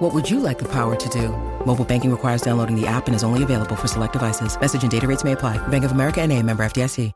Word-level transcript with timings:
What 0.00 0.14
would 0.14 0.30
you 0.30 0.40
like 0.40 0.58
the 0.58 0.64
power 0.64 0.96
to 0.96 1.08
do? 1.10 1.28
Mobile 1.66 1.84
banking 1.84 2.10
requires 2.10 2.40
downloading 2.40 2.74
the 2.74 2.86
app 2.86 3.06
and 3.06 3.14
is 3.14 3.22
only 3.22 3.42
available 3.42 3.76
for 3.76 3.86
select 3.86 4.14
devices. 4.14 4.58
Message 4.58 4.80
and 4.80 4.90
data 4.90 5.06
rates 5.06 5.24
may 5.24 5.32
apply. 5.32 5.58
Bank 5.68 5.84
of 5.84 5.92
America 5.92 6.22
and 6.22 6.32
a 6.32 6.42
member 6.42 6.62
FDIC. 6.62 7.12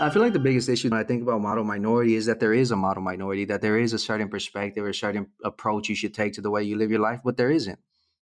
I 0.00 0.10
feel 0.10 0.20
like 0.20 0.32
the 0.32 0.40
biggest 0.40 0.68
issue 0.68 0.90
when 0.90 0.98
I 0.98 1.04
think 1.04 1.22
about 1.22 1.40
model 1.40 1.62
minority 1.62 2.16
is 2.16 2.26
that 2.26 2.40
there 2.40 2.52
is 2.52 2.72
a 2.72 2.76
model 2.76 3.00
minority, 3.00 3.44
that 3.44 3.62
there 3.62 3.78
is 3.78 3.92
a 3.92 3.98
certain 3.98 4.28
perspective 4.28 4.82
or 4.82 4.88
a 4.88 4.94
certain 4.94 5.28
approach 5.44 5.88
you 5.88 5.94
should 5.94 6.14
take 6.14 6.32
to 6.32 6.40
the 6.40 6.50
way 6.50 6.64
you 6.64 6.76
live 6.76 6.90
your 6.90 6.98
life, 6.98 7.20
but 7.24 7.36
there 7.36 7.52
isn't. 7.52 7.78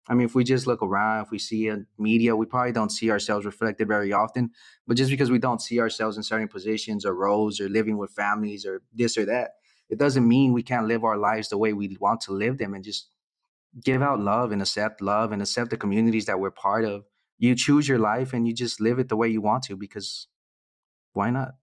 I 0.07 0.13
mean, 0.13 0.27
if 0.27 0.35
we 0.35 0.45
just 0.45 0.67
look 0.67 0.83
around, 0.83 1.25
if 1.25 1.31
we 1.31 1.39
see 1.39 1.69
in 1.69 1.87
media, 1.99 2.37
we 2.37 2.45
probably 2.45 2.73
don't 2.73 2.93
see 2.93 3.11
ourselves 3.11 3.47
reflected 3.47 3.89
very 3.89 4.13
often. 4.13 4.51
But 4.87 4.99
just 4.99 5.11
because 5.11 5.31
we 5.31 5.39
don't 5.39 5.63
see 5.63 5.81
ourselves 5.81 6.19
in 6.19 6.25
certain 6.25 6.49
positions 6.49 7.07
or 7.07 7.15
roles 7.15 7.59
or 7.59 7.71
living 7.71 7.97
with 7.97 8.11
families 8.11 8.67
or 8.67 8.83
this 8.93 9.17
or 9.17 9.25
that, 9.25 9.53
it 9.93 9.99
doesn't 9.99 10.27
mean 10.27 10.55
we 10.55 10.63
can't 10.63 10.87
live 10.87 11.05
our 11.05 11.19
lives 11.19 11.51
the 11.51 11.59
way 11.59 11.75
we 11.75 11.99
want 12.01 12.23
to 12.23 12.33
live 12.33 12.57
them 12.57 12.73
and 12.73 12.83
just 12.83 13.11
give 13.85 14.01
out 14.01 14.19
love 14.19 14.51
and 14.51 14.63
accept 14.63 15.03
love 15.03 15.33
and 15.33 15.43
accept 15.43 15.69
the 15.69 15.77
communities 15.77 16.25
that 16.25 16.41
we're 16.41 16.51
part 16.51 16.87
of. 16.87 17.05
You 17.37 17.55
choose 17.55 17.87
your 17.87 17.99
life 17.99 18.33
and 18.33 18.49
you 18.49 18.55
just 18.55 18.81
live 18.81 18.99
it 18.99 19.11
the 19.11 19.17
way 19.17 19.29
you 19.29 19.43
want 19.43 19.65
to 19.65 19.77
because 19.77 20.29
why 21.13 21.29
not? 21.29 21.57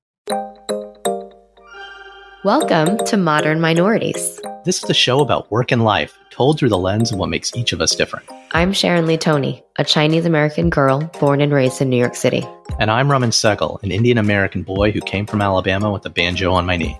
Welcome 2.43 3.04
to 3.05 3.17
Modern 3.17 3.59
Minorities. 3.62 4.39
This 4.63 4.84
is 4.84 4.89
a 4.91 4.93
show 4.93 5.21
about 5.21 5.49
work 5.49 5.71
and 5.71 5.84
life, 5.84 6.15
told 6.29 6.59
through 6.59 6.70
the 6.70 6.77
lens 6.77 7.11
of 7.11 7.17
what 7.17 7.29
makes 7.29 7.55
each 7.55 7.73
of 7.73 7.82
us 7.82 7.95
different. 7.95 8.29
I'm 8.51 8.73
Sharon 8.73 9.07
Lee 9.07 9.17
Thony, 9.17 9.63
a 9.79 9.84
Chinese 9.84 10.26
American 10.26 10.70
girl 10.70 10.99
born 11.20 11.41
and 11.41 11.51
raised 11.51 11.82
in 11.82 11.89
New 11.89 11.98
York 11.98 12.15
City. 12.15 12.45
And 12.79 12.91
I'm 12.91 13.09
Raman 13.09 13.32
Sehgal, 13.32 13.82
an 13.82 13.91
Indian 13.91 14.20
American 14.20 14.61
boy 14.61 14.91
who 14.91 15.01
came 15.01 15.26
from 15.26 15.41
Alabama 15.41 15.91
with 15.91 16.05
a 16.05 16.11
banjo 16.11 16.54
on 16.54 16.67
my 16.67 16.77
knee. 16.77 16.99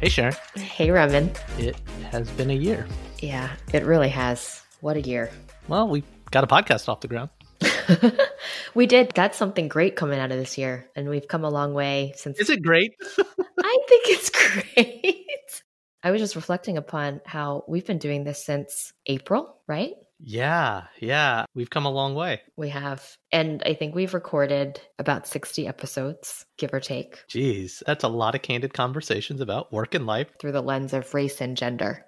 Hey, 0.00 0.08
Sharon. 0.08 0.34
Hey, 0.54 0.90
Raman. 0.90 1.30
It 1.58 1.76
has 2.10 2.30
been 2.30 2.48
a 2.48 2.54
year. 2.54 2.86
Yeah, 3.18 3.50
it 3.74 3.84
really 3.84 4.08
has. 4.08 4.62
What 4.80 4.96
a 4.96 5.02
year. 5.02 5.30
Well, 5.68 5.88
we 5.88 6.04
got 6.30 6.42
a 6.42 6.46
podcast 6.46 6.88
off 6.88 7.02
the 7.02 7.08
ground. 7.08 7.28
we 8.74 8.86
did. 8.86 9.12
That's 9.14 9.36
something 9.36 9.68
great 9.68 9.96
coming 9.96 10.18
out 10.18 10.32
of 10.32 10.38
this 10.38 10.56
year, 10.56 10.88
and 10.96 11.10
we've 11.10 11.28
come 11.28 11.44
a 11.44 11.50
long 11.50 11.74
way 11.74 12.14
since. 12.16 12.40
Is 12.40 12.48
it 12.48 12.62
great? 12.62 12.94
I 13.18 13.78
think 13.88 14.04
it's 14.06 14.30
great. 14.30 15.62
I 16.02 16.10
was 16.10 16.22
just 16.22 16.34
reflecting 16.34 16.78
upon 16.78 17.20
how 17.26 17.64
we've 17.68 17.84
been 17.84 17.98
doing 17.98 18.24
this 18.24 18.42
since 18.42 18.94
April, 19.04 19.54
right? 19.68 19.92
Yeah, 20.22 20.84
yeah. 21.00 21.44
We've 21.54 21.70
come 21.70 21.86
a 21.86 21.90
long 21.90 22.14
way. 22.14 22.42
We 22.56 22.68
have. 22.70 23.16
And 23.32 23.62
I 23.64 23.74
think 23.74 23.94
we've 23.94 24.14
recorded 24.14 24.80
about 24.98 25.26
60 25.26 25.66
episodes, 25.66 26.44
give 26.58 26.74
or 26.74 26.80
take. 26.80 27.24
Jeez, 27.28 27.82
that's 27.86 28.04
a 28.04 28.08
lot 28.08 28.34
of 28.34 28.42
candid 28.42 28.74
conversations 28.74 29.40
about 29.40 29.72
work 29.72 29.94
and 29.94 30.06
life 30.06 30.28
through 30.38 30.52
the 30.52 30.62
lens 30.62 30.92
of 30.92 31.12
race 31.14 31.40
and 31.40 31.56
gender. 31.56 32.04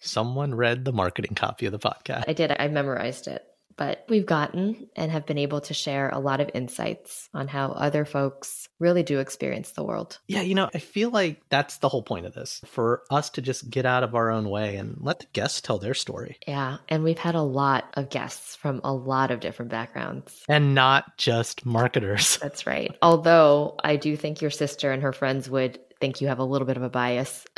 Someone 0.00 0.54
read 0.54 0.84
the 0.84 0.92
marketing 0.92 1.34
copy 1.34 1.66
of 1.66 1.72
the 1.72 1.78
podcast. 1.78 2.24
I 2.28 2.32
did. 2.34 2.54
I 2.58 2.68
memorized 2.68 3.26
it 3.26 3.42
but 3.76 4.04
we've 4.08 4.26
gotten 4.26 4.88
and 4.96 5.10
have 5.10 5.26
been 5.26 5.38
able 5.38 5.60
to 5.62 5.74
share 5.74 6.08
a 6.10 6.18
lot 6.18 6.40
of 6.40 6.50
insights 6.54 7.28
on 7.34 7.48
how 7.48 7.68
other 7.72 8.04
folks 8.04 8.68
really 8.78 9.02
do 9.02 9.18
experience 9.18 9.72
the 9.72 9.84
world. 9.84 10.18
Yeah, 10.26 10.40
you 10.40 10.54
know, 10.54 10.70
I 10.74 10.78
feel 10.78 11.10
like 11.10 11.42
that's 11.48 11.78
the 11.78 11.88
whole 11.88 12.02
point 12.02 12.26
of 12.26 12.34
this 12.34 12.60
for 12.66 13.02
us 13.10 13.30
to 13.30 13.42
just 13.42 13.70
get 13.70 13.86
out 13.86 14.02
of 14.02 14.14
our 14.14 14.30
own 14.30 14.48
way 14.48 14.76
and 14.76 14.96
let 15.00 15.20
the 15.20 15.26
guests 15.32 15.60
tell 15.60 15.78
their 15.78 15.94
story. 15.94 16.38
Yeah, 16.46 16.78
and 16.88 17.04
we've 17.04 17.18
had 17.18 17.34
a 17.34 17.42
lot 17.42 17.84
of 17.94 18.10
guests 18.10 18.56
from 18.56 18.80
a 18.84 18.92
lot 18.92 19.30
of 19.30 19.40
different 19.40 19.70
backgrounds. 19.70 20.42
And 20.48 20.74
not 20.74 21.16
just 21.16 21.66
marketers. 21.66 22.38
That's 22.42 22.66
right. 22.66 22.96
Although 23.02 23.76
I 23.82 23.96
do 23.96 24.16
think 24.16 24.40
your 24.40 24.50
sister 24.50 24.92
and 24.92 25.02
her 25.02 25.12
friends 25.12 25.48
would 25.50 25.78
think 26.00 26.20
you 26.20 26.28
have 26.28 26.38
a 26.38 26.44
little 26.44 26.66
bit 26.66 26.76
of 26.76 26.82
a 26.82 26.90
bias. 26.90 27.44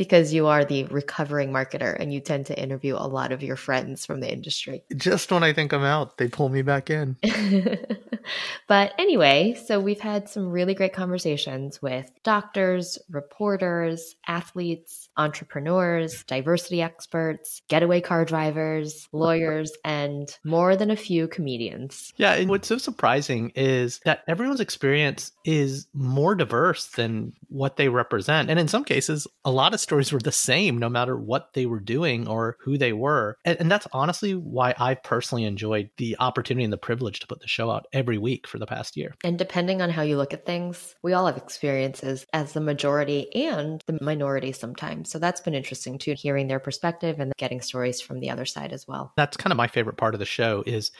because 0.00 0.32
you 0.32 0.46
are 0.46 0.64
the 0.64 0.84
recovering 0.84 1.52
marketer 1.52 1.94
and 2.00 2.10
you 2.10 2.20
tend 2.20 2.46
to 2.46 2.58
interview 2.58 2.96
a 2.96 3.04
lot 3.06 3.32
of 3.32 3.42
your 3.42 3.54
friends 3.54 4.06
from 4.06 4.20
the 4.20 4.32
industry. 4.32 4.82
Just 4.96 5.30
when 5.30 5.42
I 5.42 5.52
think 5.52 5.74
I'm 5.74 5.84
out, 5.84 6.16
they 6.16 6.26
pull 6.26 6.48
me 6.48 6.62
back 6.62 6.88
in. 6.88 7.18
but 8.66 8.94
anyway, 8.98 9.60
so 9.66 9.78
we've 9.78 10.00
had 10.00 10.26
some 10.26 10.48
really 10.48 10.72
great 10.72 10.94
conversations 10.94 11.82
with 11.82 12.10
doctors, 12.22 12.98
reporters, 13.10 14.16
athletes, 14.26 15.10
entrepreneurs, 15.18 16.24
diversity 16.24 16.80
experts, 16.80 17.60
getaway 17.68 18.00
car 18.00 18.24
drivers, 18.24 19.06
lawyers, 19.12 19.70
and 19.84 20.38
more 20.44 20.76
than 20.76 20.90
a 20.90 20.96
few 20.96 21.28
comedians. 21.28 22.14
Yeah, 22.16 22.32
and 22.32 22.48
what's 22.48 22.68
so 22.68 22.78
surprising 22.78 23.52
is 23.54 24.00
that 24.06 24.22
everyone's 24.26 24.60
experience 24.60 25.32
is 25.44 25.88
more 25.92 26.34
diverse 26.34 26.86
than 26.86 27.34
what 27.50 27.76
they 27.76 27.90
represent. 27.90 28.48
And 28.48 28.58
in 28.58 28.66
some 28.66 28.84
cases, 28.84 29.26
a 29.44 29.50
lot 29.50 29.74
of 29.74 29.80
stories 29.90 30.12
were 30.12 30.20
the 30.20 30.30
same 30.30 30.78
no 30.78 30.88
matter 30.88 31.16
what 31.16 31.52
they 31.52 31.66
were 31.66 31.80
doing 31.80 32.28
or 32.28 32.56
who 32.60 32.78
they 32.78 32.92
were. 32.92 33.36
And, 33.44 33.58
and 33.58 33.68
that's 33.68 33.88
honestly 33.92 34.36
why 34.36 34.72
I 34.78 34.94
personally 34.94 35.42
enjoyed 35.42 35.90
the 35.96 36.16
opportunity 36.20 36.62
and 36.62 36.72
the 36.72 36.78
privilege 36.78 37.18
to 37.18 37.26
put 37.26 37.40
the 37.40 37.48
show 37.48 37.72
out 37.72 37.86
every 37.92 38.16
week 38.16 38.46
for 38.46 38.60
the 38.60 38.66
past 38.66 38.96
year. 38.96 39.16
And 39.24 39.36
depending 39.36 39.82
on 39.82 39.90
how 39.90 40.02
you 40.02 40.16
look 40.16 40.32
at 40.32 40.46
things, 40.46 40.94
we 41.02 41.12
all 41.12 41.26
have 41.26 41.36
experiences 41.36 42.24
as 42.32 42.52
the 42.52 42.60
majority 42.60 43.34
and 43.34 43.82
the 43.86 43.98
minority 44.00 44.52
sometimes. 44.52 45.10
So 45.10 45.18
that's 45.18 45.40
been 45.40 45.56
interesting 45.56 45.98
too, 45.98 46.14
hearing 46.16 46.46
their 46.46 46.60
perspective 46.60 47.18
and 47.18 47.32
getting 47.36 47.60
stories 47.60 48.00
from 48.00 48.20
the 48.20 48.30
other 48.30 48.44
side 48.44 48.72
as 48.72 48.86
well. 48.86 49.12
That's 49.16 49.36
kind 49.36 49.52
of 49.52 49.56
my 49.56 49.66
favorite 49.66 49.96
part 49.96 50.14
of 50.14 50.20
the 50.20 50.24
show 50.24 50.62
is 50.68 50.92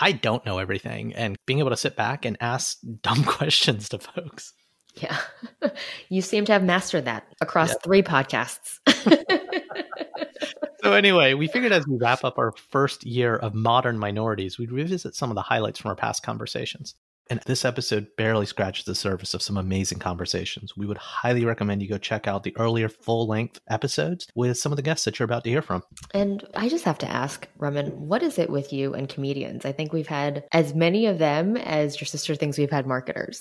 I 0.00 0.10
don't 0.10 0.44
know 0.44 0.58
everything 0.58 1.14
and 1.14 1.36
being 1.46 1.60
able 1.60 1.70
to 1.70 1.76
sit 1.76 1.94
back 1.94 2.24
and 2.24 2.36
ask 2.40 2.78
dumb 3.02 3.22
questions 3.22 3.88
to 3.90 4.00
folks. 4.00 4.52
Yeah. 4.96 5.18
you 6.08 6.22
seem 6.22 6.44
to 6.46 6.52
have 6.52 6.62
mastered 6.62 7.04
that 7.06 7.26
across 7.40 7.70
yep. 7.70 7.82
three 7.82 8.02
podcasts. 8.02 8.78
so, 10.82 10.92
anyway, 10.92 11.34
we 11.34 11.48
figured 11.48 11.72
as 11.72 11.86
we 11.86 11.96
wrap 11.96 12.24
up 12.24 12.38
our 12.38 12.52
first 12.70 13.04
year 13.04 13.36
of 13.36 13.54
modern 13.54 13.98
minorities, 13.98 14.58
we'd 14.58 14.72
revisit 14.72 15.14
some 15.14 15.30
of 15.30 15.34
the 15.34 15.42
highlights 15.42 15.80
from 15.80 15.90
our 15.90 15.96
past 15.96 16.22
conversations. 16.22 16.94
And 17.30 17.40
this 17.46 17.64
episode 17.64 18.08
barely 18.18 18.44
scratches 18.44 18.84
the 18.84 18.94
surface 18.94 19.32
of 19.32 19.40
some 19.40 19.56
amazing 19.56 19.98
conversations. 19.98 20.76
We 20.76 20.86
would 20.86 20.98
highly 20.98 21.44
recommend 21.44 21.82
you 21.82 21.88
go 21.88 21.96
check 21.96 22.28
out 22.28 22.42
the 22.42 22.54
earlier 22.58 22.88
full 22.88 23.26
length 23.26 23.60
episodes 23.68 24.28
with 24.34 24.58
some 24.58 24.72
of 24.72 24.76
the 24.76 24.82
guests 24.82 25.06
that 25.06 25.18
you're 25.18 25.24
about 25.24 25.44
to 25.44 25.50
hear 25.50 25.62
from. 25.62 25.82
And 26.12 26.46
I 26.54 26.68
just 26.68 26.84
have 26.84 26.98
to 26.98 27.10
ask, 27.10 27.48
Raman, 27.56 27.88
what 28.08 28.22
is 28.22 28.38
it 28.38 28.50
with 28.50 28.72
you 28.72 28.92
and 28.92 29.08
comedians? 29.08 29.64
I 29.64 29.72
think 29.72 29.92
we've 29.92 30.06
had 30.06 30.44
as 30.52 30.74
many 30.74 31.06
of 31.06 31.18
them 31.18 31.56
as 31.56 31.98
your 31.98 32.06
sister 32.06 32.34
thinks 32.34 32.58
we've 32.58 32.70
had 32.70 32.86
marketers. 32.86 33.40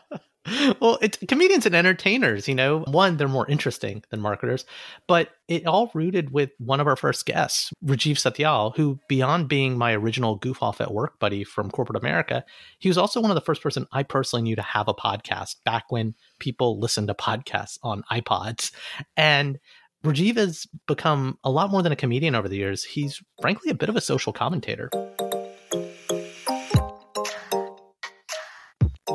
well, 0.80 0.98
it's 1.02 1.18
comedians 1.28 1.66
and 1.66 1.76
entertainers, 1.76 2.48
you 2.48 2.56
know. 2.56 2.80
One, 2.80 3.18
they're 3.18 3.28
more 3.28 3.48
interesting 3.48 4.04
than 4.10 4.22
marketers, 4.22 4.66
but 5.08 5.30
it 5.48 5.66
all 5.66 5.92
rooted 5.94 6.32
with 6.32 6.52
one 6.58 6.80
of 6.80 6.88
our 6.88 6.96
first 6.96 7.26
guests, 7.26 7.74
Rajiv 7.86 8.14
Satyal, 8.14 8.76
who 8.76 9.00
beyond 9.08 9.50
being 9.50 9.78
my 9.78 9.94
original 9.94 10.36
goof 10.36 10.64
off 10.64 10.80
at 10.80 10.94
work 10.94 11.20
buddy 11.20 11.44
from 11.44 11.70
corporate 11.70 12.02
America, 12.02 12.46
he 12.80 12.90
was 12.90 12.98
also 12.98 13.22
one 13.22 13.32
of 13.32 13.36
the 13.36 13.42
first 13.42 13.62
person 13.62 13.88
I 13.92 14.04
personally 14.04 14.44
knew 14.44 14.56
to 14.56 14.62
have 14.62 14.88
a 14.88 14.94
podcast 14.94 15.58
back 15.66 15.86
when 15.90 16.16
people 16.40 16.80
listened 16.80 17.08
to 17.08 17.14
podcasts 17.14 17.78
on 17.84 18.04
iPods. 18.12 18.72
And 19.16 19.60
Rajiv 20.04 20.38
has 20.38 20.68
become 20.88 21.38
a 21.44 21.50
lot 21.50 21.72
more 21.72 21.82
than 21.82 21.92
a 21.92 21.98
comedian 21.98 22.36
over 22.36 22.48
the 22.48 22.58
years. 22.58 22.84
He's 22.84 23.22
frankly 23.42 23.72
a 23.72 23.76
bit 23.76 23.90
of 23.90 23.96
a 23.96 24.02
social 24.02 24.32
commentator. 24.32 24.90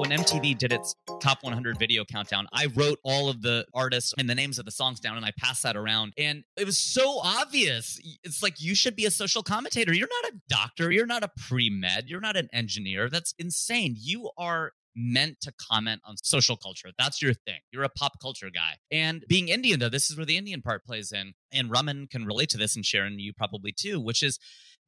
When 0.03 0.11
MTV 0.11 0.59
did 0.59 0.73
its 0.73 0.97
top 1.21 1.45
100 1.45 1.79
video 1.79 2.05
countdown, 2.05 2.49
I 2.53 2.67
wrote 2.75 2.99
all 3.05 3.29
of 3.29 3.41
the 3.41 3.65
artists 3.73 4.13
and 4.19 4.29
the 4.29 4.35
names 4.35 4.59
of 4.59 4.65
the 4.65 4.73
songs 4.73 4.99
down 4.99 5.17
and 5.17 5.25
I 5.25 5.31
passed 5.39 5.63
that 5.63 5.77
around. 5.77 6.13
And 6.19 6.43
it 6.57 6.67
was 6.67 6.77
so 6.77 7.21
obvious. 7.23 8.01
It's 8.25 8.43
like 8.43 8.61
you 8.61 8.75
should 8.75 8.97
be 8.97 9.07
a 9.07 9.13
social 9.13 9.45
commentator. 9.45 9.95
You're 9.95 10.09
not 10.25 10.33
a 10.33 10.37
doctor. 10.49 10.91
You're 10.91 11.07
not 11.07 11.23
a 11.23 11.31
pre 11.47 11.71
med. 11.71 12.09
You're 12.09 12.21
not 12.21 12.37
an 12.37 12.49
engineer. 12.53 13.09
That's 13.09 13.33
insane. 13.39 13.95
You 13.97 14.31
are 14.37 14.73
meant 14.97 15.41
to 15.43 15.53
comment 15.53 16.03
on 16.05 16.17
social 16.17 16.57
culture. 16.57 16.91
That's 16.99 17.23
your 17.23 17.33
thing. 17.33 17.61
You're 17.71 17.85
a 17.85 17.89
pop 17.89 18.21
culture 18.21 18.51
guy. 18.51 18.79
And 18.91 19.25
being 19.29 19.49
Indian, 19.49 19.79
though, 19.79 19.89
this 19.89 20.11
is 20.11 20.17
where 20.17 20.27
the 20.27 20.37
Indian 20.37 20.63
part 20.63 20.85
plays 20.85 21.13
in. 21.13 21.35
And 21.53 21.71
Raman 21.71 22.09
can 22.09 22.27
relate 22.27 22.49
to 22.51 22.59
this, 22.59 22.75
and 22.75 22.85
Sharon, 22.85 23.21
you 23.21 23.33
probably 23.33 23.73
too, 23.73 24.01
which 24.01 24.23
is 24.23 24.41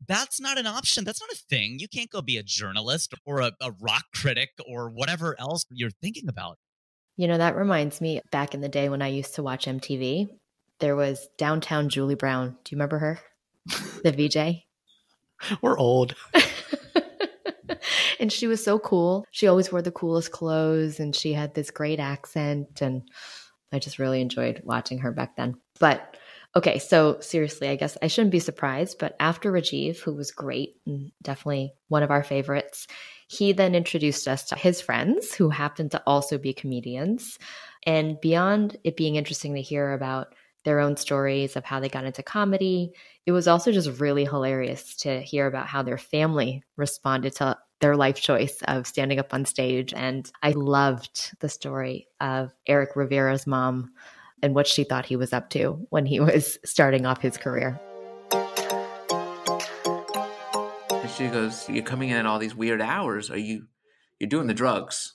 that's 0.06 0.40
not 0.40 0.58
an 0.58 0.66
option. 0.66 1.04
That's 1.04 1.20
not 1.20 1.30
a 1.30 1.42
thing. 1.48 1.78
You 1.78 1.88
can't 1.88 2.10
go 2.10 2.22
be 2.22 2.36
a 2.36 2.42
journalist 2.42 3.14
or 3.24 3.40
a, 3.40 3.52
a 3.60 3.72
rock 3.80 4.04
critic 4.14 4.50
or 4.68 4.90
whatever 4.90 5.38
else 5.38 5.64
you're 5.70 5.90
thinking 5.90 6.28
about. 6.28 6.58
You 7.16 7.28
know, 7.28 7.38
that 7.38 7.56
reminds 7.56 8.00
me 8.00 8.20
back 8.30 8.54
in 8.54 8.60
the 8.60 8.68
day 8.68 8.88
when 8.88 9.02
I 9.02 9.08
used 9.08 9.36
to 9.36 9.42
watch 9.42 9.66
MTV, 9.66 10.28
there 10.80 10.96
was 10.96 11.28
downtown 11.38 11.88
Julie 11.88 12.16
Brown. 12.16 12.56
Do 12.64 12.74
you 12.74 12.76
remember 12.76 12.98
her? 12.98 13.20
The 14.02 14.12
VJ? 14.12 14.64
We're 15.62 15.78
old. 15.78 16.14
and 18.20 18.32
she 18.32 18.46
was 18.46 18.62
so 18.62 18.78
cool. 18.78 19.26
She 19.30 19.46
always 19.46 19.70
wore 19.70 19.82
the 19.82 19.92
coolest 19.92 20.32
clothes 20.32 20.98
and 20.98 21.14
she 21.14 21.32
had 21.32 21.54
this 21.54 21.70
great 21.70 22.00
accent. 22.00 22.82
And 22.82 23.02
I 23.72 23.78
just 23.78 23.98
really 23.98 24.20
enjoyed 24.20 24.62
watching 24.64 24.98
her 24.98 25.12
back 25.12 25.36
then. 25.36 25.54
But 25.78 26.16
okay, 26.56 26.78
so 26.78 27.18
seriously, 27.20 27.68
I 27.68 27.76
guess 27.76 27.98
I 28.02 28.06
shouldn't 28.06 28.32
be 28.32 28.38
surprised. 28.38 28.98
But 28.98 29.16
after 29.20 29.52
Rajiv, 29.52 29.98
who 30.00 30.14
was 30.14 30.30
great 30.30 30.76
and 30.86 31.12
definitely 31.22 31.74
one 31.88 32.02
of 32.02 32.10
our 32.10 32.22
favorites, 32.22 32.86
he 33.28 33.52
then 33.52 33.74
introduced 33.74 34.28
us 34.28 34.44
to 34.44 34.56
his 34.56 34.80
friends 34.80 35.34
who 35.34 35.50
happened 35.50 35.90
to 35.92 36.02
also 36.06 36.38
be 36.38 36.52
comedians. 36.52 37.38
And 37.86 38.20
beyond 38.20 38.76
it 38.84 38.96
being 38.96 39.16
interesting 39.16 39.54
to 39.54 39.62
hear 39.62 39.92
about 39.92 40.34
their 40.64 40.80
own 40.80 40.96
stories 40.96 41.56
of 41.56 41.64
how 41.64 41.78
they 41.78 41.88
got 41.88 42.04
into 42.04 42.22
comedy. 42.22 42.92
It 43.26 43.32
was 43.32 43.46
also 43.46 43.70
just 43.70 44.00
really 44.00 44.24
hilarious 44.24 44.96
to 44.96 45.20
hear 45.20 45.46
about 45.46 45.66
how 45.66 45.82
their 45.82 45.98
family 45.98 46.62
responded 46.76 47.36
to 47.36 47.58
their 47.80 47.96
life 47.96 48.20
choice 48.20 48.62
of 48.66 48.86
standing 48.86 49.18
up 49.18 49.34
on 49.34 49.44
stage. 49.44 49.92
And 49.94 50.30
I 50.42 50.52
loved 50.52 51.36
the 51.40 51.48
story 51.48 52.08
of 52.20 52.52
Eric 52.66 52.96
Rivera's 52.96 53.46
mom 53.46 53.90
and 54.42 54.54
what 54.54 54.66
she 54.66 54.84
thought 54.84 55.06
he 55.06 55.16
was 55.16 55.32
up 55.32 55.50
to 55.50 55.86
when 55.90 56.06
he 56.06 56.20
was 56.20 56.58
starting 56.64 57.06
off 57.06 57.20
his 57.20 57.36
career. 57.36 57.80
she 61.16 61.28
goes, 61.28 61.68
You're 61.68 61.84
coming 61.84 62.10
in 62.10 62.16
at 62.16 62.26
all 62.26 62.38
these 62.38 62.54
weird 62.54 62.80
hours. 62.80 63.30
Are 63.30 63.38
you 63.38 63.66
you're 64.18 64.28
doing 64.28 64.46
the 64.46 64.54
drugs? 64.54 65.14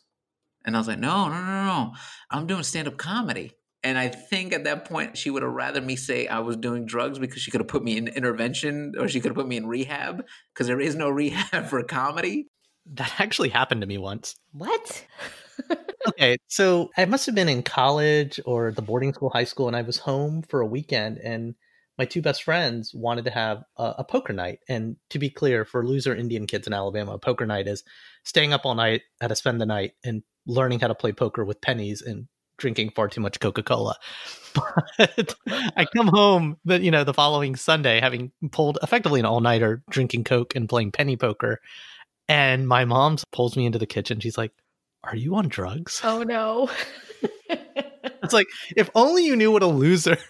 And 0.66 0.75
I 0.75 0.80
was 0.80 0.88
like, 0.88 1.00
No, 1.00 1.30
no, 1.30 1.36
no, 1.36 1.66
no. 1.66 1.94
I'm 2.30 2.48
doing 2.48 2.63
stand-up 2.63 2.98
comedy. 2.98 3.54
And 3.81 3.98
I 3.98 4.10
think 4.10 4.51
at 4.51 4.66
that 4.66 4.86
point 4.86 5.18
she 5.18 5.30
would 5.30 5.42
have 5.42 5.54
rather 5.54 5.81
me 5.81 5.95
say 5.95 6.27
I 6.27 6.39
was 6.39 6.57
doing 6.57 6.86
drugs 6.86 7.18
because 7.18 7.42
she 7.42 7.50
could 7.50 7.62
have 7.62 7.69
put 7.69 7.83
me 7.83 7.98
in 7.98 8.10
intervention 8.10 8.94
or 9.00 9.07
she 9.07 9.22
could 9.22 9.30
have 9.30 9.38
put 9.38 9.48
me 9.48 9.56
in 9.56 9.68
rehab 9.68 10.25
because 10.54 10.68
there 10.68 10.81
is 10.81 10.95
no 10.95 11.10
rehab 11.10 11.68
for 11.68 11.81
comedy. 11.83 12.48
That 12.94 13.13
actually 13.19 13.50
happened 13.50 13.81
to 13.81 13.88
me 13.88 13.98
once. 13.98 14.36
What? 14.51 15.06
okay, 16.09 16.38
so 16.47 16.89
I 16.97 17.06
must 17.06 17.25
have 17.25 17.35
been 17.35 17.50
in 17.50 17.63
college 17.63 18.39
or 18.45 18.71
the 18.71 18.81
boarding 18.81 19.13
school, 19.13 19.29
high 19.29 19.44
school, 19.44 19.67
and 19.67 19.75
I 19.75 19.81
was 19.81 19.97
home 19.97 20.44
for 20.44 20.61
a 20.61 20.65
weekend, 20.65 21.17
and 21.17 21.56
my 21.97 22.06
two 22.06 22.21
best 22.21 22.44
friends 22.44 22.94
wanted 22.94 23.25
to 23.25 23.31
have 23.31 23.63
a, 23.77 23.95
a 24.00 24.03
poker 24.03 24.33
night. 24.33 24.59
And 24.69 24.95
to 25.09 25.19
be 25.19 25.29
clear, 25.29 25.65
for 25.65 25.85
loser 25.85 26.15
Indian 26.15 26.47
kids 26.47 26.65
in 26.65 26.73
Alabama, 26.73 27.13
a 27.13 27.19
poker 27.19 27.45
night 27.45 27.67
is 27.67 27.83
staying 28.23 28.53
up 28.53 28.65
all 28.65 28.75
night 28.75 29.01
how 29.21 29.27
to 29.27 29.35
spend 29.35 29.59
the 29.59 29.65
night 29.65 29.94
and 30.03 30.23
learning 30.45 30.79
how 30.79 30.88
to 30.88 30.95
play 30.95 31.11
poker 31.11 31.44
with 31.44 31.61
pennies 31.61 32.01
and 32.01 32.27
drinking 32.57 32.91
far 32.91 33.07
too 33.07 33.21
much 33.21 33.39
Coca 33.39 33.63
Cola. 33.63 33.95
But 34.55 35.35
I 35.47 35.85
come 35.95 36.07
home, 36.07 36.57
the, 36.65 36.81
you 36.81 36.89
know, 36.89 37.03
the 37.03 37.13
following 37.13 37.55
Sunday, 37.55 38.00
having 38.00 38.31
pulled 38.51 38.79
effectively 38.81 39.19
an 39.19 39.25
all 39.27 39.41
nighter, 39.41 39.83
drinking 39.91 40.23
Coke 40.23 40.55
and 40.55 40.67
playing 40.67 40.91
penny 40.91 41.15
poker, 41.17 41.59
and 42.27 42.67
my 42.67 42.83
mom 42.85 43.17
pulls 43.31 43.55
me 43.55 43.67
into 43.67 43.77
the 43.77 43.85
kitchen. 43.85 44.19
She's 44.19 44.39
like, 44.39 44.51
"Are 45.04 45.16
you 45.16 45.36
on 45.36 45.48
drugs?" 45.48 46.01
Oh 46.04 46.24
no! 46.24 46.69
it's 47.50 48.34
like 48.34 48.48
if 48.75 48.90
only 48.96 49.25
you 49.25 49.36
knew 49.36 49.51
what 49.51 49.63
a 49.63 49.68
loser. 49.68 50.18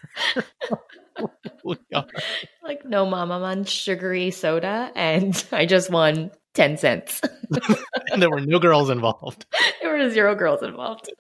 like, 2.64 2.86
no, 2.86 3.06
mom, 3.06 3.32
I'm 3.32 3.44
on 3.44 3.66
sugary 3.66 4.32
soda, 4.32 4.92
and 4.96 5.44
I 5.52 5.66
just 5.66 5.90
won 5.90 6.32
10 6.54 6.78
cents. 6.78 7.22
and 8.12 8.22
there 8.22 8.30
were 8.30 8.42
no 8.42 8.60
girls 8.60 8.90
involved. 8.90 9.46
There 9.82 9.92
were 9.92 10.10
zero 10.10 10.36
girls 10.36 10.64
involved. 10.64 11.12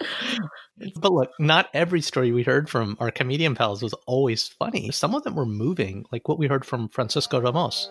But 0.95 1.11
look, 1.11 1.31
not 1.39 1.69
every 1.73 2.01
story 2.01 2.31
we 2.31 2.43
heard 2.43 2.69
from 2.69 2.97
our 2.99 3.11
comedian 3.11 3.55
pals 3.55 3.81
was 3.81 3.93
always 4.05 4.47
funny. 4.47 4.91
Some 4.91 5.15
of 5.15 5.23
them 5.23 5.35
were 5.35 5.45
moving, 5.45 6.05
like 6.11 6.27
what 6.27 6.39
we 6.39 6.47
heard 6.47 6.65
from 6.65 6.89
Francisco 6.89 7.39
Ramos. 7.39 7.89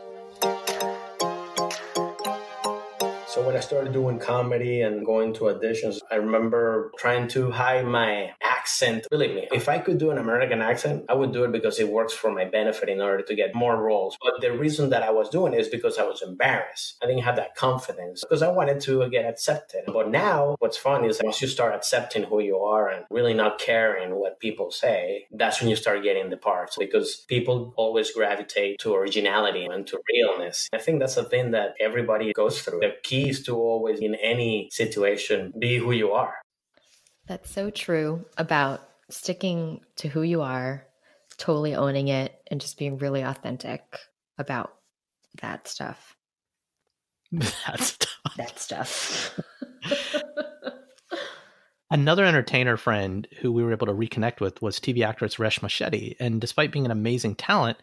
So 3.38 3.46
when 3.46 3.55
I 3.56 3.61
started 3.61 3.93
doing 3.93 4.19
comedy 4.19 4.81
and 4.81 5.06
going 5.06 5.32
to 5.35 5.43
auditions, 5.43 6.00
I 6.11 6.17
remember 6.17 6.90
trying 6.99 7.29
to 7.29 7.52
hide 7.52 7.87
my 7.87 8.32
accent. 8.43 9.06
Believe 9.12 9.32
me, 9.32 9.46
if 9.52 9.69
I 9.69 9.79
could 9.79 9.99
do 9.99 10.11
an 10.11 10.19
American 10.19 10.61
accent, 10.61 11.05
I 11.08 11.14
would 11.14 11.32
do 11.32 11.44
it 11.44 11.52
because 11.52 11.79
it 11.79 11.88
works 11.88 12.12
for 12.12 12.32
my 12.32 12.46
benefit 12.46 12.88
in 12.88 13.00
order 13.00 13.23
to 13.23 13.35
get 13.37 13.55
more 13.55 13.81
roles. 13.81 14.19
But 14.20 14.40
the 14.40 14.50
reason 14.50 14.90
that 14.90 15.05
I 15.05 15.11
was 15.11 15.29
doing 15.29 15.55
it 15.55 15.61
is 15.61 15.69
because 15.69 15.99
I 15.99 16.02
was 16.02 16.20
embarrassed. 16.20 16.96
I 17.00 17.06
didn't 17.06 17.23
have 17.23 17.37
that 17.37 17.55
confidence 17.55 18.25
because 18.25 18.43
I 18.43 18.49
wanted 18.49 18.81
to 18.81 19.08
get 19.08 19.25
accepted. 19.25 19.82
But 19.87 20.11
now 20.11 20.56
what's 20.58 20.76
fun 20.76 21.05
is 21.05 21.20
once 21.23 21.40
you 21.40 21.46
start 21.46 21.76
accepting 21.76 22.25
who 22.25 22.40
you 22.40 22.56
are 22.58 22.88
and 22.88 23.05
really 23.08 23.35
not 23.35 23.61
caring 23.61 24.17
what 24.17 24.40
people 24.40 24.73
say, 24.73 25.29
that's 25.31 25.61
when 25.61 25.70
you 25.70 25.76
start 25.76 26.02
getting 26.02 26.29
the 26.29 26.37
parts 26.37 26.76
because 26.76 27.25
people 27.29 27.73
always 27.76 28.11
gravitate 28.11 28.81
to 28.81 28.96
originality 28.96 29.64
and 29.64 29.87
to 29.87 30.00
realness. 30.12 30.69
I 30.73 30.79
think 30.79 30.99
that's 30.99 31.14
the 31.14 31.23
thing 31.23 31.52
that 31.52 31.75
everybody 31.79 32.32
goes 32.32 32.62
through. 32.62 32.81
The 32.81 32.94
key 33.05 33.28
is 33.29 33.43
to 33.45 33.55
always, 33.55 34.01
in 34.01 34.15
any 34.17 34.69
situation, 34.71 35.53
be 35.59 35.79
who 35.79 35.93
you 35.93 36.13
are. 36.13 36.35
That's 37.27 37.51
so 37.51 37.71
true 37.71 38.25
about 38.37 38.89
sticking 39.11 39.81
to 39.97 40.09
who 40.09 40.23
you 40.23 40.43
are, 40.43 40.87
totally 41.37 41.75
owning 41.75 42.09
it, 42.09 42.41
and 42.51 42.61
just 42.61 42.79
being 42.79 42.99
really 42.99 43.23
authentic 43.23 43.83
about 44.39 44.75
that 45.43 45.69
stuff. 45.69 46.17
That 47.67 47.81
stuff. 47.81 48.35
That 48.39 48.59
stuff. 48.59 49.41
Another 51.91 52.25
entertainer 52.25 52.77
friend 52.77 53.27
who 53.41 53.51
we 53.51 53.63
were 53.63 53.73
able 53.73 53.87
to 53.87 53.95
reconnect 53.95 54.41
with 54.41 54.61
was 54.61 54.79
TV 54.79 55.03
actress 55.07 55.37
Reshma 55.37 55.69
Shetty. 55.69 56.17
And 56.21 56.39
despite 56.41 56.71
being 56.71 56.85
an 56.85 56.91
amazing 56.91 57.35
talent, 57.35 57.79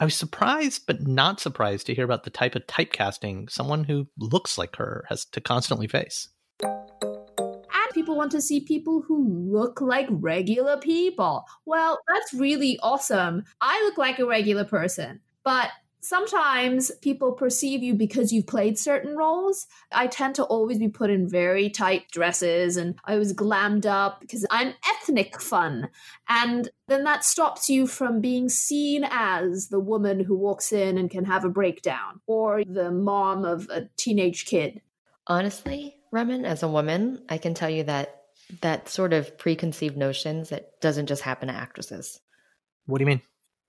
I 0.00 0.04
was 0.04 0.14
surprised, 0.14 0.86
but 0.86 1.06
not 1.06 1.40
surprised 1.40 1.86
to 1.86 1.94
hear 1.94 2.04
about 2.04 2.24
the 2.24 2.30
type 2.30 2.56
of 2.56 2.66
typecasting 2.66 3.48
someone 3.48 3.84
who 3.84 4.08
looks 4.18 4.58
like 4.58 4.76
her 4.76 5.04
has 5.08 5.24
to 5.26 5.40
constantly 5.40 5.86
face. 5.86 6.28
And 6.62 7.92
people 7.92 8.16
want 8.16 8.32
to 8.32 8.40
see 8.40 8.60
people 8.60 9.02
who 9.06 9.24
look 9.28 9.80
like 9.80 10.08
regular 10.10 10.78
people. 10.78 11.44
Well, 11.64 12.00
that's 12.08 12.34
really 12.34 12.78
awesome. 12.82 13.44
I 13.60 13.80
look 13.84 13.96
like 13.96 14.18
a 14.18 14.26
regular 14.26 14.64
person, 14.64 15.20
but 15.44 15.70
sometimes 16.04 16.90
people 17.00 17.32
perceive 17.32 17.82
you 17.82 17.94
because 17.94 18.32
you've 18.32 18.46
played 18.46 18.78
certain 18.78 19.16
roles. 19.16 19.66
I 19.90 20.06
tend 20.06 20.34
to 20.34 20.44
always 20.44 20.78
be 20.78 20.88
put 20.88 21.10
in 21.10 21.28
very 21.28 21.70
tight 21.70 22.10
dresses 22.10 22.76
and 22.76 22.96
I 23.04 23.16
was 23.16 23.32
glammed 23.32 23.86
up 23.86 24.20
because 24.20 24.44
I'm 24.50 24.74
ethnic 24.86 25.40
fun. 25.40 25.88
And 26.28 26.68
then 26.88 27.04
that 27.04 27.24
stops 27.24 27.70
you 27.70 27.86
from 27.86 28.20
being 28.20 28.48
seen 28.50 29.06
as 29.10 29.68
the 29.68 29.80
woman 29.80 30.20
who 30.20 30.36
walks 30.36 30.72
in 30.72 30.98
and 30.98 31.10
can 31.10 31.24
have 31.24 31.44
a 31.44 31.50
breakdown 31.50 32.20
or 32.26 32.62
the 32.64 32.90
mom 32.90 33.44
of 33.44 33.68
a 33.70 33.88
teenage 33.96 34.44
kid. 34.44 34.82
Honestly, 35.26 35.96
Raman, 36.12 36.44
as 36.44 36.62
a 36.62 36.68
woman, 36.68 37.22
I 37.30 37.38
can 37.38 37.54
tell 37.54 37.70
you 37.70 37.82
that 37.84 38.24
that 38.60 38.90
sort 38.90 39.14
of 39.14 39.38
preconceived 39.38 39.96
notions 39.96 40.50
that 40.50 40.78
doesn't 40.82 41.06
just 41.06 41.22
happen 41.22 41.48
to 41.48 41.54
actresses. 41.54 42.20
What 42.84 42.98
do 42.98 43.02
you 43.02 43.06
mean? 43.06 43.22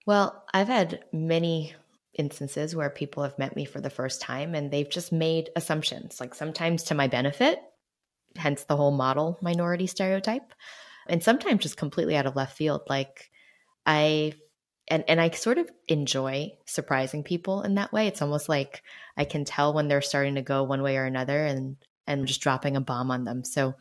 Well, 0.05 0.43
I've 0.53 0.67
had 0.67 1.03
many 1.13 1.73
instances 2.17 2.75
where 2.75 2.89
people 2.89 3.23
have 3.23 3.37
met 3.37 3.55
me 3.55 3.65
for 3.65 3.81
the 3.81 3.89
first 3.89 4.21
time 4.21 4.55
and 4.55 4.71
they've 4.71 4.89
just 4.89 5.11
made 5.11 5.49
assumptions, 5.55 6.19
like 6.19 6.33
sometimes 6.33 6.83
to 6.83 6.95
my 6.95 7.07
benefit, 7.07 7.59
hence 8.35 8.63
the 8.63 8.75
whole 8.75 8.91
model 8.91 9.37
minority 9.41 9.87
stereotype, 9.87 10.53
and 11.07 11.23
sometimes 11.23 11.63
just 11.63 11.77
completely 11.77 12.15
out 12.15 12.25
of 12.25 12.35
left 12.35 12.57
field. 12.57 12.81
Like 12.89 13.29
I 13.85 14.33
and 14.87 15.03
and 15.07 15.19
I 15.19 15.29
sort 15.31 15.57
of 15.57 15.69
enjoy 15.87 16.51
surprising 16.65 17.23
people 17.23 17.61
in 17.63 17.75
that 17.75 17.93
way. 17.93 18.07
It's 18.07 18.21
almost 18.21 18.49
like 18.49 18.83
I 19.17 19.25
can 19.25 19.45
tell 19.45 19.73
when 19.73 19.87
they're 19.87 20.01
starting 20.01 20.35
to 20.35 20.41
go 20.41 20.63
one 20.63 20.81
way 20.81 20.97
or 20.97 21.05
another 21.05 21.45
and 21.45 21.77
and 22.07 22.27
just 22.27 22.41
dropping 22.41 22.75
a 22.75 22.81
bomb 22.81 23.11
on 23.11 23.23
them. 23.23 23.43
So 23.43 23.75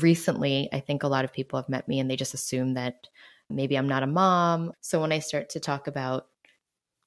recently, 0.00 0.68
I 0.72 0.80
think 0.80 1.02
a 1.02 1.08
lot 1.08 1.24
of 1.24 1.32
people 1.32 1.58
have 1.58 1.68
met 1.68 1.88
me 1.88 1.98
and 1.98 2.10
they 2.10 2.16
just 2.16 2.34
assume 2.34 2.74
that 2.74 3.08
maybe 3.48 3.76
I'm 3.76 3.88
not 3.88 4.02
a 4.02 4.06
mom. 4.06 4.72
So 4.80 5.00
when 5.00 5.12
I 5.12 5.18
start 5.20 5.50
to 5.50 5.60
talk 5.60 5.86
about 5.86 6.26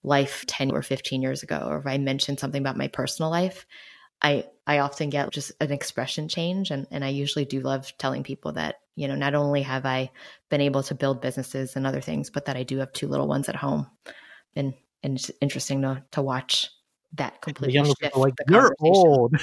life 0.04 0.46
10 0.48 0.72
or 0.72 0.82
15 0.82 1.22
years 1.22 1.44
ago, 1.44 1.66
or 1.68 1.78
if 1.80 1.88
I 1.88 1.98
mention 1.98 2.38
something 2.38 2.62
about 2.62 2.78
my 2.78 2.88
personal 2.88 3.32
life, 3.32 3.66
I 4.22 4.46
I 4.66 4.80
often 4.80 5.10
get 5.10 5.32
just 5.32 5.52
an 5.62 5.72
expression 5.72 6.28
change 6.28 6.72
and, 6.72 6.88
and 6.92 7.04
I 7.06 7.10
usually 7.10 7.46
do 7.46 7.62
love 7.62 7.94
telling 7.98 8.24
people 8.24 8.54
that, 8.54 8.76
you 8.96 9.08
know, 9.08 9.16
not 9.16 9.36
only 9.36 9.62
have 9.62 9.86
I 9.86 10.12
been 10.50 10.62
able 10.62 10.84
to 10.84 10.96
build 10.96 11.22
businesses 11.22 11.76
and 11.76 11.88
other 11.88 12.02
things, 12.02 12.30
but 12.30 12.46
that 12.46 12.58
I 12.58 12.64
do 12.64 12.80
have 12.80 12.92
two 12.92 13.08
little 13.08 13.28
ones 13.28 13.48
at 13.50 13.56
home. 13.56 13.88
And 14.56 14.74
and 15.04 15.18
it's 15.18 15.32
interesting 15.42 15.84
to 15.84 16.04
to 16.12 16.22
watch 16.22 16.70
that 17.14 17.42
completely 17.42 17.84
shift 17.86 18.02
people 18.02 18.22
like 18.22 18.36
the 18.36 18.46
you're 18.50 18.76
old. 18.82 19.36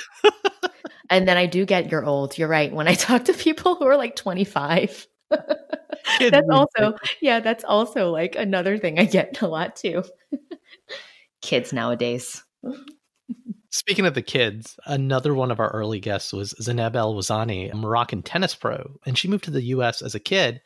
And 1.11 1.29
then 1.29 1.37
I 1.37 1.47
do 1.47 1.65
get 1.67 1.91
you're 1.91 2.05
old. 2.05 2.39
You're 2.39 2.49
right. 2.49 2.73
When 2.73 2.89
I 2.89 2.95
talk 2.95 3.25
to 3.25 3.35
people 3.35 3.77
who 3.77 3.87
are 3.87 3.97
like 3.97 4.17
25. 4.17 5.07
That's 6.21 6.49
also 6.51 6.97
yeah, 7.21 7.41
that's 7.41 7.65
also 7.65 8.11
like 8.11 8.37
another 8.37 8.79
thing 8.79 8.99
I 8.99 9.05
get 9.05 9.41
a 9.43 9.49
lot 9.49 9.77
too. 9.77 10.05
Kids 11.43 11.73
nowadays. 11.73 12.43
Speaking 13.71 14.07
of 14.07 14.15
the 14.15 14.23
kids, 14.23 14.79
another 14.87 15.35
one 15.35 15.51
of 15.51 15.59
our 15.59 15.71
early 15.71 15.99
guests 15.99 16.33
was 16.33 16.55
Zineb 16.55 16.95
El 16.95 17.15
Wazani, 17.15 17.73
a 17.73 17.77
Moroccan 17.77 18.23
tennis 18.23 18.55
pro, 18.55 18.99
and 19.05 19.19
she 19.19 19.29
moved 19.29 19.45
to 19.45 19.51
the 19.51 19.63
US 19.63 20.01
as 20.01 20.15
a 20.15 20.21
kid, 20.21 20.61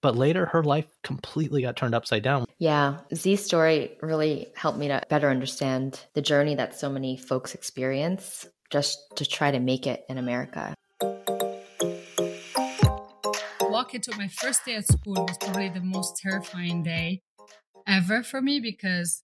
but 0.00 0.16
later 0.16 0.46
her 0.46 0.62
life 0.62 0.86
completely 1.02 1.62
got 1.62 1.76
turned 1.76 1.94
upside 1.94 2.22
down. 2.22 2.46
Yeah, 2.58 2.98
Z's 3.12 3.44
story 3.44 3.98
really 4.00 4.52
helped 4.54 4.78
me 4.78 4.88
to 4.88 5.02
better 5.08 5.30
understand 5.30 6.00
the 6.14 6.22
journey 6.22 6.54
that 6.54 6.78
so 6.78 6.88
many 6.88 7.16
folks 7.16 7.54
experience 7.54 8.46
just 8.70 8.98
to 9.16 9.26
try 9.26 9.50
to 9.50 9.58
make 9.58 9.86
it 9.86 10.04
in 10.08 10.18
America. 10.18 10.74
Walk 13.84 13.94
into 13.94 14.16
my 14.16 14.28
first 14.28 14.64
day 14.64 14.76
at 14.76 14.86
school 14.86 15.26
was 15.28 15.36
probably 15.36 15.68
the 15.68 15.78
most 15.78 16.16
terrifying 16.16 16.82
day 16.82 17.20
ever 17.86 18.22
for 18.22 18.40
me 18.40 18.58
because 18.58 19.22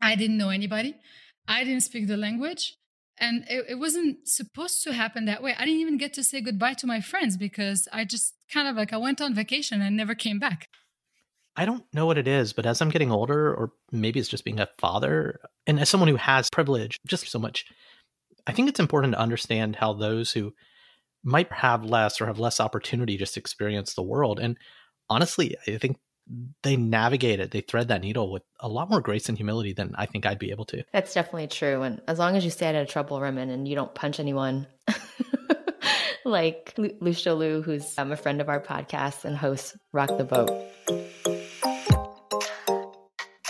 I 0.00 0.16
didn't 0.16 0.38
know 0.38 0.48
anybody. 0.48 0.94
I 1.46 1.62
didn't 1.62 1.82
speak 1.82 2.06
the 2.06 2.16
language. 2.16 2.74
And 3.20 3.44
it, 3.50 3.66
it 3.68 3.74
wasn't 3.74 4.26
supposed 4.26 4.82
to 4.84 4.94
happen 4.94 5.26
that 5.26 5.42
way. 5.42 5.54
I 5.58 5.66
didn't 5.66 5.82
even 5.82 5.98
get 5.98 6.14
to 6.14 6.24
say 6.24 6.40
goodbye 6.40 6.72
to 6.74 6.86
my 6.86 7.02
friends 7.02 7.36
because 7.36 7.86
I 7.92 8.06
just 8.06 8.32
kind 8.50 8.66
of 8.66 8.76
like 8.76 8.94
I 8.94 8.96
went 8.96 9.20
on 9.20 9.34
vacation 9.34 9.82
and 9.82 9.94
never 9.94 10.14
came 10.14 10.38
back. 10.38 10.68
I 11.54 11.66
don't 11.66 11.84
know 11.92 12.06
what 12.06 12.16
it 12.16 12.26
is, 12.26 12.54
but 12.54 12.64
as 12.64 12.80
I'm 12.80 12.88
getting 12.88 13.12
older, 13.12 13.54
or 13.54 13.72
maybe 13.92 14.18
it's 14.18 14.30
just 14.30 14.44
being 14.44 14.60
a 14.60 14.70
father, 14.78 15.38
and 15.66 15.78
as 15.78 15.90
someone 15.90 16.08
who 16.08 16.16
has 16.16 16.48
privilege 16.48 16.96
just 17.06 17.28
so 17.28 17.38
much, 17.38 17.66
I 18.46 18.52
think 18.52 18.70
it's 18.70 18.80
important 18.80 19.12
to 19.12 19.20
understand 19.20 19.76
how 19.76 19.92
those 19.92 20.32
who 20.32 20.54
might 21.22 21.52
have 21.52 21.84
less 21.84 22.20
or 22.20 22.26
have 22.26 22.38
less 22.38 22.60
opportunity 22.60 23.16
just 23.16 23.36
experience 23.36 23.94
the 23.94 24.02
world. 24.02 24.40
And 24.40 24.56
honestly, 25.08 25.56
I 25.66 25.78
think 25.78 25.98
they 26.62 26.76
navigate 26.76 27.40
it, 27.40 27.50
they 27.50 27.60
thread 27.60 27.88
that 27.88 28.02
needle 28.02 28.30
with 28.30 28.42
a 28.60 28.68
lot 28.68 28.90
more 28.90 29.00
grace 29.00 29.28
and 29.28 29.38
humility 29.38 29.72
than 29.72 29.94
I 29.96 30.06
think 30.06 30.26
I'd 30.26 30.38
be 30.38 30.50
able 30.50 30.66
to. 30.66 30.84
That's 30.92 31.14
definitely 31.14 31.46
true. 31.46 31.82
And 31.82 32.02
as 32.06 32.18
long 32.18 32.36
as 32.36 32.44
you 32.44 32.50
stay 32.50 32.68
out 32.68 32.74
of 32.74 32.88
trouble, 32.88 33.20
Raman, 33.20 33.50
and 33.50 33.66
you 33.66 33.74
don't 33.74 33.94
punch 33.94 34.20
anyone, 34.20 34.66
like 36.24 36.74
Lu- 36.76 36.96
Lucia 37.00 37.34
Liu, 37.34 37.62
who's 37.62 37.96
um, 37.98 38.12
a 38.12 38.16
friend 38.16 38.40
of 38.40 38.48
our 38.48 38.60
podcast 38.60 39.24
and 39.24 39.36
hosts 39.36 39.76
Rock 39.92 40.16
the 40.18 40.24
Boat. 40.24 41.37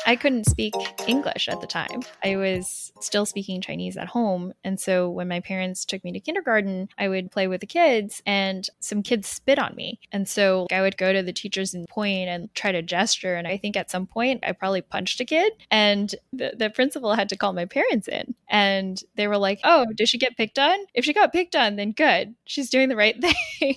I 0.09 0.17
couldn't 0.17 0.47
speak 0.47 0.73
English 1.07 1.49
at 1.49 1.61
the 1.61 1.67
time. 1.67 2.00
I 2.25 2.37
was 2.37 2.95
still 2.99 3.27
speaking 3.27 3.61
Chinese 3.61 3.99
at 3.99 4.09
home. 4.09 4.55
And 4.65 4.81
so 4.81 5.11
when 5.11 5.29
my 5.29 5.41
parents 5.41 5.85
took 5.85 6.03
me 6.03 6.12
to 6.12 6.19
kindergarten, 6.19 6.88
I 6.97 7.09
would 7.09 7.31
play 7.31 7.47
with 7.47 7.61
the 7.61 7.67
kids 7.67 8.23
and 8.25 8.67
some 8.81 9.03
kids 9.03 9.29
spit 9.29 9.59
on 9.59 9.75
me. 9.77 10.00
And 10.11 10.27
so 10.27 10.67
I 10.73 10.81
would 10.81 10.97
go 10.97 11.12
to 11.12 11.23
the 11.23 11.35
teachers 11.35 11.75
and 11.75 11.87
point 11.87 12.31
and 12.31 12.49
try 12.55 12.73
to 12.73 12.81
gesture. 12.81 13.35
And 13.35 13.47
I 13.47 13.59
think 13.59 13.77
at 13.77 13.91
some 13.91 14.07
point 14.07 14.45
I 14.47 14.53
probably 14.53 14.81
punched 14.81 15.21
a 15.21 15.27
kid 15.27 15.53
and 15.71 16.15
the, 16.33 16.55
the 16.57 16.71
principal 16.71 17.12
had 17.12 17.29
to 17.29 17.37
call 17.37 17.53
my 17.53 17.67
parents 17.67 18.09
in. 18.09 18.35
And 18.49 18.99
they 19.17 19.29
were 19.29 19.37
like, 19.37 19.61
oh, 19.62 19.85
did 19.95 20.09
she 20.09 20.17
get 20.17 20.38
picked 20.38 20.59
on? 20.59 20.79
If 20.95 21.05
she 21.05 21.12
got 21.12 21.35
picked 21.35 21.55
on, 21.55 21.77
then 21.77 21.93
good. 21.93 22.35
She's 22.47 22.71
doing 22.71 22.88
the 22.88 22.97
right 22.97 23.21
thing. 23.61 23.77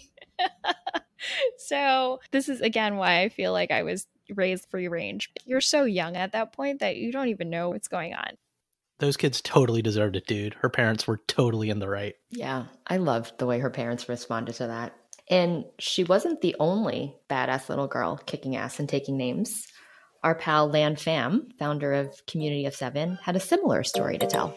so 1.58 2.20
this 2.32 2.50
is 2.50 2.62
again 2.62 2.96
why 2.96 3.22
I 3.22 3.30
feel 3.30 3.52
like 3.52 3.72
I 3.72 3.84
was 3.84 4.08
raised 4.36 4.70
free 4.70 4.88
range. 4.88 5.32
You're 5.46 5.62
so 5.62 5.84
young 5.84 6.16
at 6.16 6.34
that 6.34 6.54
point 6.54 6.80
that 6.80 6.98
you 6.98 7.12
don't 7.12 7.30
even 7.30 7.50
know 7.50 7.70
what's 7.70 7.88
going 7.88 8.14
on. 8.14 8.38
Those 9.00 9.18
kids 9.18 9.42
totally 9.42 9.82
deserved 9.82 10.16
it, 10.16 10.28
dude. 10.28 10.54
Her 10.54 10.70
parents 10.70 11.08
were 11.08 11.20
totally 11.28 11.70
in 11.70 11.80
the 11.80 11.90
right. 11.90 12.14
Yeah, 12.30 12.66
I 12.86 12.98
loved 12.98 13.40
the 13.40 13.48
way 13.48 13.60
her 13.60 13.72
parents 13.72 14.08
responded 14.08 14.54
to 14.56 14.68
that. 14.68 14.94
And 15.30 15.66
she 15.80 16.04
wasn't 16.04 16.42
the 16.42 16.56
only 16.60 17.16
badass 17.30 17.70
little 17.70 17.88
girl 17.88 18.18
kicking 18.18 18.56
ass 18.56 18.80
and 18.80 18.88
taking 18.88 19.18
names. 19.18 19.66
Our 20.24 20.36
pal 20.36 20.70
Lan 20.70 20.98
Pham, 20.98 21.52
founder 21.58 21.94
of 21.94 22.24
Community 22.28 22.66
of 22.66 22.76
Seven, 22.76 23.18
had 23.24 23.36
a 23.36 23.40
similar 23.40 23.84
story 23.84 24.20
to 24.20 24.28
tell. 24.28 24.56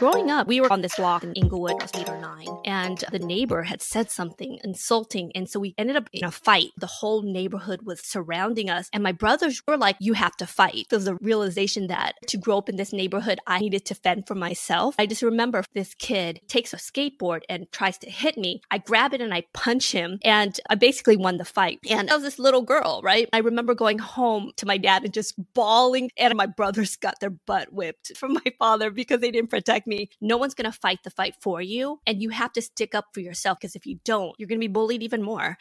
Growing 0.00 0.30
oh. 0.30 0.38
up, 0.38 0.46
we 0.46 0.62
were 0.62 0.72
on 0.72 0.80
this 0.80 0.96
block 0.96 1.24
in 1.24 1.34
Inglewood, 1.34 1.72
I 1.72 1.84
was 1.84 1.90
eight 1.94 2.08
or 2.08 2.18
nine, 2.18 2.48
and 2.64 3.04
the 3.12 3.18
neighbor 3.18 3.64
had 3.64 3.82
said 3.82 4.10
something 4.10 4.58
insulting. 4.64 5.30
And 5.34 5.46
so 5.46 5.60
we 5.60 5.74
ended 5.76 5.94
up 5.96 6.08
in 6.14 6.24
a 6.24 6.30
fight. 6.30 6.70
The 6.78 6.86
whole 6.86 7.20
neighborhood 7.20 7.82
was 7.82 8.00
surrounding 8.00 8.70
us. 8.70 8.88
And 8.94 9.02
my 9.02 9.12
brothers 9.12 9.62
were 9.68 9.76
like, 9.76 9.96
You 10.00 10.14
have 10.14 10.34
to 10.38 10.46
fight. 10.46 10.86
There 10.88 10.98
was 10.98 11.06
a 11.06 11.16
realization 11.16 11.88
that 11.88 12.14
to 12.28 12.38
grow 12.38 12.56
up 12.56 12.70
in 12.70 12.76
this 12.76 12.94
neighborhood, 12.94 13.40
I 13.46 13.58
needed 13.58 13.84
to 13.84 13.94
fend 13.94 14.26
for 14.26 14.34
myself. 14.34 14.94
I 14.98 15.04
just 15.04 15.20
remember 15.20 15.64
this 15.74 15.92
kid 15.92 16.40
takes 16.48 16.72
a 16.72 16.78
skateboard 16.78 17.42
and 17.50 17.70
tries 17.70 17.98
to 17.98 18.08
hit 18.08 18.38
me. 18.38 18.62
I 18.70 18.78
grab 18.78 19.12
it 19.12 19.20
and 19.20 19.34
I 19.34 19.44
punch 19.52 19.92
him, 19.92 20.18
and 20.24 20.58
I 20.70 20.76
basically 20.76 21.18
won 21.18 21.36
the 21.36 21.44
fight. 21.44 21.78
And 21.90 22.10
I 22.10 22.14
was 22.14 22.22
this 22.22 22.38
little 22.38 22.62
girl, 22.62 23.02
right? 23.04 23.28
I 23.34 23.40
remember 23.40 23.74
going 23.74 23.98
home 23.98 24.52
to 24.56 24.64
my 24.64 24.78
dad 24.78 25.04
and 25.04 25.12
just 25.12 25.34
bawling, 25.52 26.10
and 26.16 26.34
my 26.36 26.46
brothers 26.46 26.96
got 26.96 27.20
their 27.20 27.28
butt 27.28 27.70
whipped 27.70 28.16
from 28.16 28.32
my 28.32 28.54
father 28.58 28.90
because 28.90 29.20
they 29.20 29.30
didn't 29.30 29.50
protect 29.50 29.86
me. 29.86 29.89
No 30.20 30.36
one's 30.36 30.54
going 30.54 30.70
to 30.70 30.78
fight 30.78 31.00
the 31.04 31.10
fight 31.10 31.34
for 31.40 31.60
you. 31.60 32.00
And 32.06 32.22
you 32.22 32.30
have 32.30 32.52
to 32.54 32.62
stick 32.62 32.94
up 32.94 33.06
for 33.12 33.20
yourself 33.20 33.58
because 33.60 33.76
if 33.76 33.86
you 33.86 33.98
don't, 34.04 34.34
you're 34.38 34.48
going 34.48 34.58
to 34.58 34.66
be 34.66 34.72
bullied 34.72 35.02
even 35.02 35.22
more. 35.22 35.58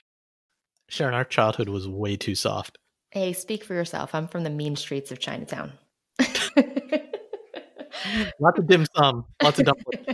Sharon, 0.89 1.13
our 1.13 1.23
childhood 1.23 1.69
was 1.69 1.87
way 1.87 2.15
too 2.15 2.35
soft. 2.35 2.77
Hey, 3.11 3.33
speak 3.33 3.63
for 3.63 3.73
yourself. 3.73 4.13
I'm 4.13 4.27
from 4.27 4.43
the 4.43 4.49
mean 4.49 4.75
streets 4.75 5.11
of 5.11 5.19
Chinatown. 5.19 5.73
Lots 8.39 8.59
of 8.59 8.67
dim 8.67 8.85
sum, 8.95 9.25
lots 9.43 9.59
of 9.59 9.65
dumplings. 9.65 10.05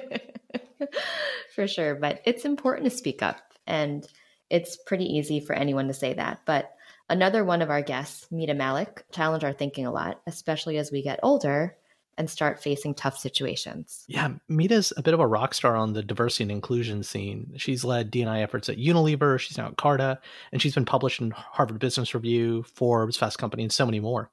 for 1.55 1.67
sure. 1.67 1.95
But 1.95 2.21
it's 2.25 2.45
important 2.45 2.89
to 2.89 2.97
speak 2.97 3.21
up. 3.21 3.37
And 3.67 4.07
it's 4.49 4.77
pretty 4.85 5.05
easy 5.05 5.39
for 5.39 5.53
anyone 5.53 5.87
to 5.87 5.93
say 5.93 6.13
that. 6.13 6.41
But 6.45 6.71
another 7.09 7.43
one 7.43 7.61
of 7.61 7.69
our 7.69 7.81
guests, 7.81 8.27
Mita 8.31 8.53
Mallick, 8.53 9.03
challenge 9.11 9.43
our 9.43 9.53
thinking 9.53 9.85
a 9.85 9.91
lot, 9.91 10.21
especially 10.27 10.77
as 10.77 10.91
we 10.91 11.01
get 11.01 11.19
older 11.23 11.75
and 12.17 12.29
start 12.29 12.61
facing 12.61 12.93
tough 12.93 13.17
situations. 13.17 14.05
Yeah, 14.07 14.29
Mita's 14.47 14.93
a 14.95 15.01
bit 15.01 15.13
of 15.13 15.19
a 15.19 15.27
rock 15.27 15.53
star 15.53 15.75
on 15.75 15.93
the 15.93 16.03
diversity 16.03 16.45
and 16.45 16.51
inclusion 16.51 17.03
scene. 17.03 17.53
She's 17.57 17.83
led 17.83 18.11
D&I 18.11 18.41
efforts 18.41 18.69
at 18.69 18.77
Unilever, 18.77 19.39
she's 19.39 19.57
now 19.57 19.67
at 19.67 19.77
Carta, 19.77 20.19
and 20.51 20.61
she's 20.61 20.75
been 20.75 20.85
published 20.85 21.19
in 21.19 21.31
Harvard 21.31 21.79
Business 21.79 22.13
Review, 22.13 22.63
Forbes, 22.63 23.17
Fast 23.17 23.37
Company, 23.37 23.63
and 23.63 23.71
so 23.71 23.85
many 23.85 23.99
more. 23.99 24.31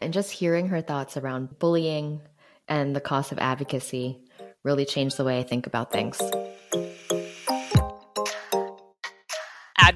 And 0.00 0.12
just 0.12 0.30
hearing 0.30 0.68
her 0.68 0.80
thoughts 0.80 1.16
around 1.16 1.58
bullying 1.58 2.20
and 2.68 2.94
the 2.94 3.00
cost 3.00 3.32
of 3.32 3.38
advocacy 3.38 4.18
really 4.62 4.84
changed 4.84 5.16
the 5.16 5.24
way 5.24 5.38
I 5.38 5.42
think 5.42 5.66
about 5.66 5.92
things. 5.92 6.20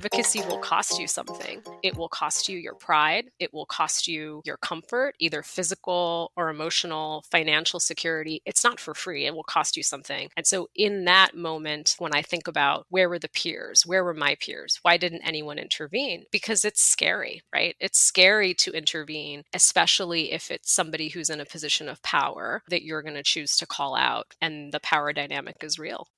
Advocacy 0.05 0.43
will 0.51 0.59
cost 0.59 0.99
you 0.99 1.07
something. 1.07 1.63
It 1.83 1.97
will 1.97 2.11
cost 2.11 2.47
you 2.47 2.59
your 2.59 2.75
pride. 2.75 3.31
It 3.39 3.55
will 3.55 3.65
cost 3.65 4.07
you 4.07 4.43
your 4.45 4.59
comfort, 4.59 5.15
either 5.19 5.43
physical 5.43 6.31
or 6.37 6.51
emotional, 6.51 7.25
financial 7.31 7.81
security. 7.81 8.43
It's 8.45 8.63
not 8.63 8.79
for 8.79 8.93
free. 8.93 9.25
It 9.25 9.35
will 9.35 9.45
cost 9.45 9.79
you 9.79 9.83
something. 9.83 10.29
And 10.37 10.47
so, 10.47 10.69
in 10.75 11.07
that 11.07 11.35
moment, 11.35 11.95
when 11.99 12.15
I 12.15 12.21
think 12.21 12.47
about 12.47 12.85
where 12.91 13.09
were 13.09 13.19
the 13.19 13.31
peers? 13.31 13.87
Where 13.87 14.05
were 14.05 14.13
my 14.13 14.37
peers? 14.41 14.79
Why 14.83 14.99
didn't 14.99 15.23
anyone 15.23 15.59
intervene? 15.59 16.25
Because 16.31 16.67
it's 16.67 16.83
scary, 16.83 17.41
right? 17.51 17.75
It's 17.81 17.99
scary 17.99 18.53
to 18.57 18.73
intervene, 18.73 19.45
especially 19.55 20.33
if 20.33 20.51
it's 20.51 20.71
somebody 20.71 21.09
who's 21.09 21.31
in 21.31 21.41
a 21.41 21.47
position 21.47 21.89
of 21.89 22.03
power 22.03 22.63
that 22.69 22.83
you're 22.83 23.03
going 23.03 23.15
to 23.15 23.23
choose 23.23 23.57
to 23.57 23.67
call 23.67 23.97
out 23.97 24.35
and 24.43 24.71
the 24.71 24.81
power 24.81 25.15
dynamic 25.15 25.57
is 25.63 25.79
real. 25.79 26.09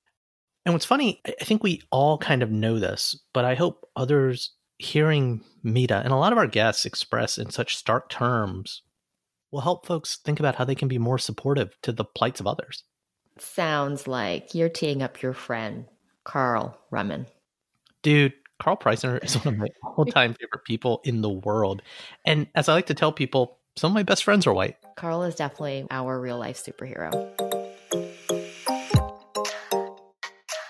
And 0.67 0.75
what's 0.75 0.85
funny, 0.85 1.23
I 1.25 1.45
think 1.45 1.63
we 1.63 1.81
all 1.93 2.19
kind 2.19 2.43
of 2.43 2.51
know 2.51 2.81
this, 2.81 3.17
but 3.33 3.45
I 3.45 3.55
hope 3.55 3.89
others 3.95 4.51
hearing 4.79 5.43
Mita 5.63 6.03
and 6.03 6.13
a 6.13 6.17
lot 6.17 6.33
of 6.33 6.39
our 6.39 6.49
guests 6.49 6.85
express 6.85 7.39
in 7.39 7.51
such 7.51 7.77
stark 7.77 8.11
terms 8.11 8.83
will 9.53 9.61
help 9.61 9.87
folks 9.87 10.17
think 10.17 10.41
about 10.41 10.57
how 10.57 10.65
they 10.65 10.75
can 10.75 10.89
be 10.89 10.99
more 10.99 11.19
supportive 11.19 11.77
to 11.83 11.93
the 11.93 12.05
plights 12.05 12.41
of 12.41 12.49
others. 12.49 12.83
Sounds 13.39 14.09
like 14.09 14.57
you're 14.57 14.69
teeing 14.69 15.03
up 15.03 15.23
your 15.23 15.35
friend, 15.35 15.87
Carl 16.25 16.77
Raman. 16.91 17.27
Dude, 18.03 18.33
Carl 18.59 18.77
Preissner 18.77 19.23
is 19.23 19.37
one 19.37 19.55
of 19.55 19.61
my 19.61 19.69
all 19.97 20.05
time 20.05 20.35
favorite 20.35 20.65
people 20.65 21.01
in 21.05 21.21
the 21.21 21.31
world. 21.31 21.81
And 22.25 22.49
as 22.57 22.69
I 22.69 22.75
like 22.75 22.87
to 22.87 22.95
tell 22.95 23.13
people, 23.13 23.61
some 23.77 23.93
of 23.93 23.95
my 23.95 24.03
best 24.03 24.25
friends 24.25 24.49
are 24.49 24.53
white. 24.55 24.77
Carl 24.97 25.23
is 25.23 25.37
definitely 25.37 25.87
our 25.91 26.19
real 26.19 26.39
life 26.39 26.61
superhero. 26.61 27.46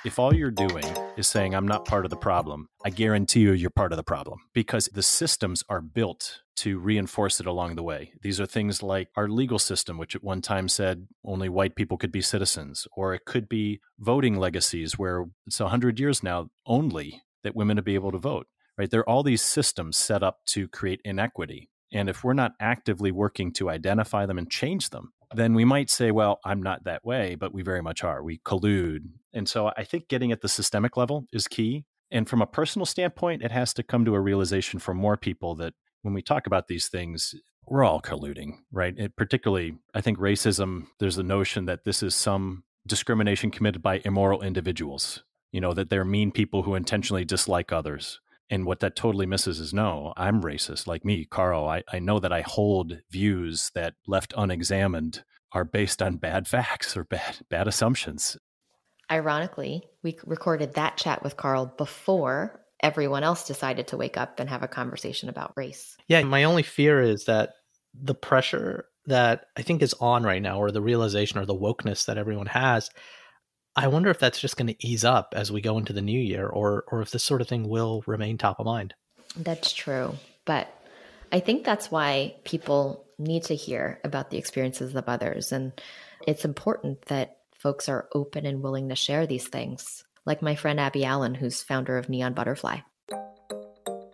If 0.07 0.21
all 0.21 0.33
you're 0.33 0.53
doing 0.53 0.85
is 1.17 1.27
saying, 1.27 1.53
I'm 1.53 1.67
not 1.67 1.85
part 1.85 2.05
of 2.05 2.11
the 2.11 2.17
problem, 2.17 2.69
I 2.85 2.91
guarantee 2.91 3.41
you 3.41 3.51
you're 3.51 3.71
part 3.71 3.91
of 3.91 3.97
the 3.97 4.05
problem 4.05 4.39
because 4.55 4.89
the 4.93 5.03
systems 5.03 5.65
are 5.69 5.81
built 5.81 6.43
to 6.59 6.79
reinforce 6.79 7.41
it 7.41 7.47
along 7.47 7.75
the 7.75 7.83
way. 7.83 8.13
These 8.23 8.41
are 8.41 8.47
things 8.47 8.85
like 8.85 9.09
our 9.17 9.29
legal 9.29 9.59
system, 9.59 9.99
which 9.99 10.15
at 10.15 10.23
one 10.23 10.43
time 10.43 10.69
said 10.69 11.09
only 11.25 11.49
white 11.49 11.75
people 11.75 11.99
could 11.99 12.13
be 12.13 12.23
citizens, 12.23 12.87
or 12.97 13.15
it 13.15 13.25
could 13.25 13.49
be 13.49 13.81
voting 13.99 14.37
legacies 14.37 14.97
where 14.97 15.25
it's 15.45 15.59
100 15.59 15.99
years 15.99 16.23
now 16.23 16.51
only 16.67 17.25
that 17.43 17.57
women 17.57 17.75
to 17.75 17.83
be 17.83 17.97
able 17.97 18.13
to 18.13 18.19
vote, 18.19 18.47
right? 18.79 18.93
There 18.93 19.01
are 19.01 19.09
all 19.09 19.25
these 19.25 19.43
systems 19.43 19.97
set 19.97 20.23
up 20.23 20.39
to 20.51 20.69
create 20.69 21.01
inequity. 21.05 21.69
And 21.93 22.09
if 22.09 22.23
we're 22.23 22.33
not 22.33 22.53
actively 22.61 23.11
working 23.11 23.53
to 23.55 23.71
identify 23.71 24.25
them 24.27 24.39
and 24.39 24.49
change 24.49 24.91
them, 24.91 25.13
then 25.35 25.55
we 25.55 25.65
might 25.65 25.91
say, 25.91 26.11
well, 26.11 26.41
I'm 26.45 26.63
not 26.63 26.85
that 26.85 27.05
way, 27.05 27.35
but 27.35 27.53
we 27.53 27.63
very 27.63 27.83
much 27.83 28.05
are. 28.05 28.23
We 28.23 28.39
collude. 28.39 29.09
And 29.33 29.49
so 29.49 29.73
I 29.77 29.85
think 29.85 30.09
getting 30.09 30.33
at 30.33 30.41
the 30.41 30.49
systemic 30.49 30.97
level 30.97 31.27
is 31.33 31.49
key. 31.49 31.85
And 32.11 32.29
from 32.29 32.41
a 32.41 32.47
personal 32.47 32.87
standpoint, 32.87 33.43
it 33.43 33.51
has 33.51 33.75
to 33.75 33.83
come 33.83 34.05
to 34.05 34.15
a 34.15 34.21
realization 34.21 34.79
for 34.79 34.95
more 34.95 35.17
people 35.17 35.57
that 35.57 35.75
when 36.03 36.15
we 36.15 36.23
talk 36.23 36.47
about 36.47 36.69
these 36.69 36.89
things, 36.89 37.35
we're 37.67 37.83
all 37.83 38.01
colluding, 38.01 38.59
right? 38.71 38.95
It, 38.97 39.17
particularly, 39.17 39.79
I 39.93 40.01
think 40.01 40.19
racism, 40.19 40.87
there's 41.01 41.17
the 41.17 41.25
notion 41.25 41.65
that 41.65 41.85
this 41.85 42.03
is 42.03 42.15
some 42.15 42.63
discrimination 42.87 43.51
committed 43.51 43.83
by 43.83 44.01
immoral 44.05 44.43
individuals, 44.43 45.25
you 45.51 45.61
know, 45.61 45.75
that 45.75 45.91
they're 45.91 46.05
mean 46.05 46.31
people 46.31 46.63
who 46.63 46.77
intentionally 46.77 47.25
dislike 47.25 47.73
others. 47.73 48.21
And 48.49 48.65
what 48.65 48.81
that 48.81 48.95
totally 48.97 49.27
misses 49.27 49.59
is 49.59 49.75
no, 49.75 50.13
I'm 50.17 50.43
racist 50.43 50.87
like 50.87 51.05
me, 51.05 51.25
Carl. 51.25 51.67
I, 51.69 51.83
I 51.93 51.99
know 51.99 52.19
that 52.21 52.33
I 52.33 52.43
hold 52.43 53.01
views 53.11 53.71
that 53.75 53.95
left 54.07 54.33
unexamined 54.37 55.25
are 55.53 55.65
based 55.65 56.01
on 56.01 56.17
bad 56.17 56.47
facts 56.49 56.97
or 56.97 57.05
bad 57.05 57.39
bad 57.49 57.67
assumptions. 57.67 58.37
Ironically, 59.11 59.83
we 60.03 60.19
recorded 60.25 60.75
that 60.75 60.97
chat 60.97 61.23
with 61.23 61.37
Carl 61.37 61.67
before 61.79 62.61
everyone 62.81 63.23
else 63.23 63.47
decided 63.47 63.89
to 63.89 63.97
wake 63.97 64.17
up 64.17 64.41
and 64.41 64.51
have 64.51 64.63
a 64.63 64.69
conversation 64.69 65.29
about 65.29 65.53
race. 65.57 65.97
Yeah, 66.09 66.23
my 66.25 66.45
only 66.45 66.63
fear 66.63 67.01
is 67.01 67.25
that 67.25 67.55
the 67.95 68.15
pressure 68.15 68.87
that 69.07 69.47
I 69.57 69.63
think 69.63 69.83
is 69.83 69.95
on 70.01 70.25
right 70.25 70.43
now, 70.43 70.59
or 70.59 70.71
the 70.71 70.83
realization 70.83 71.39
or 71.39 71.47
the 71.47 71.55
wokeness 71.55 72.07
that 72.07 72.19
everyone 72.19 72.47
has, 72.47 72.91
I 73.77 73.89
wonder 73.89 74.11
if 74.11 74.19
that's 74.19 74.41
just 74.41 74.57
going 74.57 74.69
to 74.69 74.87
ease 74.87 75.05
up 75.05 75.35
as 75.37 75.53
we 75.53 75.61
go 75.61 75.77
into 75.77 75.93
the 75.93 76.03
new 76.03 76.19
year, 76.19 76.47
or 76.47 76.85
or 76.89 77.03
if 77.03 77.11
this 77.11 77.25
sort 77.25 77.41
of 77.41 77.49
thing 77.49 77.69
will 77.69 78.03
remain 78.07 78.39
top 78.39 78.59
of 78.59 78.67
mind. 78.67 78.95
That's 79.37 79.73
true, 79.73 80.15
but 80.47 80.69
I 81.31 81.41
think 81.41 81.65
that's 81.65 81.91
why 81.91 82.37
people 82.45 83.05
need 83.19 83.45
to 83.45 83.55
hear 83.55 84.01
about 84.03 84.31
the 84.31 84.39
experiences 84.39 84.95
of 84.95 85.09
others, 85.09 85.53
and 85.53 85.73
it's 86.27 86.45
important 86.45 87.03
that 87.07 87.37
folks 87.55 87.89
are 87.89 88.09
open 88.15 88.47
and 88.47 88.63
willing 88.63 88.89
to 88.89 88.97
share 88.97 89.27
these 89.27 89.47
things. 89.47 90.05
Like 90.25 90.43
my 90.43 90.55
friend 90.55 90.81
Abby 90.81 91.05
Allen, 91.05 91.35
who's 91.35 91.63
founder 91.63 91.99
of 91.99 92.09
Neon 92.09 92.33
Butterfly 92.33 92.79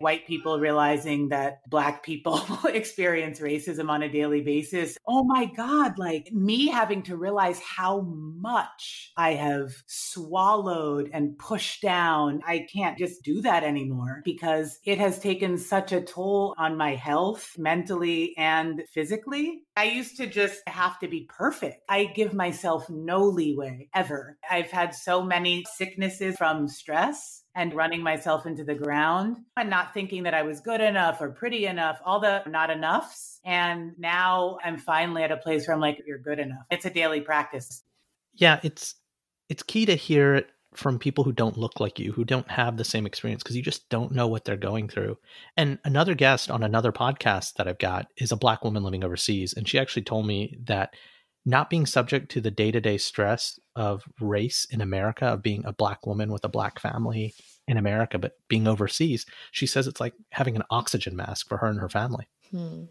white 0.02 0.26
people 0.26 0.58
realizing 0.58 1.28
that 1.28 1.60
black 1.68 2.02
people 2.02 2.42
experience 2.66 3.40
racism 3.40 3.88
on 3.88 4.02
a 4.02 4.12
daily 4.12 4.42
basis. 4.42 4.98
Oh 5.06 5.24
my 5.24 5.46
God, 5.46 5.98
like 5.98 6.30
me 6.32 6.68
having 6.68 7.02
to 7.04 7.16
realize 7.16 7.60
how 7.60 8.02
much 8.02 9.12
I 9.16 9.34
have 9.34 9.72
swallowed 9.86 11.10
and 11.12 11.38
pushed 11.38 11.82
down. 11.82 12.40
I 12.46 12.66
can't 12.72 12.98
just 12.98 13.22
do 13.22 13.40
that 13.42 13.64
anymore 13.64 14.22
because 14.24 14.78
it 14.84 14.98
has 14.98 15.18
taken 15.18 15.56
such 15.58 15.92
a 15.92 16.02
toll 16.02 16.54
on 16.58 16.76
my 16.76 16.94
health 16.94 17.54
mentally 17.56 18.34
and 18.36 18.82
physically. 18.92 19.62
I 19.76 19.84
used 19.84 20.18
to 20.18 20.26
just 20.26 20.60
have 20.66 20.98
to 20.98 21.08
be 21.08 21.26
perfect. 21.28 21.82
I 21.88 22.04
give 22.04 22.34
myself 22.34 22.90
no 22.90 23.24
leeway 23.24 23.88
ever. 23.94 24.36
I've 24.50 24.70
had 24.70 24.94
so 24.94 25.22
many 25.22 25.64
sicknesses 25.76 26.36
from 26.36 26.68
stress 26.68 27.42
and 27.54 27.74
running 27.74 28.02
myself 28.02 28.44
into 28.44 28.64
the 28.64 28.74
ground 28.74 29.38
and 29.56 29.70
not 29.70 29.94
thinking 29.94 30.24
that 30.24 30.34
I 30.34 30.42
was 30.42 30.60
good 30.60 30.80
enough 30.80 31.20
or 31.20 31.30
pretty 31.30 31.64
enough, 31.64 32.00
all 32.04 32.20
the 32.20 32.42
not 32.46 32.70
enoughs. 32.70 33.40
And 33.44 33.92
now 33.98 34.58
I'm 34.62 34.78
finally 34.78 35.22
at 35.22 35.32
a 35.32 35.38
place 35.38 35.66
where 35.66 35.74
I'm 35.74 35.80
like, 35.80 36.02
you're 36.06 36.18
good 36.18 36.38
enough. 36.38 36.64
It's 36.70 36.84
a 36.84 36.90
daily 36.90 37.22
practice. 37.22 37.82
Yeah, 38.34 38.60
it's 38.62 38.94
it's 39.48 39.62
key 39.62 39.86
to 39.86 39.94
hear 39.94 40.34
it 40.34 40.50
from 40.74 40.98
people 40.98 41.24
who 41.24 41.32
don't 41.32 41.58
look 41.58 41.80
like 41.80 41.98
you, 41.98 42.12
who 42.12 42.24
don't 42.24 42.50
have 42.50 42.76
the 42.76 42.84
same 42.84 43.06
experience, 43.06 43.42
because 43.42 43.56
you 43.56 43.62
just 43.62 43.88
don't 43.88 44.12
know 44.12 44.26
what 44.26 44.44
they're 44.44 44.56
going 44.56 44.88
through. 44.88 45.18
And 45.56 45.78
another 45.84 46.14
guest 46.14 46.50
on 46.50 46.62
another 46.62 46.92
podcast 46.92 47.54
that 47.54 47.68
I've 47.68 47.78
got 47.78 48.06
is 48.16 48.32
a 48.32 48.36
black 48.36 48.64
woman 48.64 48.82
living 48.82 49.04
overseas. 49.04 49.52
And 49.52 49.68
she 49.68 49.78
actually 49.78 50.02
told 50.02 50.26
me 50.26 50.56
that 50.64 50.94
not 51.44 51.70
being 51.70 51.86
subject 51.86 52.30
to 52.32 52.40
the 52.40 52.50
day 52.50 52.70
to 52.70 52.80
day 52.80 52.98
stress 52.98 53.58
of 53.74 54.04
race 54.20 54.66
in 54.70 54.80
America, 54.80 55.26
of 55.26 55.42
being 55.42 55.64
a 55.64 55.72
black 55.72 56.06
woman 56.06 56.32
with 56.32 56.44
a 56.44 56.48
black 56.48 56.78
family 56.78 57.34
in 57.66 57.76
America, 57.76 58.18
but 58.18 58.36
being 58.48 58.66
overseas, 58.66 59.26
she 59.50 59.66
says 59.66 59.86
it's 59.86 60.00
like 60.00 60.14
having 60.30 60.56
an 60.56 60.62
oxygen 60.70 61.16
mask 61.16 61.48
for 61.48 61.58
her 61.58 61.66
and 61.66 61.80
her 61.80 61.88
family. 61.88 62.28
Hmm. 62.50 62.84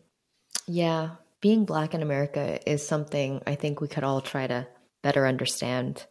Yeah. 0.68 1.12
Being 1.40 1.66
black 1.66 1.94
in 1.94 2.02
America 2.02 2.60
is 2.70 2.86
something 2.86 3.42
I 3.48 3.56
think 3.56 3.82
we 3.82 3.88
could 3.88 4.04
all 4.04 4.22
try 4.22 4.48
to 4.48 4.68
better 5.02 5.26
understand. 5.26 6.06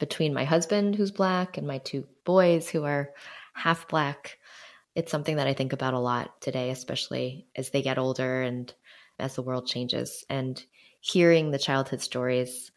Between 0.00 0.34
my 0.34 0.44
husband, 0.44 0.96
who's 0.96 1.10
black, 1.10 1.58
and 1.58 1.66
my 1.66 1.78
two 1.78 2.08
boys, 2.24 2.68
who 2.68 2.84
are 2.84 3.10
half 3.52 3.86
black, 3.86 4.38
it's 4.94 5.12
something 5.12 5.36
that 5.36 5.46
I 5.46 5.52
think 5.52 5.74
about 5.74 5.94
a 5.94 5.98
lot 5.98 6.40
today, 6.40 6.70
especially 6.70 7.46
as 7.54 7.68
they 7.70 7.82
get 7.82 7.98
older 7.98 8.42
and 8.42 8.72
as 9.18 9.34
the 9.34 9.42
world 9.42 9.68
changes. 9.68 10.24
And 10.30 10.60
hearing 11.00 11.50
the 11.50 11.58
childhood 11.58 12.00
stories 12.00 12.72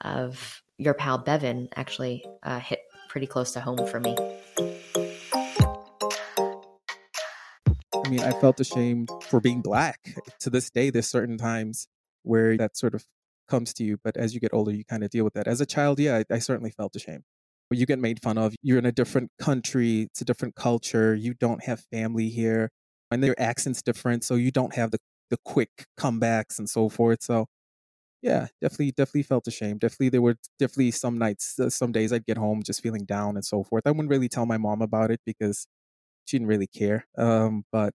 of 0.00 0.62
your 0.76 0.94
pal 0.94 1.18
Bevan 1.18 1.68
actually 1.76 2.24
uh, 2.42 2.58
hit 2.58 2.80
pretty 3.08 3.28
close 3.28 3.52
to 3.52 3.60
home 3.60 3.86
for 3.86 4.00
me. 4.00 4.16
I 8.04 8.08
mean, 8.08 8.20
I 8.20 8.32
felt 8.40 8.58
ashamed 8.58 9.10
for 9.28 9.40
being 9.40 9.62
black. 9.62 10.16
To 10.40 10.50
this 10.50 10.70
day, 10.70 10.90
there's 10.90 11.08
certain 11.08 11.38
times 11.38 11.86
where 12.22 12.56
that 12.56 12.76
sort 12.76 12.94
of 12.94 13.06
comes 13.48 13.72
to 13.74 13.84
you, 13.84 13.98
but 14.02 14.16
as 14.16 14.34
you 14.34 14.40
get 14.40 14.52
older, 14.52 14.72
you 14.72 14.84
kind 14.84 15.04
of 15.04 15.10
deal 15.10 15.24
with 15.24 15.34
that. 15.34 15.46
As 15.46 15.60
a 15.60 15.66
child, 15.66 15.98
yeah, 16.00 16.22
I, 16.30 16.34
I 16.34 16.38
certainly 16.38 16.70
felt 16.70 16.96
ashamed. 16.96 17.24
But 17.70 17.78
you 17.78 17.86
get 17.86 17.98
made 17.98 18.22
fun 18.22 18.38
of. 18.38 18.54
You're 18.62 18.78
in 18.78 18.86
a 18.86 18.92
different 18.92 19.30
country. 19.38 20.02
It's 20.02 20.20
a 20.20 20.24
different 20.24 20.54
culture. 20.54 21.14
You 21.14 21.34
don't 21.34 21.64
have 21.64 21.80
family 21.92 22.28
here, 22.28 22.70
and 23.10 23.22
their 23.22 23.40
accent's 23.40 23.82
different, 23.82 24.24
so 24.24 24.34
you 24.34 24.50
don't 24.50 24.74
have 24.74 24.90
the 24.90 24.98
the 25.30 25.38
quick 25.44 25.86
comebacks 25.98 26.58
and 26.58 26.68
so 26.68 26.88
forth. 26.88 27.22
So 27.22 27.46
yeah, 28.22 28.46
definitely, 28.62 28.92
definitely 28.92 29.22
felt 29.24 29.46
ashamed. 29.46 29.80
Definitely, 29.80 30.08
there 30.08 30.22
were 30.22 30.36
definitely 30.58 30.92
some 30.92 31.18
nights, 31.18 31.58
uh, 31.60 31.68
some 31.68 31.92
days 31.92 32.12
I'd 32.12 32.24
get 32.24 32.38
home 32.38 32.62
just 32.62 32.82
feeling 32.82 33.04
down 33.04 33.36
and 33.36 33.44
so 33.44 33.62
forth. 33.62 33.86
I 33.86 33.90
wouldn't 33.90 34.08
really 34.08 34.30
tell 34.30 34.46
my 34.46 34.56
mom 34.56 34.80
about 34.80 35.10
it 35.10 35.20
because 35.26 35.66
she 36.24 36.38
didn't 36.38 36.48
really 36.48 36.66
care. 36.66 37.06
Um, 37.18 37.64
but 37.70 37.92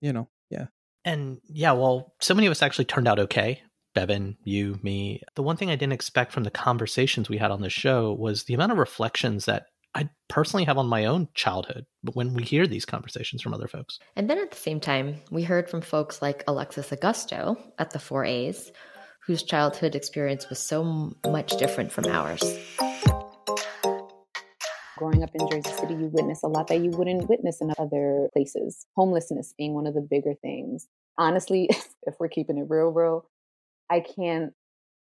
you 0.00 0.12
know, 0.12 0.28
yeah. 0.50 0.66
And 1.04 1.40
yeah, 1.46 1.72
well, 1.72 2.14
so 2.20 2.34
many 2.34 2.46
of 2.46 2.50
us 2.50 2.62
actually 2.62 2.86
turned 2.86 3.06
out 3.06 3.20
okay. 3.20 3.62
Bevan, 3.94 4.36
you, 4.44 4.78
me. 4.82 5.22
The 5.34 5.42
one 5.42 5.56
thing 5.56 5.70
I 5.70 5.76
didn't 5.76 5.94
expect 5.94 6.32
from 6.32 6.44
the 6.44 6.50
conversations 6.50 7.28
we 7.28 7.38
had 7.38 7.50
on 7.50 7.60
the 7.60 7.70
show 7.70 8.12
was 8.12 8.44
the 8.44 8.54
amount 8.54 8.72
of 8.72 8.78
reflections 8.78 9.46
that 9.46 9.66
I 9.94 10.08
personally 10.28 10.64
have 10.64 10.78
on 10.78 10.86
my 10.86 11.06
own 11.06 11.28
childhood 11.34 11.84
but 12.04 12.14
when 12.14 12.32
we 12.34 12.44
hear 12.44 12.66
these 12.66 12.84
conversations 12.84 13.42
from 13.42 13.52
other 13.52 13.66
folks. 13.66 13.98
And 14.16 14.30
then 14.30 14.38
at 14.38 14.52
the 14.52 14.56
same 14.56 14.80
time, 14.80 15.16
we 15.30 15.42
heard 15.42 15.68
from 15.68 15.80
folks 15.80 16.22
like 16.22 16.44
Alexis 16.46 16.90
Augusto 16.90 17.60
at 17.78 17.90
the 17.90 17.98
4As, 17.98 18.70
whose 19.26 19.42
childhood 19.42 19.94
experience 19.94 20.48
was 20.48 20.60
so 20.60 21.12
much 21.26 21.56
different 21.58 21.92
from 21.92 22.06
ours. 22.06 22.42
Growing 24.96 25.22
up 25.22 25.30
in 25.34 25.48
Jersey 25.50 25.76
City, 25.76 25.94
you 25.94 26.10
witness 26.12 26.42
a 26.42 26.48
lot 26.48 26.68
that 26.68 26.80
you 26.80 26.90
wouldn't 26.90 27.28
witness 27.28 27.60
in 27.60 27.72
other 27.78 28.28
places. 28.32 28.86
Homelessness 28.96 29.54
being 29.58 29.74
one 29.74 29.86
of 29.86 29.94
the 29.94 30.00
bigger 30.00 30.34
things. 30.34 30.86
Honestly, 31.18 31.68
if 32.06 32.14
we're 32.20 32.28
keeping 32.28 32.58
it 32.58 32.66
real, 32.68 32.92
real, 32.92 33.26
I 33.90 34.00
can't, 34.00 34.52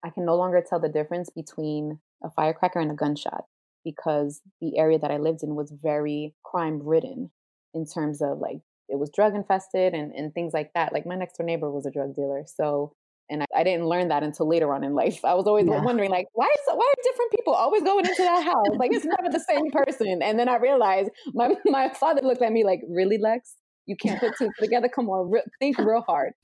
I 0.05 0.11
can 0.11 0.25
no 0.25 0.37
longer 0.37 0.62
tell 0.66 0.81
the 0.81 0.88
difference 0.88 1.31
between 1.31 2.01
a 2.25 2.31
firecracker 2.31 2.81
and 2.81 2.90
a 2.90 2.95
gunshot 2.95 3.45
because 3.85 4.40
the 4.61 4.79
area 4.79 4.99
that 4.99 5.11
I 5.11 5.18
lived 5.18 5.42
in 5.42 5.55
was 5.55 5.73
very 5.83 6.35
crime 6.45 6.81
ridden 6.83 7.31
in 7.75 7.87
terms 7.87 8.21
of 8.23 8.38
like 8.38 8.59
it 8.88 8.99
was 8.99 9.11
drug 9.11 9.35
infested 9.35 9.95
and, 9.95 10.12
and 10.12 10.35
things 10.35 10.53
like 10.53 10.73
that. 10.75 10.92
Like 10.92 11.07
my 11.07 11.14
next 11.14 11.38
door 11.38 11.47
neighbor 11.47 11.71
was 11.71 11.87
a 11.87 11.90
drug 11.90 12.14
dealer. 12.14 12.45
So 12.47 12.92
and 13.31 13.42
I, 13.42 13.47
I, 13.57 13.64
didn't 13.64 13.87
learn 13.87 14.09
that 14.09 14.23
until 14.23 14.49
later 14.49 14.75
on 14.75 14.85
in 14.85 14.95
life. 14.95 15.21
I 15.25 15.35
was 15.35 15.47
always 15.47 15.66
yeah. 15.66 15.83
wondering, 15.83 16.11
like, 16.11 16.27
why 16.35 16.47
is 16.47 16.61
why 16.66 16.85
are 16.85 17.03
different 17.03 17.33
people 17.33 17.55
always 17.55 17.83
going 17.83 18.05
into 18.05 18.23
that 18.23 18.45
house? 18.45 18.77
Like, 18.79 18.92
it's 18.92 19.05
never 19.05 19.31
the 19.31 19.40
same 19.40 19.71
person. 19.71 20.21
And 20.23 20.38
then 20.38 20.49
I 20.49 20.57
realized 20.57 21.11
my 21.33 21.55
my 21.64 21.92
father 21.95 22.21
looked 22.23 22.42
at 22.42 22.53
me 22.53 22.64
like, 22.64 22.81
"Really, 22.88 23.18
Lex? 23.18 23.55
You 23.87 23.97
can't 23.97 24.21
put 24.21 24.35
two 24.38 24.51
together? 24.59 24.88
Come 24.88 25.09
on, 25.09 25.31
re- 25.31 25.45
think 25.59 25.79
real 25.79 26.03
hard." 26.03 26.35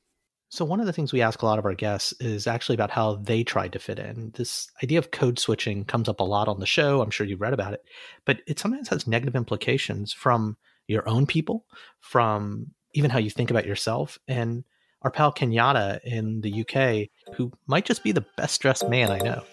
So 0.50 0.64
one 0.64 0.80
of 0.80 0.86
the 0.86 0.94
things 0.94 1.12
we 1.12 1.20
ask 1.20 1.42
a 1.42 1.46
lot 1.46 1.58
of 1.58 1.66
our 1.66 1.74
guests 1.74 2.14
is 2.20 2.46
actually 2.46 2.74
about 2.74 2.90
how 2.90 3.16
they 3.16 3.44
tried 3.44 3.72
to 3.74 3.78
fit 3.78 3.98
in. 3.98 4.32
This 4.34 4.70
idea 4.82 4.98
of 4.98 5.10
code 5.10 5.38
switching 5.38 5.84
comes 5.84 6.08
up 6.08 6.20
a 6.20 6.24
lot 6.24 6.48
on 6.48 6.58
the 6.58 6.64
show. 6.66 7.02
I'm 7.02 7.10
sure 7.10 7.26
you've 7.26 7.42
read 7.42 7.52
about 7.52 7.74
it, 7.74 7.84
but 8.24 8.40
it 8.46 8.58
sometimes 8.58 8.88
has 8.88 9.06
negative 9.06 9.36
implications 9.36 10.14
from 10.14 10.56
your 10.86 11.06
own 11.06 11.26
people, 11.26 11.66
from 12.00 12.68
even 12.94 13.10
how 13.10 13.18
you 13.18 13.28
think 13.28 13.50
about 13.50 13.66
yourself, 13.66 14.18
and 14.26 14.64
our 15.02 15.10
pal 15.10 15.34
Kenyatta 15.34 16.02
in 16.02 16.40
the 16.40 16.62
UK, 16.62 17.10
who 17.36 17.52
might 17.66 17.84
just 17.84 18.02
be 18.02 18.12
the 18.12 18.24
best 18.38 18.62
dressed 18.62 18.88
man 18.88 19.10
I 19.10 19.18
know. 19.18 19.44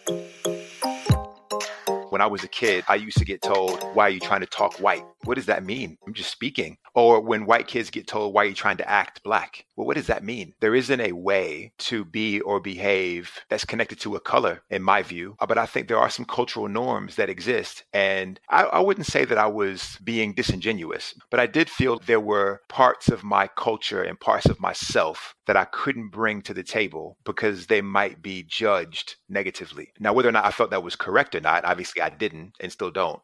When 2.09 2.21
I 2.21 2.27
was 2.27 2.45
a 2.45 2.47
kid, 2.47 2.85
I 2.87 2.95
used 2.95 3.17
to 3.17 3.25
get 3.25 3.41
told, 3.41 3.83
Why 3.93 4.05
are 4.05 4.11
you 4.11 4.21
trying 4.21 4.39
to 4.39 4.47
talk 4.47 4.79
white? 4.79 5.03
What 5.25 5.35
does 5.35 5.47
that 5.47 5.65
mean? 5.65 5.97
I'm 6.07 6.13
just 6.13 6.31
speaking. 6.31 6.77
Or 6.95 7.19
when 7.19 7.45
white 7.45 7.67
kids 7.67 7.89
get 7.89 8.07
told, 8.07 8.33
Why 8.33 8.43
are 8.43 8.47
you 8.47 8.55
trying 8.55 8.77
to 8.77 8.89
act 8.89 9.21
black? 9.23 9.65
Well, 9.75 9.85
what 9.85 9.97
does 9.97 10.07
that 10.07 10.23
mean? 10.23 10.53
There 10.61 10.73
isn't 10.73 11.01
a 11.01 11.11
way 11.11 11.73
to 11.79 12.05
be 12.05 12.39
or 12.41 12.61
behave 12.61 13.31
that's 13.49 13.65
connected 13.65 13.99
to 13.99 14.15
a 14.15 14.21
color, 14.21 14.63
in 14.69 14.81
my 14.81 15.03
view. 15.03 15.35
Uh, 15.39 15.45
but 15.45 15.57
I 15.57 15.65
think 15.65 15.87
there 15.87 15.99
are 15.99 16.09
some 16.09 16.25
cultural 16.25 16.69
norms 16.69 17.15
that 17.17 17.29
exist. 17.29 17.83
And 17.93 18.39
I, 18.49 18.63
I 18.63 18.79
wouldn't 18.79 19.07
say 19.07 19.25
that 19.25 19.37
I 19.37 19.47
was 19.47 19.97
being 20.03 20.33
disingenuous, 20.33 21.13
but 21.29 21.39
I 21.39 21.47
did 21.47 21.69
feel 21.69 21.99
there 21.99 22.19
were 22.19 22.61
parts 22.69 23.09
of 23.09 23.23
my 23.23 23.47
culture 23.47 24.01
and 24.01 24.19
parts 24.19 24.45
of 24.45 24.61
myself 24.61 25.35
that 25.47 25.57
I 25.57 25.65
couldn't 25.65 26.09
bring 26.09 26.41
to 26.43 26.53
the 26.53 26.63
table 26.63 27.17
because 27.25 27.67
they 27.67 27.81
might 27.81 28.21
be 28.21 28.43
judged 28.43 29.15
negatively. 29.27 29.91
Now, 29.99 30.13
whether 30.13 30.29
or 30.29 30.31
not 30.31 30.45
I 30.45 30.51
felt 30.51 30.71
that 30.71 30.83
was 30.83 30.95
correct 30.95 31.35
or 31.35 31.41
not, 31.41 31.65
obviously 31.65 32.01
I 32.01 32.09
didn't 32.09 32.53
and 32.59 32.71
still 32.71 32.91
don't. 32.91 33.21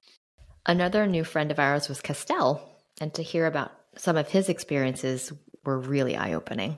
Another 0.66 1.08
new 1.08 1.24
friend 1.24 1.50
of 1.50 1.58
ours 1.58 1.90
was 1.90 2.02
Castell, 2.02 2.71
and 3.00 3.14
to 3.14 3.24
hear 3.24 3.46
about 3.46 3.72
some 3.98 4.18
of 4.18 4.30
his 4.30 4.50
experiences 4.50 5.32
were 5.64 5.80
really 5.80 6.16
eye 6.16 6.34
opening. 6.34 6.78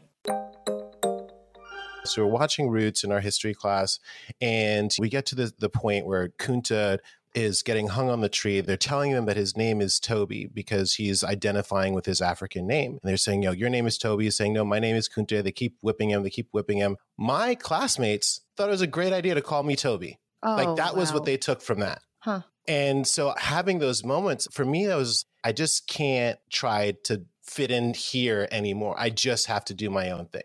So 2.06 2.26
we're 2.26 2.32
watching 2.32 2.70
Roots 2.70 3.04
in 3.04 3.12
our 3.12 3.22
history 3.22 3.54
class, 3.54 4.00
and 4.42 4.94
we 5.00 5.10
get 5.10 5.26
to 5.28 5.36
the, 5.36 5.54
the 5.58 5.70
point 5.70 6.06
where 6.06 6.30
Kunta 6.30 7.00
is 7.34 7.64
getting 7.64 7.88
hung 7.88 8.10
on 8.10 8.22
the 8.22 8.30
tree. 8.30 8.62
They're 8.62 8.78
telling 8.78 9.12
him 9.12 9.26
that 9.26 9.38
his 9.38 9.58
name 9.58 9.82
is 9.82 10.00
Toby 10.00 10.48
because 10.54 10.96
he's 10.96 11.24
identifying 11.24 11.94
with 11.94 12.06
his 12.06 12.22
African 12.22 12.68
name. 12.68 12.92
And 12.92 13.10
they're 13.10 13.18
saying, 13.18 13.42
yo, 13.42 13.52
your 13.52 13.70
name 13.70 13.88
is 13.88 13.98
Toby. 13.98 14.26
He's 14.26 14.38
saying, 14.38 14.54
no, 14.54 14.64
my 14.64 14.80
name 14.80 14.96
is 14.96 15.10
Kunta. 15.10 15.44
They 15.44 15.52
keep 15.52 15.78
whipping 15.82 16.10
him. 16.12 16.24
They 16.24 16.30
keep 16.30 16.50
whipping 16.52 16.78
him. 16.78 16.98
My 17.18 17.56
classmates 17.56 18.42
thought 18.56 18.68
it 18.68 18.72
was 18.72 18.82
a 18.82 18.88
great 18.88 19.14
idea 19.14 19.34
to 19.34 19.42
call 19.42 19.64
me 19.64 19.76
Toby. 19.76 20.20
Oh, 20.44 20.56
like 20.56 20.76
that 20.76 20.94
wow. 20.94 21.00
was 21.00 21.14
what 21.14 21.26
they 21.26 21.38
took 21.38 21.62
from 21.62 21.80
that. 21.80 22.02
Huh. 22.20 22.42
And 22.68 23.08
so 23.08 23.34
having 23.38 23.80
those 23.80 24.04
moments 24.04 24.48
for 24.52 24.64
me, 24.64 24.86
that 24.86 24.96
was, 24.96 25.26
I 25.44 25.52
just 25.52 25.88
can't 25.88 26.40
try 26.50 26.94
to 27.06 27.26
fit 27.44 27.72
in 27.72 27.94
here 27.94 28.48
anymore. 28.52 28.96
I 28.98 29.10
just 29.10 29.48
have 29.48 29.66
to 29.66 29.74
do 29.74 29.90
my 29.90 30.10
own 30.12 30.28
thing. 30.28 30.44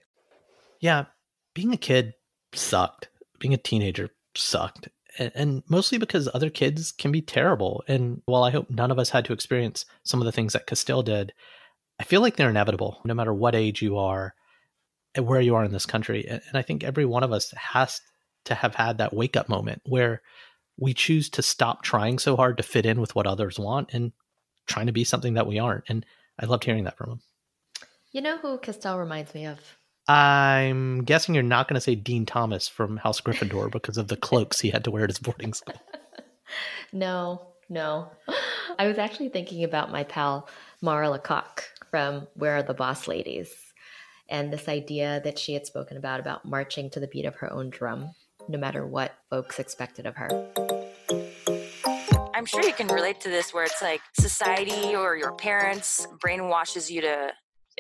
Yeah, 0.81 1.07
being 1.55 1.73
a 1.73 1.79
kid 1.79 2.15
sucked. 2.53 3.09
Being 3.39 3.55
a 3.55 3.59
teenager 3.59 4.11
sucked. 4.35 4.89
And, 5.19 5.63
mostly 5.69 5.99
because 5.99 6.29
other 6.33 6.51
kids 6.51 6.93
can 6.93 7.11
be 7.11 7.21
terrible. 7.21 7.83
And 7.89 8.23
while 8.27 8.45
I 8.45 8.51
hope 8.51 8.71
none 8.71 8.91
of 8.91 8.99
us 8.99 9.11
had 9.11 9.25
to 9.27 9.33
experience 9.33 9.85
some 10.05 10.21
of 10.21 10.27
the 10.27 10.33
things 10.33 10.53
that 10.53 10.67
Castile 10.67 11.03
did, 11.03 11.33
I 11.99 12.05
feel 12.05 12.21
like 12.21 12.37
they're 12.37 12.51
inevitable, 12.51 13.01
no 13.05 13.15
matter 13.15 13.35
what 13.35 13.57
age 13.57 13.83
you 13.83 13.97
are 13.97 14.35
and 15.15 15.27
where 15.27 15.41
you 15.41 15.57
are 15.57 15.65
in 15.65 15.73
this 15.73 15.87
country. 15.87 16.27
And 16.29 16.43
I 16.55 16.63
think 16.63 16.85
every 16.85 17.05
one 17.05 17.25
of 17.25 17.33
us 17.33 17.53
has 17.53 18.01
to 18.45 18.55
have 18.55 18.77
had 18.77 18.99
that 18.99 19.13
wake 19.13 19.37
up 19.37 19.49
moment 19.49 19.83
where 19.85 20.23
we 20.77 20.95
choose 20.95 21.29
to 21.31 21.43
stop 21.43 21.83
trying 21.83 22.21
so 22.21 22.37
hard 22.37 22.57
to 22.57 22.63
fit 22.63 22.87
in 22.87 23.01
with 23.01 23.17
what 23.17 23.27
others 23.27 23.59
want 23.59 23.91
and 23.93 24.13
trying 24.69 24.87
to 24.87 24.93
be 24.93 25.05
something 25.05 25.35
that 25.35 25.47
we 25.47 25.59
aren't. 25.59 25.85
And 25.89 26.07
I 26.39 26.47
loved 26.47 26.65
hearing 26.65 26.85
that 26.85 26.97
from 26.97 27.11
him. 27.11 27.21
You 28.13 28.21
know 28.21 28.39
who 28.39 28.59
Castell 28.59 28.99
reminds 28.99 29.35
me 29.35 29.47
of? 29.47 29.59
I'm 30.07 31.05
guessing 31.05 31.35
you're 31.35 31.43
not 31.43 31.69
going 31.69 31.75
to 31.75 31.81
say 31.81 31.95
Dean 31.95 32.25
Thomas 32.25 32.69
from 32.69 32.97
House 32.97 33.21
Gryffindor 33.21 33.71
because 33.73 33.99
of 33.99 34.09
the 34.09 34.17
cloaks 34.17 34.61
he 34.61 34.71
had 34.71 34.85
to 34.85 34.91
wear 34.91 35.05
at 35.05 35.11
his 35.11 35.19
boarding 35.19 35.53
school. 35.53 35.81
No, 36.93 37.49
no. 37.69 38.11
I 38.79 38.87
was 38.87 38.99
actually 38.99 39.29
thinking 39.29 39.65
about 39.65 39.93
my 39.93 40.05
pal 40.05 40.49
Mara 40.81 41.09
Lecocq 41.09 41.63
from 41.91 42.27
Where 42.35 42.57
Are 42.57 42.63
the 42.63 42.75
Boss 42.75 43.07
Ladies? 43.09 43.55
And 44.29 44.53
this 44.53 44.69
idea 44.69 45.21
that 45.25 45.39
she 45.39 45.55
had 45.55 45.67
spoken 45.67 45.97
about 45.97 46.21
about 46.21 46.45
marching 46.45 46.91
to 46.91 47.01
the 47.01 47.09
beat 47.09 47.25
of 47.25 47.37
her 47.37 47.53
own 47.53 47.71
drum, 47.71 48.15
no 48.49 48.59
matter 48.59 48.87
what 48.87 49.15
folks 49.31 49.59
expected 49.59 50.07
of 50.07 50.17
her. 50.17 50.68
I'm 52.39 52.47
sure 52.47 52.63
you 52.63 52.73
can 52.73 52.87
relate 52.87 53.21
to 53.23 53.29
this 53.29 53.53
where 53.53 53.65
it's 53.65 53.83
like 53.83 54.01
society 54.17 54.95
or 54.95 55.17
your 55.17 55.33
parents 55.33 56.07
brainwashes 56.25 56.89
you 56.89 57.01
to 57.01 57.33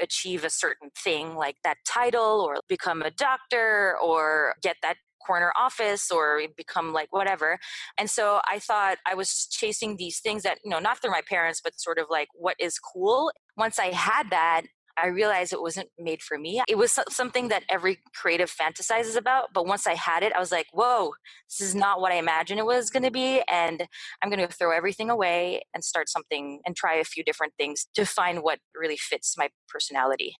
achieve 0.02 0.42
a 0.42 0.50
certain 0.50 0.90
thing 0.98 1.36
like 1.36 1.54
that 1.62 1.76
title 1.86 2.40
or 2.44 2.56
become 2.68 3.02
a 3.02 3.12
doctor 3.12 3.96
or 4.02 4.56
get 4.60 4.74
that 4.82 4.96
corner 5.24 5.52
office 5.56 6.10
or 6.10 6.42
become 6.56 6.92
like 6.92 7.06
whatever. 7.12 7.60
And 7.98 8.10
so 8.10 8.40
I 8.48 8.58
thought 8.58 8.98
I 9.06 9.14
was 9.14 9.46
chasing 9.48 9.96
these 9.96 10.18
things 10.18 10.42
that, 10.42 10.58
you 10.64 10.70
know, 10.70 10.80
not 10.80 11.00
through 11.00 11.12
my 11.12 11.22
parents, 11.24 11.60
but 11.62 11.78
sort 11.78 12.00
of 12.00 12.06
like 12.10 12.26
what 12.34 12.56
is 12.58 12.80
cool. 12.80 13.30
Once 13.56 13.78
I 13.78 13.92
had 13.92 14.30
that, 14.30 14.62
I 15.00 15.06
realized 15.08 15.52
it 15.52 15.60
wasn't 15.60 15.88
made 15.98 16.22
for 16.22 16.38
me. 16.38 16.62
It 16.68 16.76
was 16.76 16.98
something 17.08 17.48
that 17.48 17.64
every 17.68 17.98
creative 18.14 18.52
fantasizes 18.52 19.16
about. 19.16 19.48
But 19.52 19.66
once 19.66 19.86
I 19.86 19.94
had 19.94 20.22
it, 20.22 20.32
I 20.34 20.38
was 20.40 20.52
like, 20.52 20.66
whoa, 20.72 21.12
this 21.48 21.66
is 21.66 21.74
not 21.74 22.00
what 22.00 22.12
I 22.12 22.16
imagined 22.16 22.58
it 22.58 22.66
was 22.66 22.90
going 22.90 23.02
to 23.02 23.10
be. 23.10 23.42
And 23.50 23.86
I'm 24.22 24.30
going 24.30 24.46
to 24.46 24.52
throw 24.52 24.76
everything 24.76 25.10
away 25.10 25.62
and 25.74 25.84
start 25.84 26.08
something 26.08 26.60
and 26.66 26.76
try 26.76 26.96
a 26.96 27.04
few 27.04 27.22
different 27.22 27.54
things 27.58 27.86
to 27.94 28.04
find 28.04 28.42
what 28.42 28.58
really 28.74 28.96
fits 28.96 29.36
my 29.36 29.48
personality. 29.68 30.36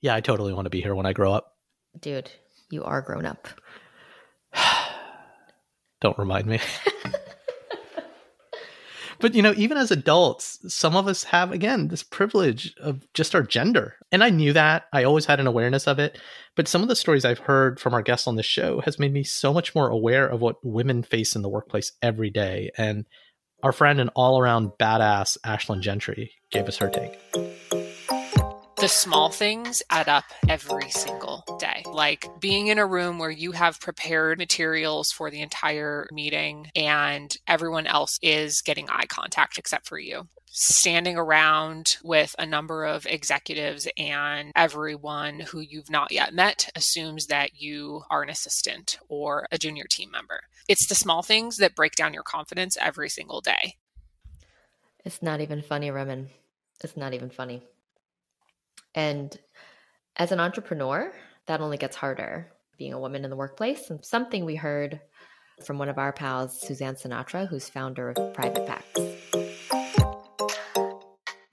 Yeah, 0.00 0.14
I 0.14 0.20
totally 0.20 0.52
want 0.52 0.66
to 0.66 0.70
be 0.70 0.82
here 0.82 0.94
when 0.94 1.06
I 1.06 1.12
grow 1.12 1.32
up. 1.32 1.52
Dude, 1.98 2.30
you 2.70 2.84
are 2.84 3.00
grown 3.00 3.24
up. 3.24 3.48
Don't 6.00 6.18
remind 6.18 6.46
me. 6.46 6.60
but 9.24 9.34
you 9.34 9.40
know, 9.40 9.54
even 9.56 9.78
as 9.78 9.90
adults, 9.90 10.58
some 10.68 10.94
of 10.94 11.08
us 11.08 11.24
have 11.24 11.50
again 11.50 11.88
this 11.88 12.02
privilege 12.02 12.74
of 12.76 13.10
just 13.14 13.34
our 13.34 13.42
gender. 13.42 13.96
And 14.12 14.22
I 14.22 14.28
knew 14.28 14.52
that. 14.52 14.84
I 14.92 15.04
always 15.04 15.24
had 15.24 15.40
an 15.40 15.46
awareness 15.46 15.88
of 15.88 15.98
it. 15.98 16.18
But 16.56 16.68
some 16.68 16.82
of 16.82 16.88
the 16.88 16.94
stories 16.94 17.24
I've 17.24 17.38
heard 17.38 17.80
from 17.80 17.94
our 17.94 18.02
guests 18.02 18.26
on 18.26 18.36
this 18.36 18.44
show 18.44 18.82
has 18.82 18.98
made 18.98 19.14
me 19.14 19.24
so 19.24 19.54
much 19.54 19.74
more 19.74 19.88
aware 19.88 20.28
of 20.28 20.42
what 20.42 20.62
women 20.62 21.02
face 21.02 21.34
in 21.34 21.40
the 21.40 21.48
workplace 21.48 21.92
every 22.02 22.28
day. 22.28 22.70
And 22.76 23.06
our 23.62 23.72
friend 23.72 23.98
and 23.98 24.10
all 24.14 24.38
around 24.38 24.72
badass 24.78 25.38
Ashlyn 25.42 25.80
Gentry 25.80 26.32
gave 26.50 26.68
us 26.68 26.76
her 26.76 26.90
take. 26.90 27.83
The 28.84 28.88
small 28.88 29.30
things 29.30 29.82
add 29.88 30.10
up 30.10 30.24
every 30.46 30.90
single 30.90 31.42
day. 31.58 31.84
Like 31.86 32.28
being 32.38 32.66
in 32.66 32.76
a 32.76 32.86
room 32.86 33.18
where 33.18 33.30
you 33.30 33.52
have 33.52 33.80
prepared 33.80 34.36
materials 34.36 35.10
for 35.10 35.30
the 35.30 35.40
entire 35.40 36.06
meeting 36.12 36.70
and 36.76 37.34
everyone 37.48 37.86
else 37.86 38.18
is 38.20 38.60
getting 38.60 38.90
eye 38.90 39.06
contact 39.08 39.56
except 39.56 39.88
for 39.88 39.98
you. 39.98 40.28
Standing 40.50 41.16
around 41.16 41.96
with 42.04 42.36
a 42.38 42.44
number 42.44 42.84
of 42.84 43.06
executives 43.06 43.88
and 43.96 44.52
everyone 44.54 45.40
who 45.40 45.60
you've 45.60 45.88
not 45.88 46.12
yet 46.12 46.34
met 46.34 46.68
assumes 46.76 47.28
that 47.28 47.58
you 47.58 48.02
are 48.10 48.22
an 48.22 48.28
assistant 48.28 48.98
or 49.08 49.46
a 49.50 49.56
junior 49.56 49.86
team 49.90 50.10
member. 50.10 50.40
It's 50.68 50.86
the 50.88 50.94
small 50.94 51.22
things 51.22 51.56
that 51.56 51.74
break 51.74 51.94
down 51.94 52.12
your 52.12 52.22
confidence 52.22 52.76
every 52.78 53.08
single 53.08 53.40
day. 53.40 53.76
It's 55.06 55.22
not 55.22 55.40
even 55.40 55.62
funny, 55.62 55.90
Raman. 55.90 56.28
It's 56.82 56.98
not 56.98 57.14
even 57.14 57.30
funny. 57.30 57.62
And 58.94 59.36
as 60.16 60.32
an 60.32 60.40
entrepreneur, 60.40 61.12
that 61.46 61.60
only 61.60 61.76
gets 61.76 61.96
harder 61.96 62.52
being 62.78 62.92
a 62.92 63.00
woman 63.00 63.24
in 63.24 63.30
the 63.30 63.36
workplace. 63.36 63.90
And 63.90 64.04
something 64.04 64.44
we 64.44 64.56
heard 64.56 65.00
from 65.64 65.78
one 65.78 65.88
of 65.88 65.98
our 65.98 66.12
pals, 66.12 66.60
Suzanne 66.60 66.96
Sinatra, 66.96 67.48
who's 67.48 67.68
founder 67.68 68.10
of 68.10 68.34
Private 68.34 68.66
Packs. 68.66 69.14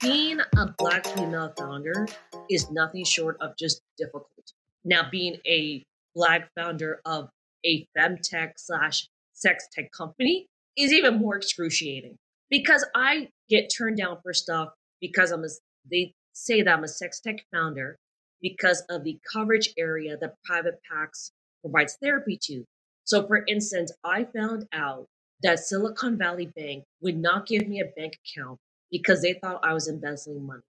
being 0.00 0.40
a 0.56 0.66
black 0.78 1.06
female 1.06 1.52
founder 1.56 2.06
is 2.50 2.70
nothing 2.70 3.04
short 3.04 3.36
of 3.40 3.56
just 3.56 3.82
difficult. 3.96 4.52
Now, 4.84 5.08
being 5.10 5.36
a 5.46 5.84
black 6.14 6.50
founder 6.56 7.00
of 7.04 7.28
a 7.64 7.86
femtech 7.96 8.52
slash 8.56 9.08
sex 9.32 9.68
tech 9.72 9.92
company 9.92 10.46
is 10.76 10.92
even 10.92 11.18
more 11.18 11.36
excruciating 11.36 12.16
because 12.50 12.84
I 12.94 13.28
get 13.48 13.70
turned 13.76 13.98
down 13.98 14.18
for 14.22 14.32
stuff 14.32 14.70
because 15.00 15.30
I'm 15.30 15.44
a, 15.44 15.48
they 15.90 16.14
say 16.32 16.62
that 16.62 16.72
I'm 16.72 16.84
a 16.84 16.88
sex 16.88 17.20
tech 17.20 17.44
founder 17.52 17.98
because 18.40 18.82
of 18.88 19.04
the 19.04 19.18
coverage 19.32 19.72
area 19.78 20.16
that 20.20 20.42
Private 20.44 20.80
Packs 20.90 21.32
provides 21.62 21.96
therapy 22.02 22.38
to. 22.44 22.64
So, 23.04 23.26
for 23.26 23.44
instance, 23.46 23.92
I 24.04 24.24
found 24.24 24.66
out 24.72 25.06
that 25.42 25.58
Silicon 25.58 26.18
Valley 26.18 26.46
Bank 26.46 26.84
would 27.00 27.16
not 27.16 27.46
give 27.46 27.66
me 27.66 27.80
a 27.80 28.00
bank 28.00 28.18
account 28.26 28.58
because 28.90 29.22
they 29.22 29.34
thought 29.34 29.60
I 29.64 29.74
was 29.74 29.88
embezzling 29.88 30.46
money. 30.46 30.62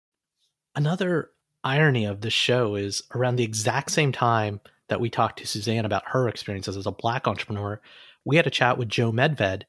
Another 0.75 1.31
irony 1.63 2.05
of 2.05 2.21
this 2.21 2.33
show 2.33 2.75
is 2.75 3.03
around 3.13 3.35
the 3.35 3.43
exact 3.43 3.91
same 3.91 4.11
time 4.11 4.61
that 4.87 4.99
we 4.99 5.09
talked 5.09 5.39
to 5.39 5.47
Suzanne 5.47 5.85
about 5.85 6.03
her 6.07 6.27
experiences 6.27 6.75
as 6.75 6.85
a 6.85 6.91
black 6.91 7.27
entrepreneur, 7.27 7.79
we 8.25 8.35
had 8.35 8.45
a 8.45 8.51
chat 8.51 8.77
with 8.77 8.89
Joe 8.89 9.11
Medved, 9.11 9.63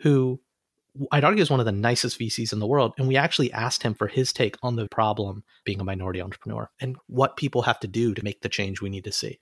who 0.00 0.40
I'd 1.10 1.24
argue 1.24 1.42
is 1.42 1.50
one 1.50 1.60
of 1.60 1.66
the 1.66 1.72
nicest 1.72 2.18
VCs 2.18 2.52
in 2.52 2.58
the 2.58 2.66
world. 2.66 2.92
And 2.98 3.08
we 3.08 3.16
actually 3.16 3.52
asked 3.52 3.82
him 3.82 3.94
for 3.94 4.08
his 4.08 4.32
take 4.32 4.56
on 4.62 4.76
the 4.76 4.88
problem 4.88 5.44
being 5.64 5.80
a 5.80 5.84
minority 5.84 6.20
entrepreneur 6.20 6.70
and 6.80 6.96
what 7.06 7.36
people 7.36 7.62
have 7.62 7.80
to 7.80 7.88
do 7.88 8.14
to 8.14 8.24
make 8.24 8.42
the 8.42 8.48
change 8.48 8.80
we 8.80 8.90
need 8.90 9.04
to 9.04 9.12
see. 9.12 9.38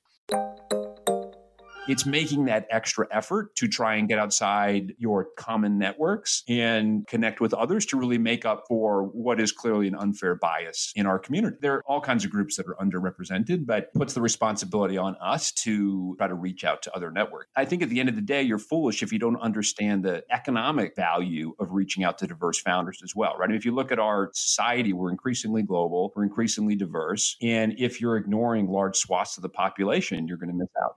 It's 1.88 2.04
making 2.04 2.46
that 2.46 2.66
extra 2.70 3.06
effort 3.12 3.54
to 3.56 3.68
try 3.68 3.94
and 3.94 4.08
get 4.08 4.18
outside 4.18 4.94
your 4.98 5.28
common 5.36 5.78
networks 5.78 6.42
and 6.48 7.06
connect 7.06 7.40
with 7.40 7.54
others 7.54 7.86
to 7.86 7.96
really 7.96 8.18
make 8.18 8.44
up 8.44 8.64
for 8.66 9.04
what 9.04 9.40
is 9.40 9.52
clearly 9.52 9.86
an 9.86 9.94
unfair 9.94 10.34
bias 10.34 10.92
in 10.96 11.06
our 11.06 11.18
community. 11.18 11.56
There 11.60 11.74
are 11.74 11.82
all 11.86 12.00
kinds 12.00 12.24
of 12.24 12.32
groups 12.32 12.56
that 12.56 12.66
are 12.66 12.74
underrepresented, 12.84 13.66
but 13.66 13.92
puts 13.94 14.14
the 14.14 14.20
responsibility 14.20 14.98
on 14.98 15.16
us 15.20 15.52
to 15.52 16.16
try 16.18 16.26
to 16.26 16.34
reach 16.34 16.64
out 16.64 16.82
to 16.82 16.96
other 16.96 17.12
networks. 17.12 17.46
I 17.54 17.64
think 17.64 17.82
at 17.82 17.88
the 17.88 18.00
end 18.00 18.08
of 18.08 18.16
the 18.16 18.20
day, 18.20 18.42
you're 18.42 18.58
foolish 18.58 19.04
if 19.04 19.12
you 19.12 19.20
don't 19.20 19.40
understand 19.40 20.04
the 20.04 20.24
economic 20.32 20.96
value 20.96 21.54
of 21.60 21.70
reaching 21.70 22.02
out 22.02 22.18
to 22.18 22.26
diverse 22.26 22.60
founders 22.60 23.00
as 23.04 23.14
well, 23.14 23.36
right? 23.38 23.44
I 23.44 23.48
mean, 23.48 23.56
if 23.56 23.64
you 23.64 23.72
look 23.72 23.92
at 23.92 24.00
our 24.00 24.30
society, 24.34 24.92
we're 24.92 25.10
increasingly 25.10 25.62
global, 25.62 26.12
we're 26.16 26.24
increasingly 26.24 26.74
diverse. 26.74 27.36
And 27.40 27.78
if 27.78 28.00
you're 28.00 28.16
ignoring 28.16 28.68
large 28.68 28.96
swaths 28.96 29.36
of 29.36 29.42
the 29.42 29.48
population, 29.48 30.26
you're 30.26 30.36
going 30.36 30.50
to 30.50 30.56
miss 30.56 30.68
out. 30.82 30.96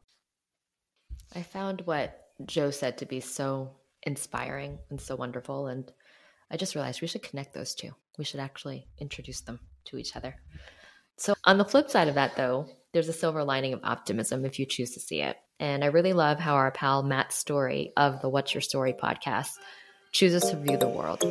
I 1.35 1.43
found 1.43 1.81
what 1.81 2.27
Joe 2.45 2.71
said 2.71 2.97
to 2.99 3.05
be 3.05 3.19
so 3.19 3.71
inspiring 4.03 4.79
and 4.89 4.99
so 4.99 5.15
wonderful. 5.15 5.67
And 5.67 5.91
I 6.49 6.57
just 6.57 6.75
realized 6.75 7.01
we 7.01 7.07
should 7.07 7.23
connect 7.23 7.53
those 7.53 7.75
two. 7.75 7.91
We 8.17 8.23
should 8.23 8.39
actually 8.39 8.87
introduce 8.97 9.41
them 9.41 9.59
to 9.85 9.97
each 9.97 10.15
other. 10.15 10.35
So, 11.17 11.33
on 11.43 11.57
the 11.57 11.65
flip 11.65 11.89
side 11.89 12.07
of 12.07 12.15
that, 12.15 12.35
though, 12.35 12.67
there's 12.93 13.09
a 13.09 13.13
silver 13.13 13.43
lining 13.43 13.73
of 13.73 13.81
optimism 13.83 14.45
if 14.45 14.57
you 14.57 14.65
choose 14.65 14.91
to 14.91 14.99
see 14.99 15.21
it. 15.21 15.35
And 15.59 15.83
I 15.83 15.87
really 15.87 16.13
love 16.13 16.39
how 16.39 16.55
our 16.55 16.71
pal 16.71 17.03
Matt 17.03 17.33
Story 17.33 17.91
of 17.97 18.21
the 18.21 18.29
What's 18.29 18.53
Your 18.53 18.61
Story 18.61 18.93
podcast 18.93 19.51
chooses 20.11 20.49
to 20.49 20.55
view 20.55 20.77
the 20.77 20.87
world 20.87 21.23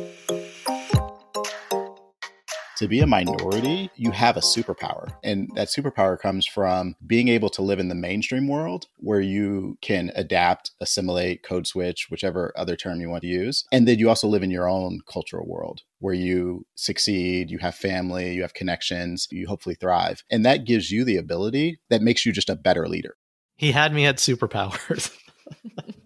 to 2.79 2.87
be 2.87 3.01
a 3.01 3.07
minority, 3.07 3.91
you 3.97 4.11
have 4.11 4.37
a 4.37 4.39
superpower. 4.39 5.13
And 5.21 5.49
that 5.55 5.67
superpower 5.67 6.17
comes 6.17 6.47
from 6.47 6.95
being 7.05 7.27
able 7.27 7.49
to 7.49 7.61
live 7.61 7.77
in 7.77 7.89
the 7.89 7.95
mainstream 7.95 8.47
world 8.47 8.87
where 8.95 9.19
you 9.19 9.77
can 9.81 10.13
adapt, 10.15 10.71
assimilate, 10.79 11.43
code 11.43 11.67
switch, 11.67 12.07
whichever 12.09 12.53
other 12.55 12.77
term 12.77 13.01
you 13.01 13.09
want 13.09 13.23
to 13.23 13.27
use. 13.27 13.65
And 13.73 13.85
then 13.85 13.99
you 13.99 14.07
also 14.07 14.29
live 14.29 14.43
in 14.43 14.49
your 14.49 14.69
own 14.69 15.01
cultural 15.11 15.45
world 15.45 15.81
where 15.99 16.13
you 16.13 16.65
succeed, 16.75 17.51
you 17.51 17.57
have 17.57 17.75
family, 17.75 18.33
you 18.33 18.43
have 18.43 18.53
connections, 18.53 19.27
you 19.29 19.45
hopefully 19.45 19.75
thrive. 19.75 20.23
And 20.31 20.45
that 20.45 20.63
gives 20.63 20.89
you 20.89 21.03
the 21.03 21.17
ability 21.17 21.81
that 21.89 22.01
makes 22.01 22.25
you 22.25 22.31
just 22.31 22.49
a 22.49 22.55
better 22.55 22.87
leader. 22.87 23.17
He 23.57 23.73
had 23.73 23.93
me 23.93 24.05
at 24.05 24.17
superpowers. 24.17 25.13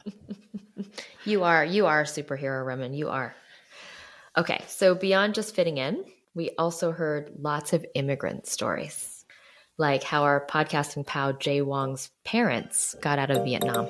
you 1.26 1.44
are, 1.44 1.64
you 1.64 1.86
are 1.86 2.02
a 2.02 2.06
superhero, 2.06 2.66
Roman. 2.66 2.96
You 2.96 3.10
are. 3.10 3.36
Okay, 4.36 4.64
so 4.68 4.96
beyond 4.96 5.36
just 5.36 5.54
fitting 5.54 5.78
in, 5.78 6.04
we 6.36 6.52
also 6.58 6.92
heard 6.92 7.32
lots 7.40 7.74
of 7.74 7.86
immigrant 7.96 8.48
stories, 8.48 9.26
like 9.78 10.04
how 10.04 10.24
our 10.24 10.46
podcasting 10.48 11.06
pal 11.06 11.34
Jay 11.34 11.62
Wong's 11.62 12.10
parents 12.24 12.96
got 13.02 13.20
out 13.20 13.30
of 13.30 13.44
Vietnam. 13.44 13.88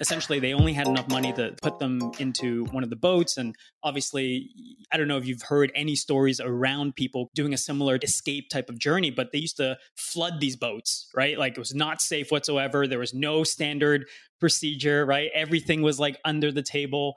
Essentially, 0.00 0.38
they 0.38 0.54
only 0.54 0.72
had 0.72 0.86
enough 0.86 1.08
money 1.08 1.32
to 1.32 1.54
put 1.60 1.80
them 1.80 2.12
into 2.20 2.64
one 2.66 2.84
of 2.84 2.88
the 2.88 2.96
boats. 2.96 3.36
And 3.36 3.54
obviously, 3.82 4.48
I 4.92 4.96
don't 4.96 5.08
know 5.08 5.18
if 5.18 5.26
you've 5.26 5.42
heard 5.42 5.72
any 5.74 5.96
stories 5.96 6.40
around 6.40 6.94
people 6.94 7.30
doing 7.34 7.52
a 7.52 7.58
similar 7.58 7.98
escape 8.00 8.48
type 8.48 8.70
of 8.70 8.78
journey, 8.78 9.10
but 9.10 9.32
they 9.32 9.38
used 9.38 9.56
to 9.56 9.76
flood 9.96 10.34
these 10.38 10.54
boats, 10.54 11.10
right? 11.16 11.36
Like 11.36 11.54
it 11.54 11.58
was 11.58 11.74
not 11.74 12.00
safe 12.00 12.30
whatsoever. 12.30 12.86
There 12.86 13.00
was 13.00 13.12
no 13.12 13.42
standard 13.42 14.06
procedure, 14.38 15.04
right? 15.04 15.30
Everything 15.34 15.82
was 15.82 15.98
like 15.98 16.16
under 16.24 16.52
the 16.52 16.62
table. 16.62 17.16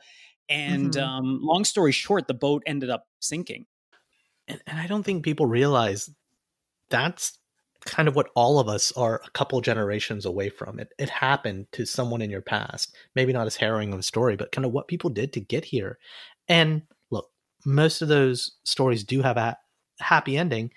And 0.52 0.92
mm-hmm. 0.92 1.04
um, 1.04 1.40
long 1.42 1.64
story 1.64 1.94
short, 1.94 2.28
the 2.28 2.34
boat 2.34 2.62
ended 2.66 2.90
up 2.90 3.08
sinking. 3.20 3.66
And, 4.48 4.62
and 4.68 4.78
I 4.78 4.86
don't 4.86 5.04
think 5.04 5.24
people 5.24 5.46
realize 5.46 6.10
that's 6.90 7.40
kind 7.86 8.08
of 8.08 8.16
what 8.16 8.30
all 8.36 8.60
of 8.60 8.68
us 8.68 8.92
are 8.92 9.22
a 9.26 9.30
couple 9.32 9.60
generations 9.62 10.26
away 10.26 10.50
from. 10.50 10.80
It 10.80 10.94
it 11.00 11.10
happened 11.10 11.68
to 11.72 11.86
someone 11.86 12.22
in 12.22 12.30
your 12.30 12.42
past. 12.42 12.96
Maybe 13.16 13.34
not 13.34 13.48
as 13.48 13.56
harrowing 13.56 13.94
of 13.94 14.00
a 14.00 14.04
story, 14.04 14.36
but 14.36 14.52
kind 14.52 14.66
of 14.66 14.74
what 14.74 14.90
people 14.90 15.10
did 15.10 15.32
to 15.34 15.40
get 15.40 15.64
here. 15.64 15.98
And 16.50 16.82
look, 17.10 17.32
most 17.66 18.02
of 18.02 18.10
those 18.10 18.52
stories 18.66 19.06
do 19.06 19.22
have 19.22 19.38
a 19.38 19.58
happy 20.00 20.38
ending. 20.38 20.72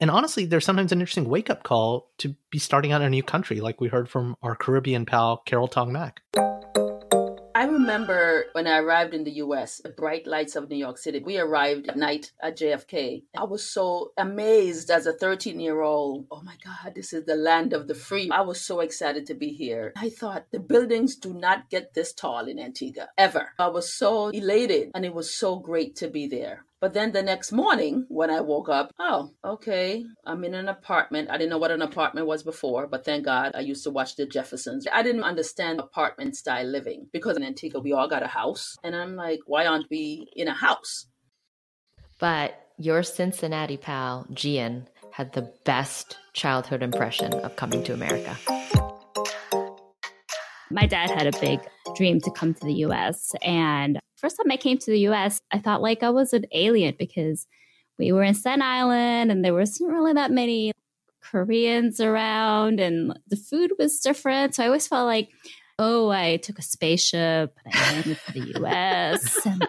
And 0.00 0.10
honestly, 0.10 0.44
there's 0.44 0.66
sometimes 0.66 0.92
an 0.92 1.00
interesting 1.00 1.30
wake 1.30 1.48
up 1.48 1.62
call 1.62 2.10
to 2.18 2.34
be 2.50 2.58
starting 2.58 2.92
out 2.92 3.00
in 3.00 3.06
a 3.06 3.10
new 3.10 3.22
country, 3.22 3.60
like 3.60 3.80
we 3.80 3.88
heard 3.88 4.08
from 4.08 4.36
our 4.42 4.54
Caribbean 4.54 5.06
pal, 5.06 5.38
Carol 5.46 5.68
Tong 5.68 5.92
Mack. 5.92 6.20
I 7.56 7.66
remember 7.66 8.46
when 8.50 8.66
I 8.66 8.78
arrived 8.78 9.14
in 9.14 9.22
the 9.22 9.38
US, 9.44 9.78
the 9.78 9.90
bright 9.90 10.26
lights 10.26 10.56
of 10.56 10.68
New 10.68 10.76
York 10.76 10.98
City. 10.98 11.20
We 11.20 11.38
arrived 11.38 11.88
at 11.88 11.96
night 11.96 12.32
at 12.42 12.58
JFK. 12.58 13.22
I 13.38 13.44
was 13.44 13.64
so 13.64 14.10
amazed 14.18 14.90
as 14.90 15.06
a 15.06 15.12
13 15.12 15.60
year 15.60 15.80
old. 15.80 16.26
Oh 16.32 16.42
my 16.42 16.56
God, 16.64 16.96
this 16.96 17.12
is 17.12 17.26
the 17.26 17.36
land 17.36 17.72
of 17.72 17.86
the 17.86 17.94
free. 17.94 18.28
I 18.32 18.40
was 18.40 18.60
so 18.60 18.80
excited 18.80 19.24
to 19.26 19.34
be 19.34 19.50
here. 19.50 19.92
I 19.96 20.10
thought 20.10 20.46
the 20.50 20.58
buildings 20.58 21.14
do 21.14 21.32
not 21.32 21.70
get 21.70 21.94
this 21.94 22.12
tall 22.12 22.48
in 22.48 22.58
Antigua 22.58 23.10
ever. 23.16 23.50
I 23.56 23.68
was 23.68 23.94
so 23.94 24.30
elated 24.30 24.90
and 24.92 25.04
it 25.04 25.14
was 25.14 25.32
so 25.32 25.56
great 25.60 25.94
to 25.96 26.08
be 26.08 26.26
there. 26.26 26.64
But 26.84 26.92
then 26.92 27.12
the 27.12 27.22
next 27.22 27.50
morning, 27.50 28.04
when 28.10 28.28
I 28.28 28.42
woke 28.42 28.68
up, 28.68 28.92
oh, 28.98 29.30
okay, 29.42 30.04
I'm 30.26 30.44
in 30.44 30.52
an 30.52 30.68
apartment. 30.68 31.30
I 31.30 31.38
didn't 31.38 31.48
know 31.48 31.56
what 31.56 31.70
an 31.70 31.80
apartment 31.80 32.26
was 32.26 32.42
before, 32.42 32.86
but 32.86 33.06
thank 33.06 33.24
God 33.24 33.52
I 33.54 33.60
used 33.60 33.84
to 33.84 33.90
watch 33.90 34.16
the 34.16 34.26
Jeffersons. 34.26 34.86
I 34.92 35.02
didn't 35.02 35.22
understand 35.22 35.80
apartment 35.80 36.36
style 36.36 36.66
living 36.66 37.08
because 37.10 37.38
in 37.38 37.42
Antigua, 37.42 37.80
we 37.80 37.94
all 37.94 38.06
got 38.06 38.22
a 38.22 38.26
house. 38.26 38.76
And 38.84 38.94
I'm 38.94 39.16
like, 39.16 39.40
why 39.46 39.64
aren't 39.64 39.88
we 39.88 40.28
in 40.36 40.46
a 40.46 40.52
house? 40.52 41.06
But 42.20 42.68
your 42.76 43.02
Cincinnati 43.02 43.78
pal, 43.78 44.26
Gian, 44.34 44.86
had 45.10 45.32
the 45.32 45.50
best 45.64 46.18
childhood 46.34 46.82
impression 46.82 47.32
of 47.32 47.56
coming 47.56 47.82
to 47.84 47.94
America. 47.94 48.36
My 50.70 50.84
dad 50.84 51.10
had 51.10 51.34
a 51.34 51.40
big 51.40 51.60
dream 51.96 52.20
to 52.20 52.30
come 52.32 52.52
to 52.52 52.66
the 52.66 52.74
US. 52.84 53.32
And 53.42 53.98
first 54.16 54.36
time 54.36 54.50
I 54.50 54.56
came 54.56 54.78
to 54.78 54.90
the 54.90 55.00
US, 55.08 55.40
I 55.50 55.58
thought 55.58 55.82
like 55.82 56.02
I 56.02 56.10
was 56.10 56.32
an 56.32 56.46
alien 56.52 56.94
because 56.98 57.46
we 57.98 58.12
were 58.12 58.22
in 58.22 58.34
Staten 58.34 58.62
Island 58.62 59.30
and 59.30 59.44
there 59.44 59.54
wasn't 59.54 59.92
really 59.92 60.12
that 60.12 60.30
many 60.30 60.72
Koreans 61.22 62.00
around 62.00 62.80
and 62.80 63.18
the 63.28 63.36
food 63.36 63.72
was 63.78 64.00
different. 64.00 64.54
So 64.54 64.62
I 64.62 64.66
always 64.66 64.86
felt 64.86 65.06
like, 65.06 65.28
oh, 65.78 66.10
I 66.10 66.36
took 66.38 66.58
a 66.58 66.62
spaceship 66.62 67.56
and 67.64 67.74
I 67.74 67.92
landed 67.92 68.18
to 68.26 68.32
the 68.32 68.60
US 68.60 69.46
and 69.46 69.66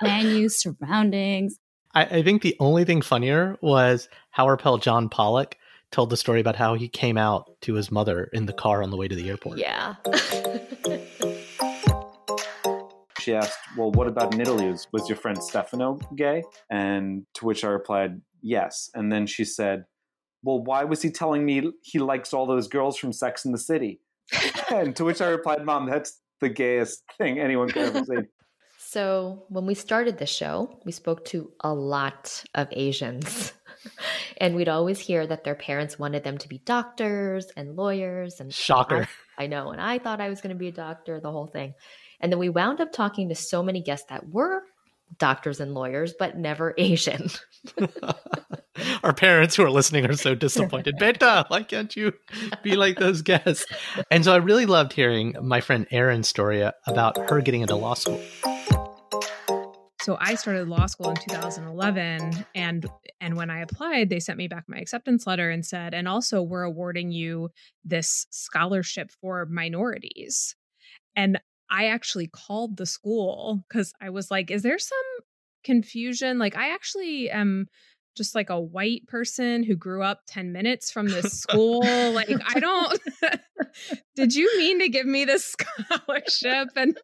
brand 0.00 0.32
new 0.32 0.48
surroundings. 0.48 1.58
I, 1.94 2.04
I, 2.04 2.22
think 2.22 2.42
the 2.42 2.56
only 2.60 2.84
thing 2.84 3.02
funnier 3.02 3.56
was 3.60 4.08
how 4.30 4.44
our 4.44 4.56
pal 4.56 4.78
John 4.78 5.08
Pollock 5.08 5.56
told 5.90 6.10
the 6.10 6.16
story 6.16 6.40
about 6.40 6.56
how 6.56 6.74
he 6.74 6.88
came 6.88 7.16
out 7.16 7.60
to 7.62 7.74
his 7.74 7.90
mother 7.90 8.24
in 8.32 8.46
the 8.46 8.52
car 8.52 8.82
on 8.82 8.90
the 8.90 8.96
way 8.96 9.08
to 9.08 9.16
the 9.16 9.28
airport. 9.28 9.58
Yeah. 9.58 9.94
she 13.28 13.34
asked, 13.34 13.58
Well, 13.76 13.92
what 13.92 14.06
about 14.06 14.32
in 14.32 14.40
Italy? 14.40 14.70
Was, 14.70 14.88
was 14.90 15.08
your 15.08 15.16
friend 15.16 15.42
Stefano 15.42 15.98
gay? 16.16 16.42
And 16.70 17.26
to 17.34 17.44
which 17.44 17.62
I 17.62 17.68
replied, 17.68 18.22
Yes. 18.40 18.90
And 18.94 19.12
then 19.12 19.26
she 19.26 19.44
said, 19.44 19.84
Well, 20.42 20.64
why 20.64 20.84
was 20.84 21.02
he 21.02 21.10
telling 21.10 21.44
me 21.44 21.70
he 21.82 21.98
likes 21.98 22.32
all 22.32 22.46
those 22.46 22.68
girls 22.68 22.96
from 22.96 23.12
Sex 23.12 23.44
in 23.44 23.52
the 23.52 23.58
City? 23.58 24.00
and 24.70 24.96
to 24.96 25.04
which 25.04 25.20
I 25.20 25.28
replied, 25.28 25.62
Mom, 25.64 25.88
that's 25.90 26.20
the 26.40 26.48
gayest 26.48 27.02
thing 27.18 27.38
anyone 27.38 27.68
could 27.68 27.94
ever 27.94 28.04
say. 28.04 28.22
So, 28.80 29.44
when 29.50 29.66
we 29.66 29.74
started 29.74 30.16
the 30.16 30.24
show, 30.24 30.80
we 30.86 30.92
spoke 30.92 31.26
to 31.26 31.52
a 31.60 31.74
lot 31.74 32.42
of 32.54 32.68
Asians. 32.70 33.52
and 34.38 34.54
we'd 34.54 34.70
always 34.70 34.98
hear 34.98 35.26
that 35.26 35.44
their 35.44 35.56
parents 35.56 35.98
wanted 35.98 36.24
them 36.24 36.38
to 36.38 36.48
be 36.48 36.62
doctors 36.64 37.48
and 37.54 37.76
lawyers 37.76 38.40
and 38.40 38.54
shocker. 38.54 39.06
I, 39.36 39.44
I 39.44 39.46
know, 39.46 39.72
and 39.72 39.80
I 39.80 39.98
thought 39.98 40.22
I 40.22 40.30
was 40.30 40.40
going 40.40 40.54
to 40.54 40.58
be 40.58 40.68
a 40.68 40.72
doctor, 40.72 41.20
the 41.20 41.30
whole 41.30 41.48
thing. 41.48 41.74
And 42.20 42.32
then 42.32 42.38
we 42.38 42.48
wound 42.48 42.80
up 42.80 42.92
talking 42.92 43.28
to 43.28 43.34
so 43.34 43.62
many 43.62 43.80
guests 43.80 44.06
that 44.08 44.28
were 44.28 44.62
doctors 45.18 45.60
and 45.60 45.74
lawyers, 45.74 46.14
but 46.18 46.36
never 46.36 46.74
Asian. 46.78 47.30
Our 49.02 49.12
parents 49.12 49.56
who 49.56 49.64
are 49.64 49.70
listening 49.70 50.06
are 50.06 50.14
so 50.14 50.34
disappointed. 50.34 50.96
Beta, 51.00 51.44
why 51.48 51.62
can't 51.62 51.94
you 51.96 52.12
be 52.62 52.76
like 52.76 52.98
those 52.98 53.22
guests? 53.22 53.66
And 54.10 54.24
so 54.24 54.32
I 54.32 54.36
really 54.36 54.66
loved 54.66 54.92
hearing 54.92 55.34
my 55.42 55.60
friend 55.60 55.86
Erin's 55.90 56.28
story 56.28 56.68
about 56.86 57.30
her 57.30 57.40
getting 57.40 57.62
into 57.62 57.74
law 57.74 57.94
school. 57.94 58.20
So 60.02 60.16
I 60.20 60.36
started 60.36 60.68
law 60.68 60.86
school 60.86 61.10
in 61.10 61.16
2011 61.16 62.46
and 62.54 62.86
and 63.20 63.36
when 63.36 63.50
I 63.50 63.60
applied 63.60 64.08
they 64.08 64.20
sent 64.20 64.38
me 64.38 64.48
back 64.48 64.64
my 64.66 64.78
acceptance 64.78 65.26
letter 65.26 65.50
and 65.50 65.66
said 65.66 65.92
and 65.92 66.08
also 66.08 66.40
we're 66.40 66.62
awarding 66.62 67.10
you 67.10 67.50
this 67.84 68.26
scholarship 68.30 69.10
for 69.20 69.44
minorities. 69.44 70.54
And 71.14 71.40
I 71.70 71.86
actually 71.86 72.28
called 72.28 72.76
the 72.76 72.86
school 72.86 73.64
cuz 73.70 73.92
I 74.00 74.10
was 74.10 74.30
like 74.30 74.50
is 74.50 74.62
there 74.62 74.78
some 74.78 74.98
confusion 75.64 76.38
like 76.38 76.56
I 76.56 76.70
actually 76.70 77.30
am 77.30 77.66
just 78.16 78.34
like 78.34 78.50
a 78.50 78.60
white 78.60 79.06
person 79.06 79.62
who 79.62 79.76
grew 79.76 80.02
up 80.02 80.22
10 80.26 80.52
minutes 80.52 80.90
from 80.90 81.08
this 81.08 81.32
school 81.40 81.80
like 82.12 82.30
I 82.46 82.60
don't 82.60 83.00
did 84.16 84.34
you 84.34 84.50
mean 84.58 84.80
to 84.80 84.88
give 84.88 85.06
me 85.06 85.24
this 85.24 85.44
scholarship 85.88 86.68
and 86.76 86.98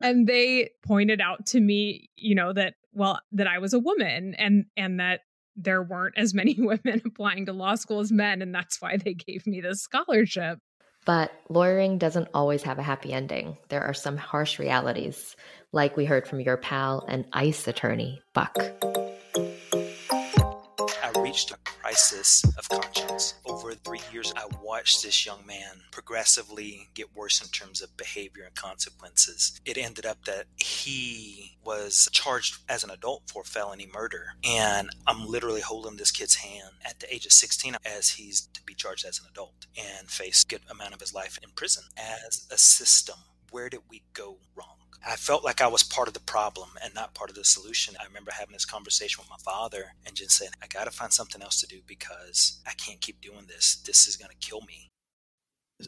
and 0.00 0.26
they 0.26 0.70
pointed 0.82 1.20
out 1.20 1.46
to 1.46 1.60
me 1.60 2.08
you 2.16 2.34
know 2.34 2.52
that 2.52 2.74
well 2.92 3.20
that 3.32 3.46
i 3.46 3.58
was 3.58 3.74
a 3.74 3.78
woman 3.78 4.34
and 4.36 4.64
and 4.76 4.98
that 4.98 5.20
there 5.58 5.82
weren't 5.82 6.16
as 6.16 6.32
many 6.32 6.54
women 6.58 7.02
applying 7.04 7.44
to 7.46 7.52
law 7.52 7.74
school 7.74 8.00
as 8.00 8.12
men, 8.12 8.40
and 8.40 8.54
that's 8.54 8.80
why 8.80 8.96
they 8.96 9.14
gave 9.14 9.46
me 9.46 9.60
this 9.60 9.82
scholarship. 9.82 10.58
But 11.08 11.32
lawyering 11.48 11.96
doesn't 11.96 12.28
always 12.34 12.64
have 12.64 12.78
a 12.78 12.82
happy 12.82 13.14
ending. 13.14 13.56
There 13.70 13.80
are 13.82 13.94
some 13.94 14.18
harsh 14.18 14.58
realities, 14.58 15.36
like 15.72 15.96
we 15.96 16.04
heard 16.04 16.28
from 16.28 16.40
your 16.40 16.58
pal 16.58 17.02
and 17.08 17.24
ICE 17.32 17.66
attorney, 17.66 18.20
Buck 18.34 18.54
reached 21.28 21.50
a 21.50 21.58
crisis 21.58 22.42
of 22.56 22.66
conscience. 22.70 23.34
Over 23.44 23.74
three 23.74 24.00
years, 24.10 24.32
I 24.34 24.46
watched 24.62 25.02
this 25.02 25.26
young 25.26 25.44
man 25.46 25.82
progressively 25.90 26.88
get 26.94 27.14
worse 27.14 27.42
in 27.42 27.48
terms 27.48 27.82
of 27.82 27.94
behavior 27.98 28.44
and 28.44 28.54
consequences. 28.54 29.60
It 29.66 29.76
ended 29.76 30.06
up 30.06 30.24
that 30.24 30.46
he 30.56 31.58
was 31.62 32.08
charged 32.12 32.62
as 32.70 32.82
an 32.82 32.88
adult 32.88 33.24
for 33.30 33.44
felony 33.44 33.86
murder. 33.92 34.36
And 34.42 34.88
I'm 35.06 35.26
literally 35.26 35.60
holding 35.60 35.98
this 35.98 36.12
kid's 36.12 36.36
hand 36.36 36.70
at 36.82 36.98
the 36.98 37.14
age 37.14 37.26
of 37.26 37.32
16 37.32 37.76
as 37.84 38.08
he's 38.08 38.48
to 38.54 38.62
be 38.62 38.72
charged 38.72 39.04
as 39.04 39.20
an 39.20 39.26
adult 39.30 39.66
and 39.76 40.08
face 40.08 40.42
a 40.42 40.48
good 40.48 40.62
amount 40.70 40.94
of 40.94 41.00
his 41.00 41.12
life 41.12 41.38
in 41.42 41.50
prison. 41.50 41.84
As 41.98 42.46
a 42.50 42.56
system, 42.56 43.16
where 43.50 43.68
did 43.68 43.80
we 43.90 44.02
go 44.14 44.38
wrong? 44.56 44.77
I 45.06 45.16
felt 45.16 45.44
like 45.44 45.60
I 45.60 45.66
was 45.68 45.82
part 45.82 46.08
of 46.08 46.14
the 46.14 46.20
problem 46.20 46.70
and 46.82 46.94
not 46.94 47.14
part 47.14 47.30
of 47.30 47.36
the 47.36 47.44
solution. 47.44 47.96
I 48.00 48.04
remember 48.04 48.30
having 48.32 48.52
this 48.52 48.64
conversation 48.64 49.22
with 49.22 49.30
my 49.30 49.36
father 49.42 49.94
and 50.06 50.14
just 50.14 50.32
saying, 50.32 50.52
I 50.62 50.66
got 50.66 50.84
to 50.84 50.90
find 50.90 51.12
something 51.12 51.42
else 51.42 51.60
to 51.60 51.66
do 51.66 51.80
because 51.86 52.60
I 52.66 52.72
can't 52.72 53.00
keep 53.00 53.20
doing 53.20 53.46
this. 53.46 53.76
This 53.86 54.06
is 54.06 54.16
going 54.16 54.30
to 54.30 54.46
kill 54.46 54.60
me. 54.62 54.90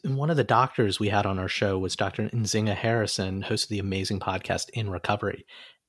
And 0.05 0.17
one 0.17 0.31
of 0.31 0.37
the 0.37 0.45
doctors 0.45 1.01
we 1.01 1.09
had 1.09 1.27
on 1.27 1.39
our 1.39 1.49
show 1.49 1.79
was 1.79 1.97
Dr. 1.97 2.29
Nzinga 2.29 2.75
Harrison, 2.75 3.43
host 3.43 3.65
of 3.65 3.71
the 3.71 3.81
amazing 3.81 4.21
podcast 4.21 4.71
In 4.71 4.89
Recovery. 4.89 5.45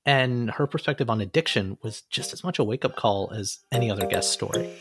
And 0.06 0.50
her 0.52 0.66
perspective 0.66 1.10
on 1.10 1.22
addiction 1.22 1.78
was 1.84 2.02
just 2.10 2.34
as 2.34 2.44
much 2.44 2.58
a 2.58 2.64
wake 2.64 2.84
up 2.84 2.96
call 2.96 3.32
as 3.36 3.60
any 3.72 3.92
other 3.92 4.08
guest 4.08 4.32
story 4.32 4.76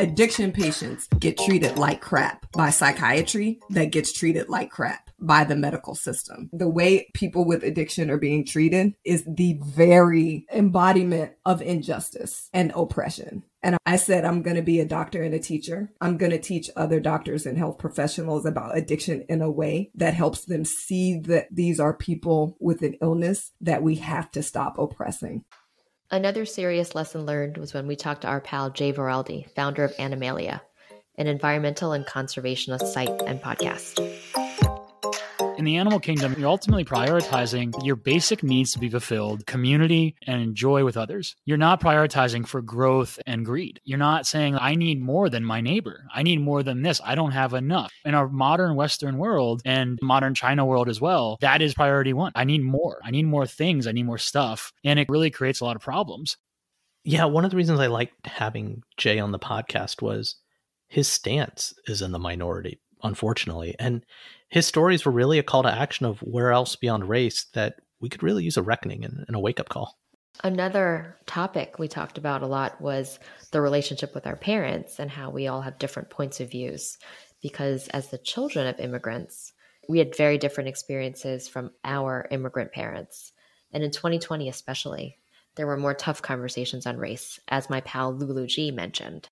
addiction 0.00 0.50
patients 0.50 1.06
get 1.18 1.36
treated 1.36 1.76
like 1.76 2.00
crap 2.00 2.50
by 2.52 2.70
psychiatry 2.70 3.60
that 3.68 3.92
gets 3.92 4.12
treated 4.14 4.48
like 4.48 4.70
crap 4.70 5.09
by 5.20 5.44
the 5.44 5.56
medical 5.56 5.94
system. 5.94 6.50
The 6.52 6.68
way 6.68 7.10
people 7.14 7.44
with 7.44 7.62
addiction 7.62 8.10
are 8.10 8.18
being 8.18 8.44
treated 8.44 8.94
is 9.04 9.24
the 9.26 9.58
very 9.62 10.46
embodiment 10.52 11.32
of 11.44 11.62
injustice 11.62 12.48
and 12.52 12.72
oppression. 12.74 13.44
And 13.62 13.76
I 13.84 13.96
said, 13.96 14.24
I'm 14.24 14.42
going 14.42 14.56
to 14.56 14.62
be 14.62 14.80
a 14.80 14.86
doctor 14.86 15.22
and 15.22 15.34
a 15.34 15.38
teacher. 15.38 15.92
I'm 16.00 16.16
going 16.16 16.32
to 16.32 16.38
teach 16.38 16.70
other 16.76 16.98
doctors 16.98 17.44
and 17.44 17.58
health 17.58 17.78
professionals 17.78 18.46
about 18.46 18.76
addiction 18.76 19.26
in 19.28 19.42
a 19.42 19.50
way 19.50 19.90
that 19.94 20.14
helps 20.14 20.46
them 20.46 20.64
see 20.64 21.18
that 21.24 21.48
these 21.50 21.78
are 21.78 21.92
people 21.92 22.56
with 22.58 22.80
an 22.82 22.96
illness 23.02 23.52
that 23.60 23.82
we 23.82 23.96
have 23.96 24.30
to 24.32 24.42
stop 24.42 24.78
oppressing. 24.78 25.44
Another 26.10 26.44
serious 26.44 26.94
lesson 26.94 27.26
learned 27.26 27.58
was 27.58 27.74
when 27.74 27.86
we 27.86 27.96
talked 27.96 28.22
to 28.22 28.28
our 28.28 28.40
pal 28.40 28.70
Jay 28.70 28.92
Varaldi, 28.92 29.48
founder 29.54 29.84
of 29.84 29.94
Animalia, 29.98 30.60
an 31.16 31.26
environmental 31.26 31.92
and 31.92 32.06
conservationist 32.06 32.92
site 32.92 33.22
and 33.26 33.40
podcast 33.40 34.00
in 35.60 35.66
the 35.66 35.76
animal 35.76 36.00
kingdom, 36.00 36.34
you're 36.38 36.48
ultimately 36.48 36.86
prioritizing 36.86 37.84
your 37.84 37.94
basic 37.94 38.42
needs 38.42 38.72
to 38.72 38.78
be 38.78 38.88
fulfilled, 38.88 39.44
community, 39.44 40.16
and 40.26 40.54
joy 40.54 40.86
with 40.86 40.96
others. 40.96 41.36
You're 41.44 41.58
not 41.58 41.82
prioritizing 41.82 42.48
for 42.48 42.62
growth 42.62 43.18
and 43.26 43.44
greed. 43.44 43.78
You're 43.84 43.98
not 43.98 44.26
saying, 44.26 44.56
I 44.56 44.74
need 44.74 45.02
more 45.02 45.28
than 45.28 45.44
my 45.44 45.60
neighbor. 45.60 46.06
I 46.14 46.22
need 46.22 46.40
more 46.40 46.62
than 46.62 46.80
this. 46.80 46.98
I 47.04 47.14
don't 47.14 47.32
have 47.32 47.52
enough. 47.52 47.92
In 48.06 48.14
our 48.14 48.26
modern 48.26 48.74
Western 48.74 49.18
world 49.18 49.60
and 49.66 49.98
modern 50.00 50.34
China 50.34 50.64
world 50.64 50.88
as 50.88 50.98
well, 50.98 51.36
that 51.42 51.60
is 51.60 51.74
priority 51.74 52.14
one. 52.14 52.32
I 52.34 52.44
need 52.44 52.62
more. 52.62 52.98
I 53.04 53.10
need 53.10 53.26
more 53.26 53.46
things. 53.46 53.86
I 53.86 53.92
need 53.92 54.06
more 54.06 54.16
stuff. 54.16 54.72
And 54.82 54.98
it 54.98 55.10
really 55.10 55.30
creates 55.30 55.60
a 55.60 55.66
lot 55.66 55.76
of 55.76 55.82
problems. 55.82 56.38
Yeah. 57.04 57.26
One 57.26 57.44
of 57.44 57.50
the 57.50 57.58
reasons 57.58 57.80
I 57.80 57.88
liked 57.88 58.26
having 58.26 58.82
Jay 58.96 59.18
on 59.18 59.30
the 59.30 59.38
podcast 59.38 60.00
was 60.00 60.36
his 60.88 61.06
stance 61.06 61.74
is 61.86 62.00
in 62.00 62.12
the 62.12 62.18
minority, 62.18 62.80
unfortunately. 63.02 63.76
And 63.78 64.06
his 64.50 64.66
stories 64.66 65.04
were 65.04 65.12
really 65.12 65.38
a 65.38 65.44
call 65.44 65.62
to 65.62 65.72
action 65.72 66.04
of 66.04 66.18
where 66.20 66.50
else 66.50 66.76
beyond 66.76 67.08
race 67.08 67.44
that 67.54 67.76
we 68.00 68.08
could 68.08 68.22
really 68.22 68.44
use 68.44 68.56
a 68.56 68.62
reckoning 68.62 69.04
and, 69.04 69.24
and 69.26 69.36
a 69.36 69.40
wake 69.40 69.60
up 69.60 69.68
call. 69.68 69.96
Another 70.42 71.16
topic 71.26 71.78
we 71.78 71.86
talked 71.86 72.18
about 72.18 72.42
a 72.42 72.46
lot 72.46 72.80
was 72.80 73.18
the 73.52 73.60
relationship 73.60 74.14
with 74.14 74.26
our 74.26 74.36
parents 74.36 74.98
and 74.98 75.10
how 75.10 75.30
we 75.30 75.46
all 75.46 75.60
have 75.60 75.78
different 75.78 76.10
points 76.10 76.40
of 76.40 76.50
views. 76.50 76.98
Because 77.42 77.88
as 77.88 78.08
the 78.08 78.18
children 78.18 78.66
of 78.66 78.80
immigrants, 78.80 79.52
we 79.88 79.98
had 79.98 80.16
very 80.16 80.36
different 80.36 80.68
experiences 80.68 81.48
from 81.48 81.70
our 81.84 82.26
immigrant 82.30 82.72
parents. 82.72 83.32
And 83.72 83.84
in 83.84 83.90
2020, 83.90 84.48
especially, 84.48 85.18
there 85.56 85.66
were 85.66 85.76
more 85.76 85.94
tough 85.94 86.22
conversations 86.22 86.86
on 86.86 86.96
race, 86.96 87.38
as 87.48 87.70
my 87.70 87.80
pal 87.82 88.12
Lulu 88.12 88.46
G 88.46 88.70
mentioned 88.70 89.28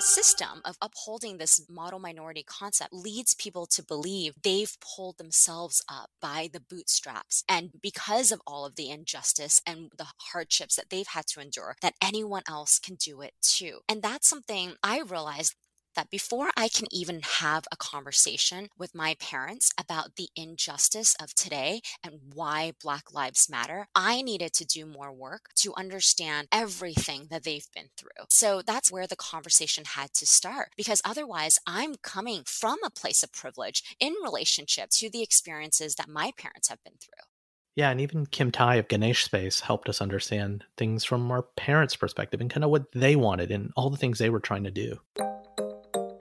system 0.00 0.60
of 0.64 0.76
upholding 0.80 1.38
this 1.38 1.60
model 1.68 1.98
minority 1.98 2.42
concept 2.42 2.92
leads 2.92 3.34
people 3.34 3.66
to 3.66 3.82
believe 3.82 4.34
they've 4.42 4.76
pulled 4.80 5.18
themselves 5.18 5.82
up 5.88 6.10
by 6.20 6.48
the 6.52 6.60
bootstraps. 6.60 7.44
And 7.48 7.70
because 7.82 8.32
of 8.32 8.40
all 8.46 8.64
of 8.64 8.76
the 8.76 8.90
injustice 8.90 9.60
and 9.66 9.90
the 9.96 10.06
hardships 10.32 10.76
that 10.76 10.90
they've 10.90 11.06
had 11.06 11.26
to 11.28 11.40
endure, 11.40 11.76
that 11.82 11.94
anyone 12.02 12.42
else 12.48 12.78
can 12.78 12.96
do 12.96 13.20
it 13.20 13.32
too. 13.40 13.80
And 13.88 14.02
that's 14.02 14.28
something 14.28 14.74
I 14.82 15.00
realized 15.00 15.54
that 15.94 16.10
before 16.10 16.50
I 16.56 16.68
can 16.68 16.86
even 16.90 17.20
have 17.22 17.64
a 17.70 17.76
conversation 17.76 18.68
with 18.78 18.94
my 18.94 19.16
parents 19.20 19.70
about 19.78 20.16
the 20.16 20.28
injustice 20.36 21.14
of 21.20 21.34
today 21.34 21.80
and 22.02 22.20
why 22.34 22.72
Black 22.82 23.12
Lives 23.12 23.48
Matter, 23.50 23.86
I 23.94 24.22
needed 24.22 24.52
to 24.54 24.64
do 24.64 24.86
more 24.86 25.12
work 25.12 25.50
to 25.56 25.74
understand 25.76 26.48
everything 26.52 27.26
that 27.30 27.44
they've 27.44 27.68
been 27.74 27.88
through. 27.96 28.26
So 28.30 28.62
that's 28.62 28.92
where 28.92 29.06
the 29.06 29.16
conversation 29.16 29.84
had 29.84 30.12
to 30.14 30.26
start 30.26 30.70
because 30.76 31.02
otherwise 31.04 31.58
I'm 31.66 31.94
coming 32.02 32.42
from 32.44 32.78
a 32.84 32.90
place 32.90 33.22
of 33.22 33.32
privilege 33.32 33.96
in 34.00 34.14
relationship 34.22 34.90
to 34.90 35.10
the 35.10 35.22
experiences 35.22 35.94
that 35.96 36.08
my 36.08 36.32
parents 36.36 36.68
have 36.68 36.82
been 36.84 36.94
through. 37.00 37.24
Yeah, 37.76 37.90
and 37.90 38.00
even 38.00 38.26
Kim 38.26 38.52
Tai 38.52 38.76
of 38.76 38.88
Ganesh 38.88 39.24
Space 39.24 39.60
helped 39.60 39.88
us 39.88 40.00
understand 40.00 40.64
things 40.76 41.02
from 41.02 41.30
our 41.32 41.42
parents' 41.42 41.96
perspective 41.96 42.40
and 42.40 42.48
kind 42.48 42.62
of 42.62 42.70
what 42.70 42.92
they 42.92 43.16
wanted 43.16 43.50
and 43.50 43.72
all 43.76 43.90
the 43.90 43.96
things 43.96 44.18
they 44.18 44.30
were 44.30 44.40
trying 44.40 44.64
to 44.64 44.70
do. 44.70 45.00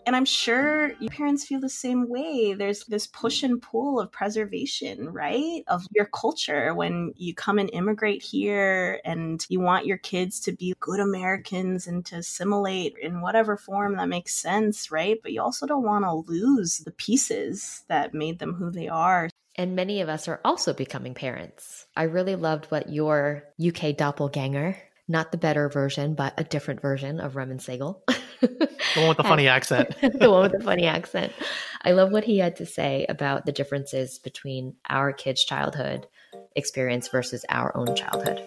And 0.06 0.16
I'm 0.16 0.26
sure 0.26 0.94
your 1.00 1.10
parents 1.10 1.46
feel 1.46 1.60
the 1.60 1.70
same 1.70 2.10
way. 2.10 2.54
There's 2.54 2.84
this 2.86 3.08
push 3.08 3.44
and 3.44 3.62
pull 3.62 4.00
of 4.00 4.12
preservation, 4.12 5.10
right? 5.10 5.64
Of 5.68 5.88
your 5.92 6.06
culture 6.06 6.74
when 6.74 7.14
you 7.16 7.34
come 7.34 7.58
and 7.58 7.70
immigrate 7.72 8.22
here 8.22 9.00
and 9.06 9.46
you 9.50 9.62
want 9.62 9.86
your 9.86 9.98
kids 9.98 10.40
to 10.42 10.52
be 10.52 10.76
good 10.80 11.00
Americans 11.00 11.88
and 11.88 12.06
to 12.08 12.18
assimilate 12.18 12.96
in 13.02 13.22
whatever 13.22 13.56
form 13.56 13.96
that 13.98 14.10
makes 14.10 14.36
sense, 14.36 14.92
right? 14.92 15.20
But 15.22 15.32
you 15.32 15.42
also 15.42 15.66
don't 15.66 15.84
want 15.84 16.04
to 16.04 16.32
lose 16.32 16.80
the 16.80 16.92
pieces 16.92 17.84
that 17.88 18.14
made 18.14 18.40
them 18.40 18.54
who 18.54 18.72
they 18.72 18.90
are. 18.90 19.30
And 19.56 19.76
many 19.76 20.02
of 20.02 20.10
us 20.10 20.28
are 20.28 20.42
also 20.44 20.74
becoming 20.74 21.14
parents. 21.14 21.86
I 21.96 22.04
really 22.04 22.36
loved 22.36 22.66
what 22.66 22.90
your 22.90 23.44
UK 23.64 23.96
doppelganger, 23.96 24.78
not 25.08 25.32
the 25.32 25.38
better 25.38 25.70
version, 25.70 26.16
but 26.16 26.34
a 26.38 26.44
different 26.44 26.82
version 26.82 27.20
of 27.20 27.36
Raman 27.36 27.58
Sehgal. 27.58 28.02
the 28.42 28.70
one 28.96 29.10
with 29.10 29.18
the 29.18 29.24
funny 29.24 29.48
accent. 29.48 29.96
the 30.02 30.30
one 30.30 30.44
with 30.44 30.52
the 30.52 30.64
funny 30.64 30.86
accent. 30.86 31.34
I 31.82 31.92
love 31.92 32.12
what 32.12 32.24
he 32.24 32.38
had 32.38 32.56
to 32.58 32.66
say 32.66 33.06
about 33.10 33.46
the 33.46 33.52
differences 33.52 34.20
between 34.20 34.76
our 34.90 35.12
kids' 35.12 35.44
childhood 35.44 36.08
experience 36.56 37.08
versus 37.08 37.46
our 37.50 37.76
own 37.76 37.96
childhood 37.96 38.42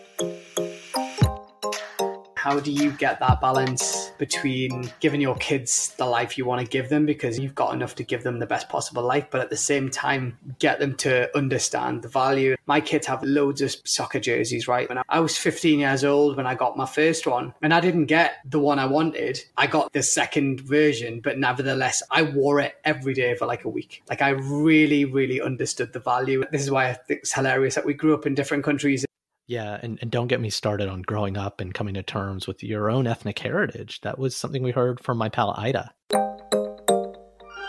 how 2.47 2.61
do 2.61 2.71
you 2.71 2.92
get 2.92 3.19
that 3.19 3.40
balance 3.40 3.96
between 4.19 4.91
giving 5.01 5.21
your 5.21 5.37
kids 5.37 5.95
the 5.97 6.07
life 6.07 6.39
you 6.39 6.45
want 6.45 6.61
to 6.61 6.67
give 6.67 6.89
them 6.89 7.07
because 7.07 7.39
you've 7.39 7.55
got 7.55 7.75
enough 7.75 7.95
to 7.97 8.05
give 8.05 8.23
them 8.23 8.39
the 8.39 8.47
best 8.47 8.69
possible 8.69 9.03
life, 9.03 9.27
but 9.31 9.41
at 9.41 9.51
the 9.51 9.57
same 9.57 9.91
time, 9.91 10.39
get 10.59 10.79
them 10.79 10.95
to 10.97 11.35
understand 11.37 12.03
the 12.03 12.09
value? 12.09 12.57
My 12.67 12.81
kids 12.81 13.07
have 13.07 13.23
loads 13.23 13.61
of 13.61 13.75
soccer 13.85 14.21
jerseys, 14.21 14.69
right? 14.69 14.89
When 14.89 15.01
I 15.09 15.21
was 15.21 15.37
15 15.37 15.79
years 15.79 16.05
old 16.05 16.37
when 16.37 16.47
I 16.47 16.55
got 16.55 16.77
my 16.77 16.87
first 16.87 17.27
one, 17.27 17.55
and 17.63 17.73
I 17.73 17.81
didn't 17.81 18.07
get 18.07 18.37
the 18.45 18.61
one 18.61 18.79
I 18.79 18.87
wanted. 18.87 19.41
I 19.57 19.67
got 19.67 19.93
the 19.93 20.03
second 20.03 20.61
version, 20.61 21.21
but 21.21 21.39
nevertheless, 21.39 22.03
I 22.11 22.23
wore 22.23 22.61
it 22.61 22.75
every 22.85 23.15
day 23.15 23.35
for 23.35 23.47
like 23.47 23.65
a 23.65 23.69
week. 23.69 24.03
Like 24.09 24.23
I 24.23 24.31
really, 24.31 25.05
really 25.05 25.41
understood 25.41 25.93
the 25.93 26.01
value. 26.01 26.45
This 26.51 26.63
is 26.63 26.71
why 26.71 26.91
I 26.91 26.95
think 26.95 27.21
it's 27.21 27.33
hilarious 27.33 27.75
that 27.75 27.85
we 27.85 27.95
grew 27.95 28.15
up 28.15 28.27
in 28.27 28.35
different 28.35 28.65
countries 28.65 29.07
yeah, 29.47 29.79
and, 29.83 29.99
and 30.03 30.11
don't 30.11 30.27
get 30.27 30.41
me 30.41 30.51
started 30.51 30.89
on 30.89 31.03
growing 31.03 31.37
up 31.37 31.61
and 31.61 31.73
coming 31.73 31.95
to 31.95 32.03
terms 32.03 32.47
with 32.47 32.63
your 32.63 32.91
own 32.91 33.07
ethnic 33.07 33.39
heritage. 33.39 34.01
That 34.01 34.19
was 34.19 34.35
something 34.35 34.63
we 34.63 34.73
heard 34.73 35.01
from 35.01 35.19
my 35.19 35.29
pal 35.29 35.55
Ida. 35.57 35.93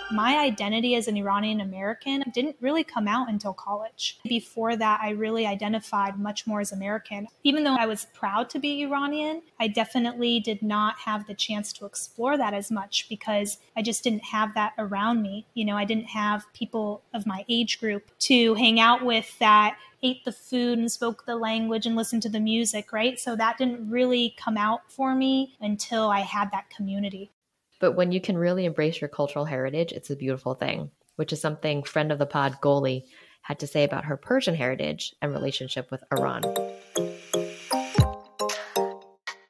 My 0.09 0.37
identity 0.37 0.95
as 0.95 1.09
an 1.09 1.17
Iranian 1.17 1.59
American 1.59 2.23
didn't 2.33 2.55
really 2.61 2.85
come 2.85 3.09
out 3.09 3.29
until 3.29 3.53
college. 3.53 4.19
Before 4.23 4.77
that, 4.77 5.01
I 5.01 5.09
really 5.09 5.45
identified 5.45 6.17
much 6.17 6.47
more 6.47 6.61
as 6.61 6.71
American. 6.71 7.27
Even 7.43 7.65
though 7.65 7.75
I 7.75 7.87
was 7.87 8.07
proud 8.13 8.49
to 8.51 8.59
be 8.59 8.83
Iranian, 8.83 9.41
I 9.59 9.67
definitely 9.67 10.39
did 10.39 10.61
not 10.61 10.97
have 10.99 11.27
the 11.27 11.33
chance 11.33 11.73
to 11.73 11.85
explore 11.85 12.37
that 12.37 12.53
as 12.53 12.71
much 12.71 13.09
because 13.09 13.57
I 13.75 13.81
just 13.81 14.01
didn't 14.01 14.23
have 14.23 14.53
that 14.53 14.73
around 14.77 15.21
me. 15.21 15.45
You 15.55 15.65
know, 15.65 15.75
I 15.75 15.83
didn't 15.83 16.05
have 16.05 16.45
people 16.53 17.01
of 17.13 17.25
my 17.25 17.43
age 17.49 17.77
group 17.77 18.09
to 18.19 18.53
hang 18.55 18.79
out 18.79 19.03
with 19.03 19.37
that 19.39 19.77
ate 20.03 20.23
the 20.25 20.31
food 20.31 20.77
and 20.77 20.91
spoke 20.91 21.25
the 21.25 21.35
language 21.35 21.87
and 21.87 21.95
listened 21.95 22.21
to 22.21 22.29
the 22.29 22.39
music, 22.39 22.93
right? 22.93 23.19
So 23.19 23.35
that 23.35 23.57
didn't 23.57 23.89
really 23.89 24.35
come 24.37 24.55
out 24.55 24.81
for 24.91 25.15
me 25.15 25.55
until 25.59 26.09
I 26.09 26.19
had 26.19 26.51
that 26.51 26.69
community. 26.69 27.31
But 27.79 27.93
when 27.93 28.11
you 28.11 28.19
can 28.19 28.37
really 28.37 28.65
embrace 28.65 28.99
your 28.99 29.07
cultural 29.07 29.45
heritage, 29.45 29.91
it's 29.91 30.09
a 30.09 30.15
beautiful 30.15 30.55
thing, 30.55 30.91
which 31.15 31.31
is 31.31 31.41
something 31.41 31.83
friend 31.83 32.11
of 32.11 32.19
the 32.19 32.25
pod, 32.25 32.57
Goli, 32.61 33.03
had 33.41 33.59
to 33.59 33.67
say 33.67 33.83
about 33.83 34.05
her 34.05 34.17
Persian 34.17 34.55
heritage 34.55 35.13
and 35.21 35.31
relationship 35.31 35.89
with 35.91 36.03
Iran. 36.11 36.43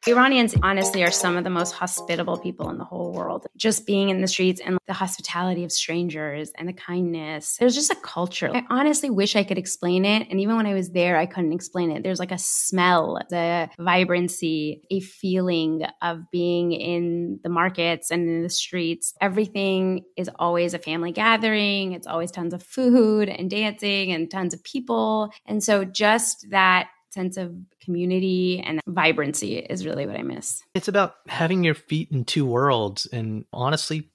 Iranians 0.08 0.56
honestly 0.64 1.04
are 1.04 1.12
some 1.12 1.36
of 1.36 1.44
the 1.44 1.50
most 1.50 1.74
hospitable 1.74 2.38
people 2.38 2.70
in 2.70 2.78
the 2.78 2.86
whole 2.86 3.12
world. 3.12 3.46
Just 3.58 3.86
being 3.86 4.08
in 4.08 4.22
the 4.22 4.28
streets 4.28 4.62
and 4.64 4.78
the 4.88 4.94
hospitality 4.94 5.66
of 5.66 5.72
strangers 5.72 6.52
and 6.56 6.66
the 6.66 6.74
kindness. 6.74 7.58
There's 7.60 7.76
just 7.76 7.92
a 7.92 7.96
culture. 7.96 8.50
I 8.54 8.64
honestly 8.70 9.10
wish 9.10 9.36
I 9.36 9.44
could 9.44 9.58
explain 9.58 10.06
it. 10.06 10.28
And 10.30 10.40
even 10.40 10.56
when 10.56 10.66
I 10.66 10.74
was 10.74 10.92
there, 10.92 11.18
I 11.18 11.26
couldn't 11.26 11.52
explain 11.52 11.92
it. 11.92 12.04
There's 12.04 12.20
like 12.20 12.32
a 12.32 12.38
smell, 12.38 13.20
the 13.30 13.70
vibrancy, 13.78 14.82
a 14.90 15.02
feeling 15.02 15.84
of 16.02 16.32
being 16.32 16.72
in 16.72 17.42
the 17.44 17.50
markets 17.50 18.10
and 18.10 18.30
in 18.30 18.44
the 18.44 18.50
streets. 18.50 19.14
Everything 19.20 20.06
is 20.16 20.30
always 20.40 20.74
a 20.74 20.80
family 20.80 21.12
gathering. 21.12 21.92
It's 21.92 22.08
always 22.08 22.32
tons 22.32 22.54
of 22.54 22.64
food 22.64 23.28
and 23.28 23.50
dancing 23.50 24.14
and 24.14 24.32
tons 24.32 24.54
of 24.54 24.64
people. 24.64 25.32
And 25.46 25.62
so 25.62 25.84
just 25.84 26.50
that 26.52 26.88
sense 27.18 27.36
of 27.38 27.56
community 27.82 28.62
and 28.64 28.80
vibrancy 28.86 29.58
is 29.58 29.88
really 29.88 30.06
what 30.06 30.16
I 30.16 30.22
miss. 30.22 30.62
It's 30.76 30.88
about 30.88 31.16
having 31.28 31.64
your 31.64 31.74
feet 31.74 32.12
in 32.12 32.26
two 32.26 32.46
worlds. 32.46 33.08
And 33.08 33.46
honestly, 33.52 34.10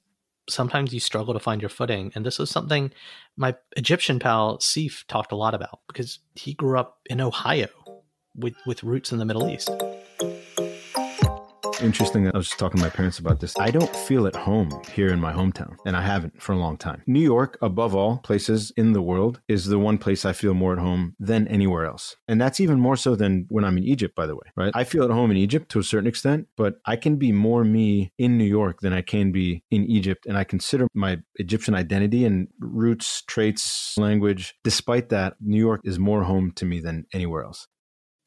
sometimes 0.49 0.95
you 0.95 1.01
struggle 1.01 1.35
to 1.35 1.41
find 1.41 1.61
your 1.61 1.69
footing. 1.69 2.13
And 2.15 2.25
this 2.25 2.39
is 2.39 2.49
something 2.49 2.93
my 3.37 3.57
Egyptian 3.77 4.21
pal 4.21 4.61
Sif 4.61 5.05
talked 5.09 5.33
a 5.33 5.37
lot 5.37 5.55
about 5.55 5.81
because 5.89 6.21
he 6.35 6.55
grew 6.55 6.79
up 6.79 7.01
in 7.07 7.21
Ohio 7.21 7.69
with, 8.37 8.55
with 8.67 8.85
roots 8.85 9.11
in 9.11 9.19
the 9.19 9.25
Middle 9.25 9.49
East 9.49 9.71
interesting. 11.83 12.29
I 12.29 12.37
was 12.37 12.47
just 12.47 12.59
talking 12.59 12.79
to 12.79 12.85
my 12.85 12.91
parents 12.91 13.19
about 13.19 13.41
this. 13.41 13.55
I 13.59 13.71
don't 13.71 13.95
feel 13.95 14.27
at 14.27 14.37
home 14.37 14.71
here 14.93 15.13
in 15.13 15.21
my 15.21 15.33
hometown, 15.33 15.77
and 15.85 15.97
I 15.97 16.03
haven't 16.03 16.41
for 16.41 16.53
a 16.53 16.57
long 16.57 16.77
time. 16.77 17.03
New 17.07 17.21
York, 17.21 17.59
above 17.61 17.95
all 17.95 18.19
places 18.19 18.73
in 18.77 18.93
the 18.93 19.03
world, 19.03 19.41
is 19.49 19.67
the 19.67 19.79
one 19.79 19.99
place 19.99 20.25
I 20.25 20.33
feel 20.33 20.55
more 20.55 20.73
at 20.73 20.79
home 20.79 21.15
than 21.19 21.49
anywhere 21.49 21.85
else. 21.85 22.17
And 22.29 22.41
that's 22.41 22.61
even 22.61 22.79
more 22.79 22.97
so 22.97 23.17
than 23.17 23.47
when 23.49 23.65
I'm 23.65 23.77
in 23.79 23.85
Egypt, 23.85 24.15
by 24.15 24.27
the 24.27 24.37
way, 24.37 24.47
right? 24.57 24.73
I 24.75 24.85
feel 24.85 25.05
at 25.05 25.11
home 25.11 25.31
in 25.31 25.37
Egypt 25.37 25.71
to 25.73 25.79
a 25.79 25.85
certain 25.85 26.07
extent, 26.07 26.47
but 26.57 26.77
I 26.87 26.97
can 26.97 27.17
be 27.17 27.33
more 27.33 27.65
me 27.65 28.13
in 28.19 28.39
New 28.39 28.45
York 28.45 28.81
than 28.81 28.93
I 28.93 29.03
can 29.03 29.33
be 29.33 29.65
in 29.71 29.85
Egypt. 29.85 30.27
And 30.27 30.39
I 30.39 30.45
consider 30.45 30.87
my 30.95 31.19
Egyptian 31.37 31.75
identity 31.75 32.25
and 32.25 32.49
roots, 32.61 33.23
traits, 33.27 33.97
language, 33.99 34.55
despite 34.63 35.09
that, 35.09 35.35
New 35.41 35.59
York 35.59 35.81
is 35.85 35.99
more 35.99 36.23
home 36.23 36.53
to 36.53 36.65
me 36.65 36.81
than 36.81 37.07
anywhere 37.13 37.45
else. 37.45 37.67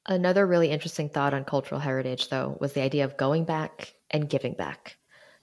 Another 0.08 0.46
really 0.46 0.70
interesting 0.70 1.10
thought 1.10 1.34
on 1.34 1.46
cultural 1.46 1.82
heritage, 1.82 2.30
though, 2.30 2.58
was 2.62 2.74
the 2.74 2.84
idea 2.84 3.06
of 3.06 3.18
going 3.18 3.44
back 3.44 3.96
and 4.12 4.30
giving 4.30 4.54
back. 4.54 4.98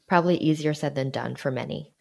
Probably 0.06 0.36
easier 0.36 0.72
said 0.72 0.94
than 0.94 1.10
done 1.10 1.34
for 1.34 1.50
many. 1.50 1.92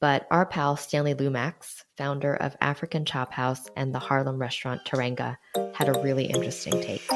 But 0.00 0.26
our 0.30 0.44
pal 0.44 0.76
Stanley 0.76 1.14
Lumax, 1.14 1.84
founder 1.96 2.34
of 2.34 2.56
African 2.60 3.06
Chop 3.06 3.32
House 3.32 3.68
and 3.74 3.94
the 3.94 3.98
Harlem 3.98 4.38
restaurant 4.38 4.82
Teranga, 4.86 5.38
had 5.72 5.88
a 5.88 5.98
really 6.02 6.26
interesting 6.26 6.78
take. 6.82 7.08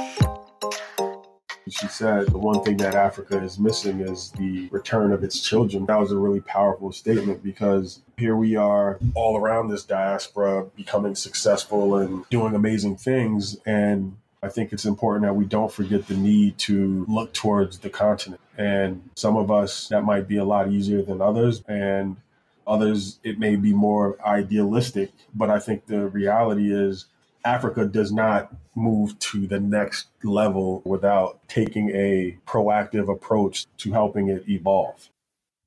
She 1.68 1.86
said 1.88 2.28
the 2.28 2.38
one 2.38 2.62
thing 2.62 2.78
that 2.78 2.94
Africa 2.94 3.42
is 3.42 3.58
missing 3.58 4.00
is 4.00 4.30
the 4.32 4.68
return 4.70 5.12
of 5.12 5.22
its 5.22 5.40
children. 5.40 5.84
That 5.84 6.00
was 6.00 6.12
a 6.12 6.18
really 6.18 6.40
powerful 6.40 6.92
statement 6.92 7.42
because 7.42 8.00
here 8.16 8.36
we 8.36 8.56
are 8.56 8.98
all 9.14 9.36
around 9.36 9.68
this 9.68 9.84
diaspora 9.84 10.64
becoming 10.76 11.14
successful 11.14 11.96
and 11.96 12.26
doing 12.30 12.54
amazing 12.54 12.96
things. 12.96 13.58
And 13.66 14.16
I 14.44 14.50
think 14.50 14.74
it's 14.74 14.84
important 14.84 15.24
that 15.24 15.32
we 15.32 15.46
don't 15.46 15.72
forget 15.72 16.06
the 16.06 16.16
need 16.16 16.58
to 16.58 17.06
look 17.08 17.32
towards 17.32 17.78
the 17.78 17.88
continent. 17.88 18.42
And 18.58 19.08
some 19.14 19.38
of 19.38 19.50
us, 19.50 19.88
that 19.88 20.04
might 20.04 20.28
be 20.28 20.36
a 20.36 20.44
lot 20.44 20.70
easier 20.70 21.00
than 21.00 21.22
others. 21.22 21.62
And 21.66 22.18
others, 22.66 23.20
it 23.24 23.38
may 23.38 23.56
be 23.56 23.72
more 23.72 24.18
idealistic. 24.22 25.12
But 25.34 25.48
I 25.48 25.60
think 25.60 25.86
the 25.86 26.08
reality 26.08 26.70
is, 26.74 27.06
Africa 27.42 27.86
does 27.86 28.12
not 28.12 28.54
move 28.74 29.18
to 29.20 29.46
the 29.46 29.60
next 29.60 30.08
level 30.22 30.82
without 30.84 31.40
taking 31.48 31.88
a 31.90 32.36
proactive 32.46 33.10
approach 33.10 33.66
to 33.78 33.92
helping 33.92 34.28
it 34.28 34.46
evolve. 34.46 35.08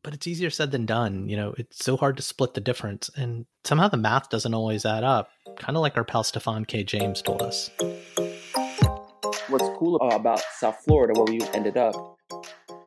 But 0.04 0.14
it's 0.14 0.28
easier 0.28 0.52
said 0.52 0.70
than 0.70 0.86
done. 0.86 1.28
You 1.30 1.36
know, 1.36 1.56
it's 1.58 1.84
so 1.84 1.98
hard 1.98 2.16
to 2.18 2.24
split 2.24 2.54
the 2.54 2.62
difference. 2.62 3.10
And 3.16 3.48
somehow 3.64 3.88
the 3.88 3.98
math 3.98 4.30
doesn't 4.30 4.54
always 4.54 4.86
add 4.86 5.04
up, 5.04 5.32
kind 5.58 5.76
of 5.76 5.82
like 5.82 5.98
our 5.98 6.04
pal 6.04 6.24
Stefan 6.24 6.66
K. 6.66 6.84
James 6.84 7.24
told 7.24 7.42
us 7.42 7.72
what's 9.50 9.70
cool 9.78 9.98
about 10.02 10.42
South 10.58 10.78
Florida, 10.84 11.14
where 11.20 11.26
we 11.26 11.40
ended 11.54 11.78
up, 11.78 11.96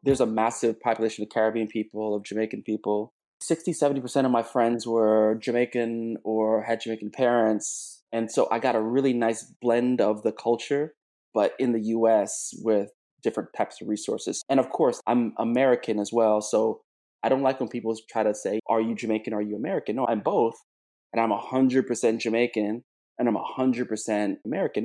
there's 0.02 0.20
a 0.20 0.26
massive 0.26 0.80
population 0.80 1.22
of 1.22 1.30
Caribbean 1.30 1.68
people, 1.68 2.14
of 2.14 2.22
Jamaican 2.22 2.62
people. 2.62 3.12
60, 3.40 3.72
70% 3.72 4.26
of 4.26 4.30
my 4.30 4.42
friends 4.42 4.86
were 4.86 5.38
Jamaican 5.40 6.18
or 6.24 6.62
had 6.62 6.80
Jamaican 6.80 7.10
parents. 7.10 8.02
And 8.12 8.30
so 8.30 8.48
I 8.50 8.58
got 8.58 8.76
a 8.76 8.80
really 8.80 9.14
nice 9.14 9.52
blend 9.62 10.00
of 10.00 10.22
the 10.22 10.32
culture, 10.32 10.94
but 11.32 11.54
in 11.58 11.72
the 11.72 11.80
US 11.80 12.50
with 12.62 12.90
different 13.22 13.50
types 13.56 13.80
of 13.80 13.88
resources. 13.88 14.42
And 14.48 14.60
of 14.60 14.68
course, 14.70 15.00
I'm 15.06 15.32
American 15.38 15.98
as 15.98 16.10
well. 16.12 16.40
So 16.42 16.80
I 17.22 17.28
don't 17.28 17.42
like 17.42 17.60
when 17.60 17.68
people 17.68 17.94
try 18.10 18.22
to 18.22 18.34
say, 18.34 18.60
Are 18.68 18.80
you 18.80 18.94
Jamaican? 18.94 19.32
Are 19.32 19.42
you 19.42 19.56
American? 19.56 19.96
No, 19.96 20.06
I'm 20.06 20.20
both. 20.20 20.54
And 21.12 21.20
I'm 21.20 21.30
100% 21.30 22.18
Jamaican 22.18 22.82
and 23.18 23.28
I'm 23.28 23.36
100% 23.36 24.36
American. 24.44 24.84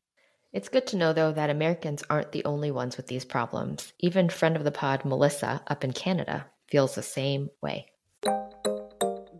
It's 0.56 0.70
good 0.70 0.88
to 0.88 0.95
know, 0.95 1.12
though, 1.12 1.34
that 1.34 1.49
Americans 1.49 2.01
aren't 2.10 2.32
the 2.32 2.45
only 2.45 2.72
ones 2.72 2.95
with 2.95 3.08
these 3.08 3.26
problems. 3.26 3.91
Even 3.99 4.30
friend 4.30 4.56
of 4.56 4.64
the 4.64 4.72
pod, 4.72 5.03
Melissa, 5.03 5.62
up 5.68 5.84
in 5.84 5.91
Canada, 5.91 6.45
feels 6.70 6.95
the 6.95 7.03
same 7.03 7.49
way 7.62 7.88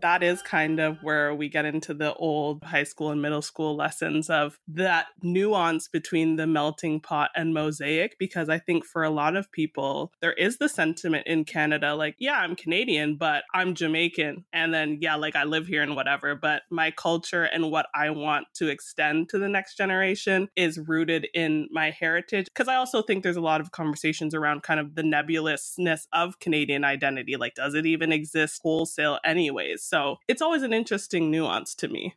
that 0.06 0.22
is 0.22 0.40
kind 0.40 0.78
of 0.78 1.02
where 1.02 1.34
we 1.34 1.48
get 1.48 1.64
into 1.64 1.92
the 1.92 2.14
old 2.14 2.62
high 2.62 2.84
school 2.84 3.10
and 3.10 3.20
middle 3.20 3.42
school 3.42 3.74
lessons 3.74 4.30
of 4.30 4.56
that 4.68 5.06
nuance 5.20 5.88
between 5.88 6.36
the 6.36 6.46
melting 6.46 7.00
pot 7.00 7.28
and 7.34 7.52
mosaic. 7.52 8.16
Because 8.16 8.48
I 8.48 8.60
think 8.60 8.84
for 8.84 9.02
a 9.02 9.10
lot 9.10 9.34
of 9.34 9.50
people, 9.50 10.12
there 10.20 10.32
is 10.34 10.58
the 10.58 10.68
sentiment 10.68 11.26
in 11.26 11.44
Canada 11.44 11.96
like, 11.96 12.14
yeah, 12.20 12.38
I'm 12.38 12.54
Canadian, 12.54 13.16
but 13.16 13.42
I'm 13.52 13.74
Jamaican. 13.74 14.44
And 14.52 14.72
then, 14.72 14.98
yeah, 15.00 15.16
like 15.16 15.34
I 15.34 15.42
live 15.42 15.66
here 15.66 15.82
and 15.82 15.96
whatever, 15.96 16.36
but 16.36 16.62
my 16.70 16.92
culture 16.92 17.42
and 17.42 17.72
what 17.72 17.86
I 17.92 18.10
want 18.10 18.46
to 18.58 18.68
extend 18.68 19.28
to 19.30 19.40
the 19.40 19.48
next 19.48 19.76
generation 19.76 20.46
is 20.54 20.78
rooted 20.78 21.26
in 21.34 21.66
my 21.72 21.90
heritage. 21.90 22.46
Because 22.46 22.68
I 22.68 22.76
also 22.76 23.02
think 23.02 23.24
there's 23.24 23.34
a 23.34 23.40
lot 23.40 23.60
of 23.60 23.72
conversations 23.72 24.36
around 24.36 24.62
kind 24.62 24.78
of 24.78 24.94
the 24.94 25.02
nebulousness 25.02 26.06
of 26.12 26.38
Canadian 26.38 26.84
identity. 26.84 27.34
Like, 27.34 27.56
does 27.56 27.74
it 27.74 27.86
even 27.86 28.12
exist 28.12 28.60
wholesale, 28.62 29.18
anyways? 29.24 29.82
So 29.82 29.95
so 29.96 30.18
it's 30.28 30.42
always 30.42 30.62
an 30.62 30.74
interesting 30.74 31.30
nuance 31.30 31.74
to 31.76 31.88
me. 31.88 32.14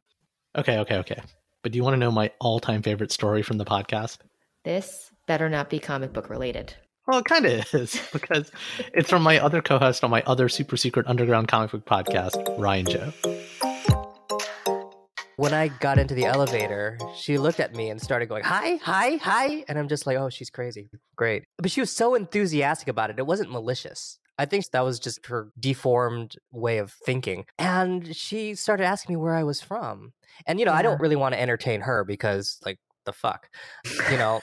Okay, 0.57 0.80
okay, 0.80 0.97
okay. 0.97 1.21
But 1.63 1.71
do 1.71 1.77
you 1.77 1.84
want 1.84 1.93
to 1.93 1.97
know 1.97 2.11
my 2.11 2.30
all 2.41 2.59
time 2.59 2.82
favorite 2.82 3.09
story 3.09 3.41
from 3.41 3.57
the 3.57 3.63
podcast? 3.63 4.17
This 4.65 5.11
better 5.27 5.47
not 5.47 5.69
be 5.69 5.80
comic 5.80 6.11
book 6.11 6.30
related. 6.30 6.73
Well, 7.07 7.19
it 7.19 7.25
kind 7.25 7.45
of 7.45 7.73
is 7.73 8.01
because 8.11 8.51
it's 8.93 9.09
from 9.09 9.21
my 9.21 9.39
other 9.39 9.61
co 9.61 9.77
host 9.80 10.03
on 10.03 10.09
my 10.09 10.21
other 10.25 10.49
super 10.49 10.75
secret 10.75 11.07
underground 11.07 11.47
comic 11.47 11.71
book 11.71 11.86
podcast, 11.86 12.36
Ryan 12.59 12.86
Joe. 12.86 13.13
When 15.38 15.53
I 15.53 15.69
got 15.69 15.99
into 15.99 16.15
the 16.15 16.25
elevator, 16.25 16.97
she 17.15 17.38
looked 17.38 17.61
at 17.61 17.73
me 17.73 17.89
and 17.89 18.01
started 18.01 18.27
going, 18.27 18.43
Hi, 18.43 18.75
hi, 18.84 19.15
hi. 19.15 19.63
And 19.69 19.80
I'm 19.80 19.88
just 19.88 20.05
like, 20.05 20.17
Oh, 20.17 20.30
she's 20.30 20.49
crazy. 20.49 20.89
Great. 21.15 21.45
But 21.57 21.71
she 21.71 21.80
was 21.80 21.91
so 21.91 22.13
enthusiastic 22.13 22.89
about 22.89 23.09
it. 23.09 23.19
It 23.19 23.25
wasn't 23.25 23.51
malicious. 23.51 24.18
I 24.39 24.45
think 24.45 24.71
that 24.71 24.85
was 24.85 24.99
just 24.99 25.25
her 25.25 25.51
deformed 25.59 26.37
way 26.51 26.77
of 26.77 26.93
thinking. 26.93 27.45
And 27.59 28.15
she 28.15 28.55
started 28.55 28.85
asking 28.85 29.13
me 29.13 29.17
where 29.17 29.35
I 29.35 29.43
was 29.43 29.61
from. 29.61 30.13
And, 30.47 30.59
you 30.59 30.65
know, 30.65 30.71
yeah. 30.71 30.77
I 30.77 30.81
don't 30.81 31.01
really 31.01 31.17
want 31.17 31.33
to 31.33 31.41
entertain 31.41 31.81
her 31.81 32.05
because, 32.05 32.57
like, 32.65 32.79
the 33.05 33.11
fuck, 33.11 33.49
you 34.09 34.17
know? 34.17 34.39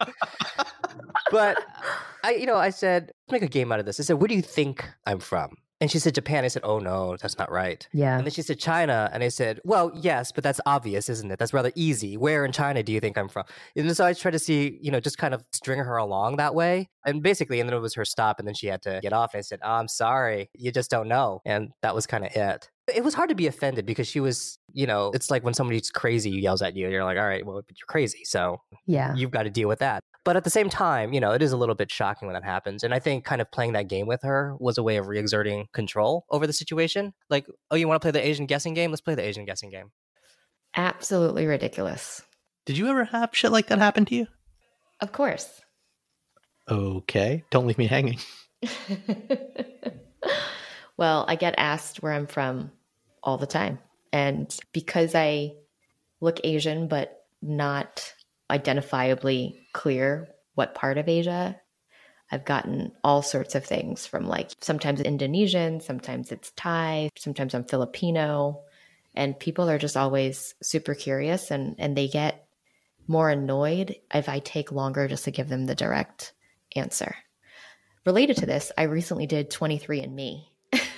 but 1.30 1.64
I, 2.24 2.34
you 2.34 2.46
know, 2.46 2.56
I 2.56 2.70
said, 2.70 3.12
make 3.30 3.42
a 3.42 3.48
game 3.48 3.70
out 3.70 3.78
of 3.78 3.86
this. 3.86 4.00
I 4.00 4.02
said, 4.02 4.14
where 4.14 4.26
do 4.26 4.34
you 4.34 4.42
think 4.42 4.84
I'm 5.06 5.20
from? 5.20 5.54
And 5.80 5.90
she 5.90 5.98
said 6.00 6.14
Japan. 6.14 6.44
I 6.44 6.48
said, 6.48 6.62
oh 6.64 6.80
no, 6.80 7.16
that's 7.16 7.38
not 7.38 7.52
right. 7.52 7.86
Yeah. 7.92 8.16
And 8.18 8.26
then 8.26 8.32
she 8.32 8.42
said 8.42 8.58
China. 8.58 9.08
And 9.12 9.22
I 9.22 9.28
said, 9.28 9.60
well, 9.64 9.92
yes, 9.94 10.32
but 10.32 10.42
that's 10.42 10.60
obvious, 10.66 11.08
isn't 11.08 11.30
it? 11.30 11.38
That's 11.38 11.52
rather 11.52 11.70
easy. 11.76 12.16
Where 12.16 12.44
in 12.44 12.50
China 12.50 12.82
do 12.82 12.92
you 12.92 12.98
think 12.98 13.16
I'm 13.16 13.28
from? 13.28 13.44
And 13.76 13.96
so 13.96 14.04
I 14.04 14.12
tried 14.12 14.32
to 14.32 14.40
see, 14.40 14.78
you 14.82 14.90
know, 14.90 14.98
just 14.98 15.18
kind 15.18 15.34
of 15.34 15.44
string 15.52 15.78
her 15.78 15.96
along 15.96 16.36
that 16.36 16.54
way. 16.54 16.88
And 17.06 17.22
basically, 17.22 17.60
and 17.60 17.68
then 17.68 17.76
it 17.76 17.80
was 17.80 17.94
her 17.94 18.04
stop. 18.04 18.40
And 18.40 18.48
then 18.48 18.54
she 18.54 18.66
had 18.66 18.82
to 18.82 18.98
get 19.02 19.12
off. 19.12 19.34
And 19.34 19.38
I 19.38 19.42
said, 19.42 19.60
oh, 19.62 19.70
I'm 19.70 19.88
sorry. 19.88 20.50
You 20.54 20.72
just 20.72 20.90
don't 20.90 21.06
know. 21.06 21.42
And 21.44 21.70
that 21.82 21.94
was 21.94 22.06
kind 22.06 22.24
of 22.26 22.34
it. 22.34 22.68
It 22.92 23.04
was 23.04 23.14
hard 23.14 23.28
to 23.28 23.34
be 23.34 23.46
offended 23.46 23.86
because 23.86 24.08
she 24.08 24.18
was, 24.18 24.58
you 24.72 24.86
know, 24.86 25.12
it's 25.14 25.30
like 25.30 25.44
when 25.44 25.54
somebody's 25.54 25.90
crazy 25.90 26.30
yells 26.30 26.62
at 26.62 26.74
you, 26.74 26.86
and 26.86 26.92
you're 26.92 27.04
like, 27.04 27.18
all 27.18 27.26
right, 27.26 27.44
well, 27.44 27.56
you're 27.56 27.86
crazy. 27.86 28.24
So 28.24 28.62
Yeah. 28.86 29.14
you've 29.14 29.30
got 29.30 29.42
to 29.42 29.50
deal 29.50 29.68
with 29.68 29.80
that. 29.80 30.02
But 30.28 30.36
at 30.36 30.44
the 30.44 30.50
same 30.50 30.68
time, 30.68 31.14
you 31.14 31.20
know, 31.20 31.32
it 31.32 31.40
is 31.40 31.52
a 31.52 31.56
little 31.56 31.74
bit 31.74 31.90
shocking 31.90 32.28
when 32.28 32.34
that 32.34 32.44
happens. 32.44 32.82
And 32.82 32.92
I 32.92 32.98
think 32.98 33.24
kind 33.24 33.40
of 33.40 33.50
playing 33.50 33.72
that 33.72 33.88
game 33.88 34.06
with 34.06 34.20
her 34.24 34.54
was 34.60 34.76
a 34.76 34.82
way 34.82 34.98
of 34.98 35.08
re 35.08 35.18
exerting 35.18 35.68
control 35.72 36.26
over 36.28 36.46
the 36.46 36.52
situation. 36.52 37.14
Like, 37.30 37.46
oh, 37.70 37.76
you 37.76 37.88
want 37.88 38.02
to 38.02 38.04
play 38.04 38.10
the 38.10 38.26
Asian 38.26 38.44
guessing 38.44 38.74
game? 38.74 38.90
Let's 38.90 39.00
play 39.00 39.14
the 39.14 39.26
Asian 39.26 39.46
guessing 39.46 39.70
game. 39.70 39.90
Absolutely 40.76 41.46
ridiculous. 41.46 42.20
Did 42.66 42.76
you 42.76 42.88
ever 42.88 43.04
have 43.04 43.30
shit 43.32 43.52
like 43.52 43.68
that 43.68 43.78
happen 43.78 44.04
to 44.04 44.14
you? 44.14 44.26
Of 45.00 45.12
course. 45.12 45.62
Okay. 46.68 47.44
Don't 47.48 47.66
leave 47.66 47.78
me 47.78 47.86
hanging. 47.86 48.18
Well, 50.98 51.24
I 51.28 51.36
get 51.36 51.54
asked 51.56 52.02
where 52.02 52.12
I'm 52.12 52.26
from 52.26 52.72
all 53.22 53.38
the 53.38 53.46
time. 53.46 53.78
And 54.12 54.54
because 54.72 55.14
I 55.14 55.54
look 56.20 56.40
Asian, 56.42 56.88
but 56.88 57.22
not 57.40 58.12
identifiably 58.50 59.54
clear 59.78 60.26
what 60.56 60.74
part 60.74 60.98
of 60.98 61.08
Asia, 61.08 61.56
I've 62.32 62.44
gotten 62.44 62.90
all 63.04 63.22
sorts 63.22 63.54
of 63.54 63.64
things 63.64 64.06
from 64.06 64.26
like 64.26 64.50
sometimes 64.60 65.00
Indonesian, 65.00 65.80
sometimes 65.80 66.32
it's 66.32 66.50
Thai, 66.56 67.10
sometimes 67.16 67.54
I'm 67.54 67.62
Filipino. 67.62 68.62
And 69.14 69.38
people 69.38 69.70
are 69.70 69.78
just 69.78 69.96
always 69.96 70.56
super 70.64 70.96
curious 70.96 71.52
and, 71.52 71.76
and 71.78 71.96
they 71.96 72.08
get 72.08 72.44
more 73.06 73.30
annoyed 73.30 73.94
if 74.12 74.28
I 74.28 74.40
take 74.40 74.72
longer 74.72 75.06
just 75.06 75.24
to 75.26 75.30
give 75.30 75.48
them 75.48 75.66
the 75.66 75.76
direct 75.76 76.32
answer. 76.74 77.14
Related 78.04 78.38
to 78.38 78.46
this, 78.46 78.72
I 78.76 78.82
recently 78.82 79.28
did 79.28 79.48
23andMe 79.48 80.44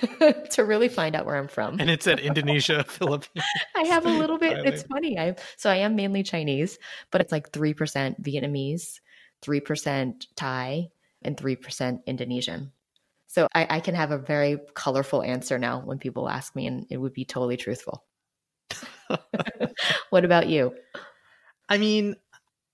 to 0.51 0.65
really 0.65 0.89
find 0.89 1.15
out 1.15 1.25
where 1.25 1.35
I'm 1.35 1.47
from. 1.47 1.79
And 1.79 1.89
it's 1.89 2.07
at 2.07 2.19
Indonesia, 2.19 2.83
Philippines. 2.87 3.45
I 3.75 3.83
have 3.83 4.05
a 4.05 4.09
little 4.09 4.37
bit. 4.37 4.65
It's 4.65 4.83
funny. 4.83 5.19
I 5.19 5.35
so 5.57 5.69
I 5.69 5.77
am 5.77 5.95
mainly 5.95 6.23
Chinese, 6.23 6.79
but 7.11 7.21
it's 7.21 7.31
like 7.31 7.51
three 7.51 7.73
percent 7.73 8.21
Vietnamese, 8.21 8.99
three 9.41 9.59
percent 9.59 10.27
Thai, 10.35 10.89
and 11.21 11.37
three 11.37 11.55
percent 11.55 12.01
Indonesian. 12.05 12.71
So 13.27 13.47
I, 13.53 13.67
I 13.69 13.79
can 13.79 13.95
have 13.95 14.11
a 14.11 14.17
very 14.17 14.59
colorful 14.73 15.23
answer 15.23 15.57
now 15.57 15.81
when 15.81 15.99
people 15.99 16.27
ask 16.27 16.55
me, 16.55 16.67
and 16.67 16.85
it 16.89 16.97
would 16.97 17.13
be 17.13 17.23
totally 17.23 17.57
truthful. 17.57 18.03
what 20.09 20.25
about 20.25 20.49
you? 20.49 20.75
I 21.69 21.77
mean, 21.77 22.17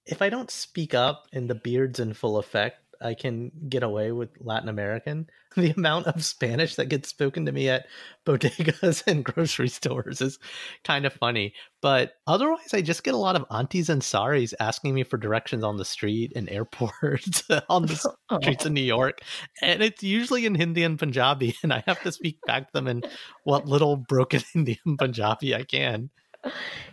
if 0.07 0.21
I 0.21 0.29
don't 0.29 0.49
speak 0.49 0.95
up 0.95 1.27
and 1.31 1.47
the 1.47 1.55
beard's 1.55 1.99
in 1.99 2.13
full 2.13 2.37
effect, 2.37 2.77
I 3.01 3.13
can 3.13 3.51
get 3.69 3.83
away 3.83 4.11
with 4.11 4.29
Latin 4.39 4.69
American. 4.69 5.27
The 5.55 5.73
amount 5.75 6.05
of 6.05 6.23
Spanish 6.23 6.75
that 6.75 6.89
gets 6.89 7.09
spoken 7.09 7.47
to 7.47 7.51
me 7.51 7.67
at 7.67 7.87
bodegas 8.27 9.01
and 9.07 9.25
grocery 9.25 9.69
stores 9.69 10.21
is 10.21 10.37
kind 10.83 11.03
of 11.03 11.13
funny. 11.13 11.55
But 11.81 12.13
otherwise, 12.27 12.75
I 12.75 12.81
just 12.81 13.03
get 13.03 13.15
a 13.15 13.17
lot 13.17 13.35
of 13.35 13.45
aunties 13.49 13.89
and 13.89 14.03
saris 14.03 14.53
asking 14.59 14.93
me 14.93 15.03
for 15.03 15.17
directions 15.17 15.63
on 15.63 15.77
the 15.77 15.85
street 15.85 16.33
and 16.35 16.47
airports, 16.47 17.41
on 17.69 17.87
the 17.87 18.13
streets 18.39 18.67
of 18.67 18.71
New 18.71 18.81
York. 18.81 19.21
And 19.63 19.81
it's 19.81 20.03
usually 20.03 20.45
in 20.45 20.53
Hindi 20.53 20.83
and 20.83 20.99
Punjabi. 20.99 21.55
And 21.63 21.73
I 21.73 21.83
have 21.87 22.03
to 22.03 22.11
speak 22.11 22.37
back 22.45 22.67
to 22.67 22.73
them 22.73 22.87
in 22.87 23.01
what 23.43 23.65
little 23.65 23.95
broken 23.95 24.43
Hindi 24.53 24.79
and 24.85 24.99
Punjabi 24.99 25.55
I 25.55 25.63
can. 25.63 26.11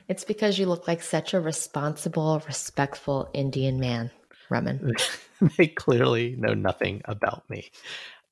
It's 0.08 0.24
because 0.24 0.58
you 0.58 0.66
look 0.66 0.86
like 0.86 1.02
such 1.02 1.34
a 1.34 1.40
responsible, 1.40 2.42
respectful 2.46 3.28
Indian 3.32 3.78
man, 3.78 4.10
Raman. 4.50 4.94
they 5.56 5.68
clearly 5.68 6.36
know 6.38 6.54
nothing 6.54 7.02
about 7.04 7.48
me. 7.48 7.70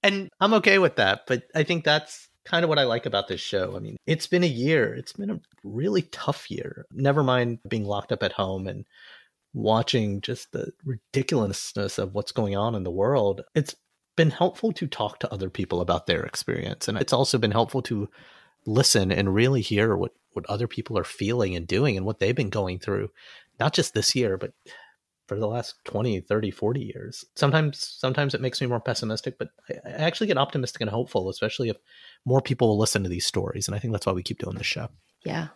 And 0.02 0.30
I'm 0.40 0.54
okay 0.54 0.78
with 0.78 0.96
that, 0.96 1.22
but 1.26 1.44
I 1.54 1.62
think 1.62 1.84
that's 1.84 2.28
kind 2.44 2.64
of 2.64 2.68
what 2.68 2.78
I 2.78 2.84
like 2.84 3.06
about 3.06 3.28
this 3.28 3.40
show. 3.40 3.76
I 3.76 3.78
mean, 3.78 3.96
it's 4.06 4.26
been 4.26 4.42
a 4.42 4.48
year. 4.48 4.94
It's 4.94 5.12
been 5.12 5.30
a 5.30 5.40
really 5.62 6.02
tough 6.02 6.50
year. 6.50 6.86
Never 6.92 7.22
mind 7.22 7.60
being 7.68 7.84
locked 7.84 8.12
up 8.12 8.22
at 8.22 8.32
home 8.32 8.66
and 8.66 8.84
watching 9.54 10.20
just 10.20 10.52
the 10.52 10.72
ridiculousness 10.84 11.98
of 11.98 12.14
what's 12.14 12.32
going 12.32 12.56
on 12.56 12.74
in 12.74 12.82
the 12.82 12.90
world. 12.90 13.42
It's 13.54 13.76
been 14.16 14.30
helpful 14.30 14.72
to 14.72 14.86
talk 14.86 15.20
to 15.20 15.32
other 15.32 15.50
people 15.50 15.80
about 15.80 16.06
their 16.06 16.22
experience. 16.24 16.88
And 16.88 16.98
it's 16.98 17.12
also 17.12 17.38
been 17.38 17.52
helpful 17.52 17.82
to 17.82 18.08
listen 18.66 19.12
and 19.12 19.34
really 19.34 19.60
hear 19.60 19.96
what, 19.96 20.12
what 20.32 20.46
other 20.46 20.66
people 20.66 20.98
are 20.98 21.04
feeling 21.04 21.54
and 21.54 21.66
doing 21.66 21.96
and 21.96 22.06
what 22.06 22.18
they've 22.18 22.34
been 22.34 22.50
going 22.50 22.78
through, 22.78 23.10
not 23.60 23.72
just 23.72 23.94
this 23.94 24.14
year, 24.14 24.36
but 24.36 24.52
for 25.34 25.40
the 25.40 25.46
last 25.46 25.74
20 25.84 26.20
30 26.20 26.50
40 26.50 26.80
years 26.80 27.24
sometimes 27.36 27.78
sometimes 27.98 28.34
it 28.34 28.40
makes 28.40 28.60
me 28.60 28.66
more 28.66 28.80
pessimistic 28.80 29.38
but 29.38 29.48
I, 29.70 29.74
I 29.88 29.92
actually 30.02 30.26
get 30.26 30.38
optimistic 30.38 30.80
and 30.80 30.90
hopeful 30.90 31.28
especially 31.30 31.68
if 31.68 31.76
more 32.24 32.40
people 32.40 32.68
will 32.68 32.78
listen 32.78 33.02
to 33.02 33.08
these 33.08 33.26
stories 33.26 33.66
and 33.66 33.74
i 33.74 33.78
think 33.78 33.92
that's 33.92 34.06
why 34.06 34.12
we 34.12 34.22
keep 34.22 34.38
doing 34.38 34.56
this 34.56 34.66
show 34.66 34.88
Yeah. 35.24 35.48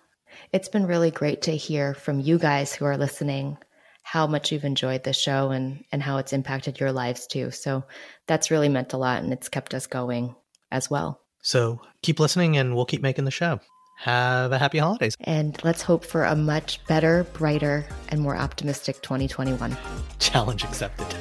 It's 0.52 0.68
been 0.68 0.86
really 0.86 1.10
great 1.10 1.42
to 1.42 1.56
hear 1.56 1.94
from 1.94 2.20
you 2.20 2.38
guys 2.38 2.74
who 2.74 2.84
are 2.84 2.96
listening 2.96 3.58
how 4.02 4.26
much 4.26 4.52
you've 4.52 4.64
enjoyed 4.64 5.02
the 5.04 5.12
show 5.12 5.50
and 5.50 5.84
and 5.92 6.02
how 6.02 6.18
it's 6.18 6.32
impacted 6.32 6.78
your 6.78 6.92
lives 6.92 7.26
too. 7.26 7.50
So 7.50 7.84
that's 8.26 8.50
really 8.50 8.68
meant 8.68 8.92
a 8.92 8.98
lot 8.98 9.22
and 9.22 9.32
it's 9.32 9.48
kept 9.48 9.74
us 9.74 9.86
going 9.86 10.34
as 10.70 10.90
well. 10.90 11.20
so 11.42 11.80
keep 12.02 12.18
listening 12.20 12.56
and 12.56 12.74
we'll 12.74 12.86
keep 12.86 13.02
making 13.02 13.24
the 13.24 13.30
show 13.30 13.60
have 13.96 14.52
a 14.52 14.58
happy 14.58 14.78
holidays 14.78 15.16
And 15.20 15.58
let's 15.64 15.82
hope 15.82 16.04
for 16.04 16.24
a 16.24 16.36
much 16.36 16.84
better, 16.86 17.24
brighter, 17.32 17.86
and 18.08 18.20
more 18.20 18.36
optimistic 18.36 19.02
2021. 19.02 19.76
challenge 20.18 20.64
accepted 20.64 21.14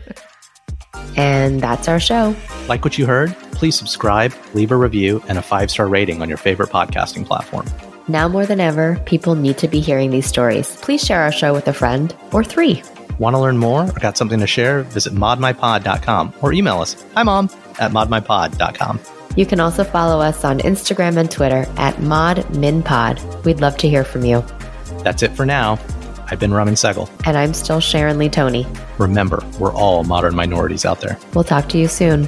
And 1.18 1.62
that's 1.62 1.88
our 1.88 2.00
show. 2.00 2.36
like 2.68 2.84
what 2.84 2.98
you 2.98 3.06
heard 3.06 3.36
please 3.52 3.76
subscribe 3.76 4.34
leave 4.54 4.72
a 4.72 4.76
review 4.76 5.22
and 5.28 5.38
a 5.38 5.42
five 5.42 5.70
star 5.72 5.88
rating 5.88 6.22
on 6.22 6.28
your 6.30 6.38
favorite 6.38 6.70
podcasting 6.70 7.26
platform 7.26 7.66
Now 8.08 8.28
more 8.28 8.46
than 8.46 8.60
ever, 8.60 9.00
people 9.06 9.36
need 9.36 9.58
to 9.60 9.68
be 9.68 9.80
hearing 9.80 10.12
these 10.12 10.26
stories. 10.26 10.76
Please 10.82 11.02
share 11.04 11.22
our 11.22 11.32
show 11.32 11.54
with 11.54 11.68
a 11.68 11.74
friend 11.74 12.14
or 12.34 12.44
three. 12.44 12.84
Want 13.20 13.36
to 13.36 13.40
learn 13.40 13.58
more 13.58 13.84
or 13.84 14.00
got 14.00 14.18
something 14.18 14.40
to 14.40 14.48
share? 14.48 14.82
Visit 14.84 15.14
modminpod.com 15.14 16.34
or 16.42 16.52
email 16.54 16.80
us. 16.80 16.96
Hi, 17.14 17.24
mom, 17.24 17.50
at 17.80 17.92
modminpod.com. 17.92 19.00
You 19.36 19.46
can 19.46 19.60
also 19.60 19.84
follow 19.84 20.22
us 20.22 20.44
on 20.44 20.60
Instagram 20.60 21.18
and 21.18 21.32
Twitter 21.32 21.66
at 21.78 21.96
ModMinPod. 21.96 23.46
We'd 23.46 23.62
love 23.62 23.78
to 23.78 23.90
hear 23.90 24.04
from 24.04 24.26
you. 24.26 24.44
That's 25.04 25.24
it 25.24 25.32
for 25.32 25.46
now. 25.46 25.80
I've 26.30 26.40
been 26.40 26.54
Raman 26.54 26.76
Sehgal. 26.76 27.10
And 27.26 27.38
I'm 27.38 27.54
still 27.54 27.80
Sharon 27.80 28.18
Lee 28.18 28.30
Thony. 28.30 28.66
Remember, 28.98 29.44
we're 29.60 29.74
all 29.74 30.04
modern 30.04 30.36
minorities 30.36 30.86
out 30.86 31.02
there. 31.02 31.18
We'll 31.34 31.44
talk 31.44 31.70
to 31.70 31.78
you 31.78 31.88
soon. 31.88 32.28